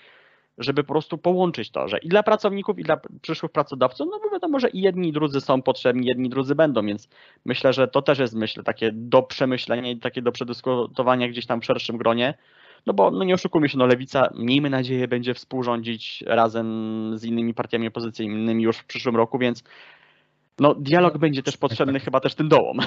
żeby 0.57 0.83
po 0.83 0.93
prostu 0.93 1.17
połączyć 1.17 1.71
to, 1.71 1.87
że 1.87 1.97
i 1.97 2.09
dla 2.09 2.23
pracowników, 2.23 2.79
i 2.79 2.83
dla 2.83 2.97
przyszłych 3.21 3.51
pracodawców, 3.51 4.07
no 4.11 4.19
bo 4.23 4.29
wiadomo, 4.29 4.59
że 4.59 4.69
i 4.69 4.81
jedni 4.81 5.09
i 5.09 5.11
drudzy 5.11 5.41
są 5.41 5.61
potrzebni, 5.61 6.07
jedni 6.07 6.27
i 6.27 6.29
drudzy 6.29 6.55
będą, 6.55 6.85
więc 6.85 7.09
myślę, 7.45 7.73
że 7.73 7.87
to 7.87 8.01
też 8.01 8.19
jest, 8.19 8.33
myślę, 8.33 8.63
takie 8.63 8.91
do 8.93 9.21
przemyślenia 9.21 9.91
i 9.91 9.97
takie 9.97 10.21
do 10.21 10.31
przedyskutowania 10.31 11.27
gdzieś 11.27 11.45
tam 11.45 11.61
w 11.61 11.65
szerszym 11.65 11.97
gronie, 11.97 12.33
no 12.85 12.93
bo 12.93 13.11
no 13.11 13.23
nie 13.23 13.33
oszukujmy 13.33 13.69
się, 13.69 13.77
no 13.77 13.85
lewica, 13.85 14.29
miejmy 14.35 14.69
nadzieję, 14.69 15.07
będzie 15.07 15.33
współrządzić 15.33 16.23
razem 16.27 17.11
z 17.15 17.23
innymi 17.23 17.53
partiami 17.53 17.87
opozycyjnymi 17.87 18.63
już 18.63 18.77
w 18.77 18.85
przyszłym 18.85 19.15
roku, 19.15 19.37
więc 19.39 19.63
no 20.59 20.75
dialog 20.75 21.17
będzie 21.17 21.43
też 21.43 21.57
potrzebny 21.57 21.99
chyba 21.99 22.19
też 22.19 22.35
tym 22.35 22.49
dołom. 22.49 22.77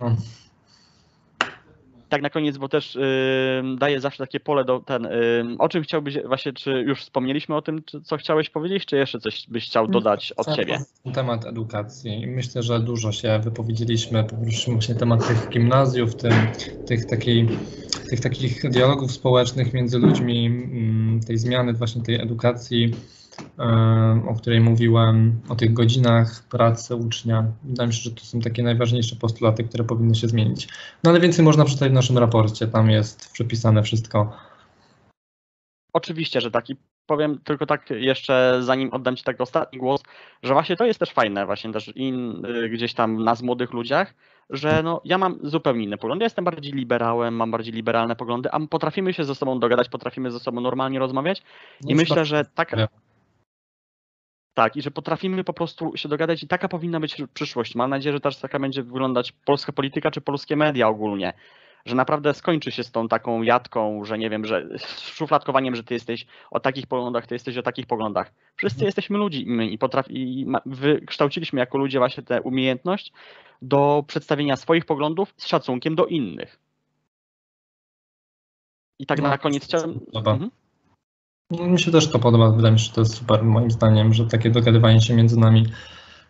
No. 0.00 0.16
Tak 2.08 2.22
na 2.22 2.30
koniec, 2.30 2.58
bo 2.58 2.68
też 2.68 2.96
y, 2.96 3.62
daję 3.78 4.00
zawsze 4.00 4.24
takie 4.24 4.40
pole 4.40 4.64
do 4.64 4.80
ten. 4.80 5.06
Y, 5.06 5.44
o 5.58 5.68
czym 5.68 5.82
chciałbyś 5.82 6.18
właśnie, 6.24 6.52
czy 6.52 6.70
już 6.70 7.00
wspomnieliśmy 7.00 7.56
o 7.56 7.62
tym, 7.62 7.82
czy, 7.82 8.00
co 8.00 8.16
chciałeś 8.16 8.50
powiedzieć, 8.50 8.86
czy 8.86 8.96
jeszcze 8.96 9.20
coś 9.20 9.46
byś 9.48 9.66
chciał 9.66 9.88
dodać 9.88 10.32
od 10.36 10.46
Cały 10.46 10.56
siebie? 10.56 10.78
Temat 11.14 11.46
edukacji. 11.46 12.26
Myślę, 12.26 12.62
że 12.62 12.80
dużo 12.80 13.12
się 13.12 13.40
wypowiedzieliśmy. 13.44 14.24
Poruszyliśmy 14.24 14.72
właśnie 14.72 14.94
temat 14.94 15.28
tych 15.28 15.48
gimnazjów, 15.48 16.16
tym, 16.16 16.32
tych, 16.86 17.06
takiej, 17.06 17.48
tych 18.10 18.20
takich 18.20 18.70
dialogów 18.70 19.12
społecznych 19.12 19.72
między 19.72 19.98
ludźmi, 19.98 20.46
mm, 20.46 21.20
tej 21.20 21.38
zmiany 21.38 21.72
właśnie 21.72 22.02
tej 22.02 22.20
edukacji, 22.20 22.94
o 24.28 24.34
której 24.34 24.60
mówiłem, 24.60 25.40
o 25.48 25.56
tych 25.56 25.72
godzinach 25.72 26.42
pracy 26.48 26.96
ucznia. 26.96 27.44
Wydaje 27.64 27.86
mi 27.86 27.94
się, 27.94 28.02
że 28.02 28.10
to 28.10 28.24
są 28.24 28.40
takie 28.40 28.62
najważniejsze 28.62 29.16
postulaty, 29.16 29.64
które 29.64 29.84
powinny 29.84 30.14
się 30.14 30.28
zmienić. 30.28 30.68
No 31.04 31.10
ale 31.10 31.20
więcej 31.20 31.44
można 31.44 31.64
przeczytać 31.64 31.90
w 31.90 31.94
naszym 31.94 32.18
raporcie. 32.18 32.66
Tam 32.66 32.90
jest 32.90 33.32
przepisane 33.32 33.82
wszystko. 33.82 34.32
Oczywiście, 35.92 36.40
że 36.40 36.50
tak. 36.50 36.70
I 36.70 36.76
powiem 37.06 37.38
tylko 37.44 37.66
tak 37.66 37.90
jeszcze, 37.90 38.58
zanim 38.60 38.92
oddam 38.92 39.16
Ci 39.16 39.24
tak 39.24 39.40
ostatni 39.40 39.78
głos, 39.78 40.02
że 40.42 40.52
właśnie 40.52 40.76
to 40.76 40.86
jest 40.86 41.00
też 41.00 41.10
fajne, 41.10 41.46
właśnie 41.46 41.72
też 41.72 41.92
in, 41.96 42.46
y, 42.46 42.68
gdzieś 42.68 42.94
tam 42.94 43.24
nas 43.24 43.42
młodych 43.42 43.72
ludziach, 43.72 44.14
że 44.50 44.82
no, 44.82 45.00
ja 45.04 45.18
mam 45.18 45.38
zupełnie 45.42 45.84
inny 45.84 45.98
pogląd. 45.98 46.20
Ja 46.20 46.26
jestem 46.26 46.44
bardziej 46.44 46.72
liberałem, 46.72 47.34
mam 47.34 47.50
bardziej 47.50 47.74
liberalne 47.74 48.16
poglądy, 48.16 48.50
a 48.52 48.60
potrafimy 48.60 49.12
się 49.12 49.24
ze 49.24 49.34
sobą 49.34 49.60
dogadać, 49.60 49.88
potrafimy 49.88 50.30
ze 50.30 50.40
sobą 50.40 50.60
normalnie 50.60 50.98
rozmawiać 50.98 51.42
No 51.82 51.90
i 51.90 51.94
myślę, 51.94 52.24
że 52.24 52.44
taka. 52.54 52.88
Tak, 54.56 54.76
i 54.76 54.82
że 54.82 54.90
potrafimy 54.90 55.44
po 55.44 55.52
prostu 55.52 55.92
się 55.96 56.08
dogadać 56.08 56.42
i 56.42 56.48
taka 56.48 56.68
powinna 56.68 57.00
być 57.00 57.16
przyszłość. 57.34 57.74
Mam 57.74 57.90
nadzieję, 57.90 58.12
że 58.12 58.20
też 58.20 58.36
taka 58.36 58.58
będzie 58.58 58.82
wyglądać 58.82 59.32
polska 59.32 59.72
polityka 59.72 60.10
czy 60.10 60.20
polskie 60.20 60.56
media 60.56 60.88
ogólnie. 60.88 61.32
Że 61.86 61.94
naprawdę 61.94 62.34
skończy 62.34 62.72
się 62.72 62.84
z 62.84 62.90
tą 62.90 63.08
taką 63.08 63.42
jadką, 63.42 64.04
że 64.04 64.18
nie 64.18 64.30
wiem, 64.30 64.44
że 64.44 64.68
z 64.78 65.00
szufladkowaniem, 65.00 65.76
że 65.76 65.84
ty 65.84 65.94
jesteś 65.94 66.26
o 66.50 66.60
takich 66.60 66.86
poglądach, 66.86 67.26
ty 67.26 67.34
jesteś 67.34 67.56
o 67.56 67.62
takich 67.62 67.86
poglądach. 67.86 68.32
Wszyscy 68.56 68.76
Mhm. 68.76 68.86
jesteśmy 68.86 69.18
ludźmi 69.18 69.74
i, 69.74 69.78
potrafi, 69.78 70.12
i 70.16 70.46
wykształciliśmy 70.66 71.60
jako 71.60 71.78
ludzie 71.78 71.98
właśnie 71.98 72.22
tę 72.22 72.42
umiejętność 72.42 73.12
do 73.62 74.04
przedstawienia 74.06 74.56
swoich 74.56 74.84
poglądów 74.84 75.34
z 75.36 75.46
szacunkiem 75.46 75.94
do 75.94 76.06
innych. 76.06 76.58
I 78.98 79.06
tak 79.06 79.22
No, 79.22 79.28
na 79.28 79.38
koniec 79.38 79.64
chciałem. 79.64 80.00
Mhm. 80.14 80.50
No, 81.50 81.66
mi 81.66 81.80
się 81.80 81.90
też 81.90 82.10
to 82.10 82.18
podoba. 82.18 82.50
Wydaje 82.50 82.72
mi 82.72 82.78
się, 82.78 82.84
że 82.86 82.92
to 82.92 83.00
jest 83.00 83.14
super, 83.14 83.44
moim 83.44 83.70
zdaniem, 83.70 84.14
że 84.14 84.26
takie 84.26 84.50
dogadywanie 84.50 85.00
się 85.00 85.14
między 85.14 85.38
nami 85.38 85.66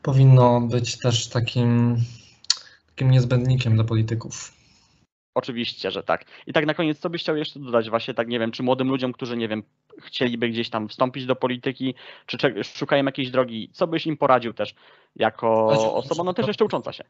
powinno 0.02 0.60
być 0.60 0.98
też 0.98 1.28
takim, 1.28 1.96
takim 2.86 3.10
niezbędnikiem 3.10 3.74
dla 3.74 3.84
polityków. 3.84 4.52
Oczywiście, 5.34 5.90
że 5.90 6.02
tak. 6.02 6.24
I 6.46 6.52
tak 6.52 6.66
na 6.66 6.74
koniec, 6.74 6.98
co 6.98 7.10
byś 7.10 7.22
chciał 7.22 7.36
jeszcze 7.36 7.60
dodać 7.60 7.90
właśnie, 7.90 8.14
tak 8.14 8.28
nie 8.28 8.38
wiem, 8.38 8.52
czy 8.52 8.62
młodym 8.62 8.88
ludziom, 8.88 9.12
którzy 9.12 9.36
nie 9.36 9.48
wiem, 9.48 9.62
chcieliby 10.02 10.48
gdzieś 10.48 10.70
tam 10.70 10.88
wstąpić 10.88 11.26
do 11.26 11.36
polityki, 11.36 11.94
czy 12.26 12.36
szukają 12.64 13.04
jakiejś 13.04 13.30
drogi, 13.30 13.70
co 13.72 13.86
byś 13.86 14.06
im 14.06 14.16
poradził 14.16 14.52
też 14.52 14.74
jako 15.16 15.68
Znaczy, 15.74 15.90
osoba, 15.90 16.24
no 16.24 16.34
też 16.34 16.46
jeszcze 16.46 16.64
ucząca 16.64 16.92
się. 16.92 17.04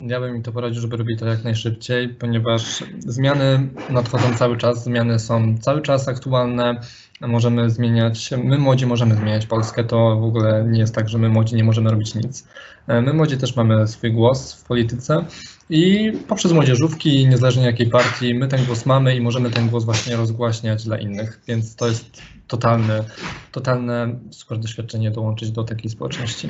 Ja 0.00 0.20
bym 0.20 0.36
im 0.36 0.42
to 0.42 0.52
poradził, 0.52 0.80
żeby 0.80 0.96
robili 0.96 1.18
to 1.18 1.26
jak 1.26 1.44
najszybciej, 1.44 2.08
ponieważ 2.08 2.84
zmiany 2.98 3.68
nadchodzą 3.90 4.34
cały 4.34 4.56
czas, 4.56 4.84
zmiany 4.84 5.18
są 5.18 5.58
cały 5.58 5.82
czas 5.82 6.08
aktualne, 6.08 6.80
możemy 7.20 7.70
zmieniać, 7.70 8.30
my 8.44 8.58
młodzi 8.58 8.86
możemy 8.86 9.14
zmieniać 9.14 9.46
Polskę, 9.46 9.84
to 9.84 10.16
w 10.16 10.24
ogóle 10.24 10.64
nie 10.68 10.80
jest 10.80 10.94
tak, 10.94 11.08
że 11.08 11.18
my 11.18 11.28
młodzi 11.28 11.56
nie 11.56 11.64
możemy 11.64 11.90
robić 11.90 12.14
nic. 12.14 12.48
My 12.88 13.12
młodzi 13.12 13.36
też 13.36 13.56
mamy 13.56 13.88
swój 13.88 14.12
głos 14.12 14.54
w 14.54 14.64
polityce 14.64 15.24
i 15.70 16.12
poprzez 16.28 16.52
młodzieżówki, 16.52 17.28
niezależnie 17.28 17.64
jakiej 17.64 17.90
partii, 17.90 18.34
my 18.34 18.48
ten 18.48 18.64
głos 18.64 18.86
mamy 18.86 19.16
i 19.16 19.20
możemy 19.20 19.50
ten 19.50 19.68
głos 19.68 19.84
właśnie 19.84 20.16
rozgłaśniać 20.16 20.84
dla 20.84 20.98
innych, 20.98 21.40
więc 21.48 21.76
to 21.76 21.86
jest 21.86 22.22
totalne, 22.48 23.04
totalne 23.52 24.18
super 24.30 24.58
doświadczenie 24.58 25.10
dołączyć 25.10 25.50
do 25.50 25.64
takiej 25.64 25.90
społeczności. 25.90 26.48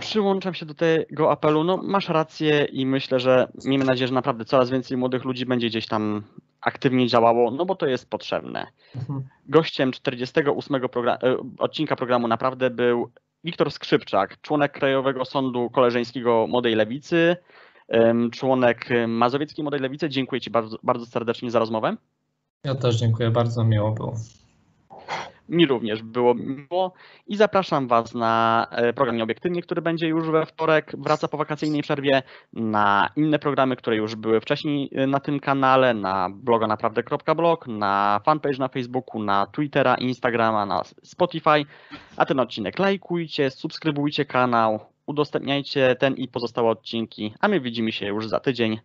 Przyłączam 0.00 0.54
się 0.54 0.66
do 0.66 0.74
tego 0.74 1.30
apelu. 1.32 1.64
No, 1.64 1.76
masz 1.76 2.08
rację 2.08 2.64
i 2.64 2.86
myślę, 2.86 3.20
że 3.20 3.48
miejmy 3.64 3.84
nadzieję, 3.84 4.08
że 4.08 4.14
naprawdę 4.14 4.44
coraz 4.44 4.70
więcej 4.70 4.96
młodych 4.96 5.24
ludzi 5.24 5.46
będzie 5.46 5.68
gdzieś 5.68 5.86
tam 5.86 6.22
aktywnie 6.60 7.06
działało, 7.06 7.50
no 7.50 7.66
bo 7.66 7.74
to 7.74 7.86
jest 7.86 8.10
potrzebne. 8.10 8.66
Mhm. 8.96 9.22
Gościem 9.48 9.92
48 9.92 10.82
progra- 10.88 11.18
e, 11.22 11.36
odcinka 11.58 11.96
programu 11.96 12.28
naprawdę 12.28 12.70
był 12.70 13.10
Wiktor 13.44 13.72
Skrzypczak, 13.72 14.40
członek 14.40 14.72
Krajowego 14.72 15.24
Sądu 15.24 15.70
Koleżeńskiego 15.70 16.46
Młodej 16.46 16.74
Lewicy, 16.74 17.36
członek 18.32 18.88
Mazowieckiej 19.08 19.62
Młodej 19.62 19.80
Lewicy. 19.80 20.08
Dziękuję 20.08 20.40
Ci 20.40 20.50
bardzo, 20.50 20.78
bardzo 20.82 21.06
serdecznie 21.06 21.50
za 21.50 21.58
rozmowę. 21.58 21.96
Ja 22.66 22.74
też 22.74 22.96
dziękuję, 22.96 23.30
bardzo 23.30 23.64
miło 23.64 23.90
było. 23.90 24.14
Mi 25.48 25.66
również 25.66 26.02
było 26.02 26.34
miło 26.34 26.92
i 27.26 27.36
zapraszam 27.36 27.88
Was 27.88 28.14
na 28.14 28.66
e, 28.70 28.92
program 28.92 29.16
Nieobiektywnie, 29.16 29.62
który 29.62 29.82
będzie 29.82 30.08
już 30.08 30.30
we 30.30 30.46
wtorek, 30.46 30.92
wraca 30.98 31.28
po 31.28 31.36
wakacyjnej 31.36 31.82
przerwie, 31.82 32.22
na 32.52 33.08
inne 33.16 33.38
programy, 33.38 33.76
które 33.76 33.96
już 33.96 34.14
były 34.14 34.40
wcześniej 34.40 34.90
e, 34.94 35.06
na 35.06 35.20
tym 35.20 35.40
kanale, 35.40 35.94
na 35.94 36.28
bloga 36.30 36.66
naprawdę.blog, 36.66 37.66
na 37.66 38.20
fanpage 38.24 38.58
na 38.58 38.68
Facebooku, 38.68 39.22
na 39.22 39.46
Twittera, 39.46 39.94
Instagrama, 39.94 40.66
na 40.66 40.82
Spotify, 41.02 41.64
a 42.16 42.26
ten 42.26 42.40
odcinek 42.40 42.78
lajkujcie, 42.78 43.50
subskrybujcie 43.50 44.24
kanał, 44.24 44.80
udostępniajcie 45.06 45.96
ten 45.98 46.14
i 46.14 46.28
pozostałe 46.28 46.70
odcinki, 46.70 47.34
a 47.40 47.48
my 47.48 47.60
widzimy 47.60 47.92
się 47.92 48.06
już 48.06 48.28
za 48.28 48.40
tydzień. 48.40 48.78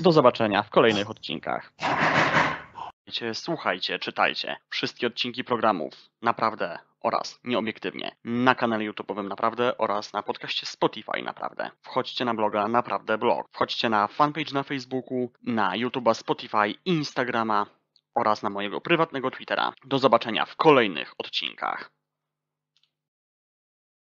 Do 0.00 0.12
zobaczenia 0.12 0.62
w 0.62 0.70
kolejnych 0.70 1.10
odcinkach. 1.10 1.72
Słuchajcie, 3.32 3.98
czytajcie 3.98 4.56
wszystkie 4.68 5.06
odcinki 5.06 5.44
programów 5.44 5.94
Naprawdę 6.22 6.78
oraz 7.00 7.40
Nieobiektywnie 7.44 8.16
na 8.24 8.54
kanale 8.54 8.84
YouTube'owym 8.84 9.28
Naprawdę 9.28 9.78
oraz 9.78 10.12
na 10.12 10.22
podcaście 10.22 10.66
Spotify 10.66 11.22
Naprawdę. 11.22 11.70
Wchodźcie 11.82 12.24
na 12.24 12.34
bloga 12.34 12.68
Naprawdę 12.68 13.18
Blog. 13.18 13.46
Wchodźcie 13.52 13.88
na 13.88 14.08
fanpage 14.08 14.52
na 14.54 14.62
Facebooku, 14.62 15.32
na 15.42 15.70
YouTube'a, 15.76 16.14
Spotify, 16.14 16.74
Instagrama 16.84 17.66
oraz 18.14 18.42
na 18.42 18.50
mojego 18.50 18.80
prywatnego 18.80 19.30
Twittera. 19.30 19.72
Do 19.84 19.98
zobaczenia 19.98 20.46
w 20.46 20.56
kolejnych 20.56 21.14
odcinkach. 21.18 21.90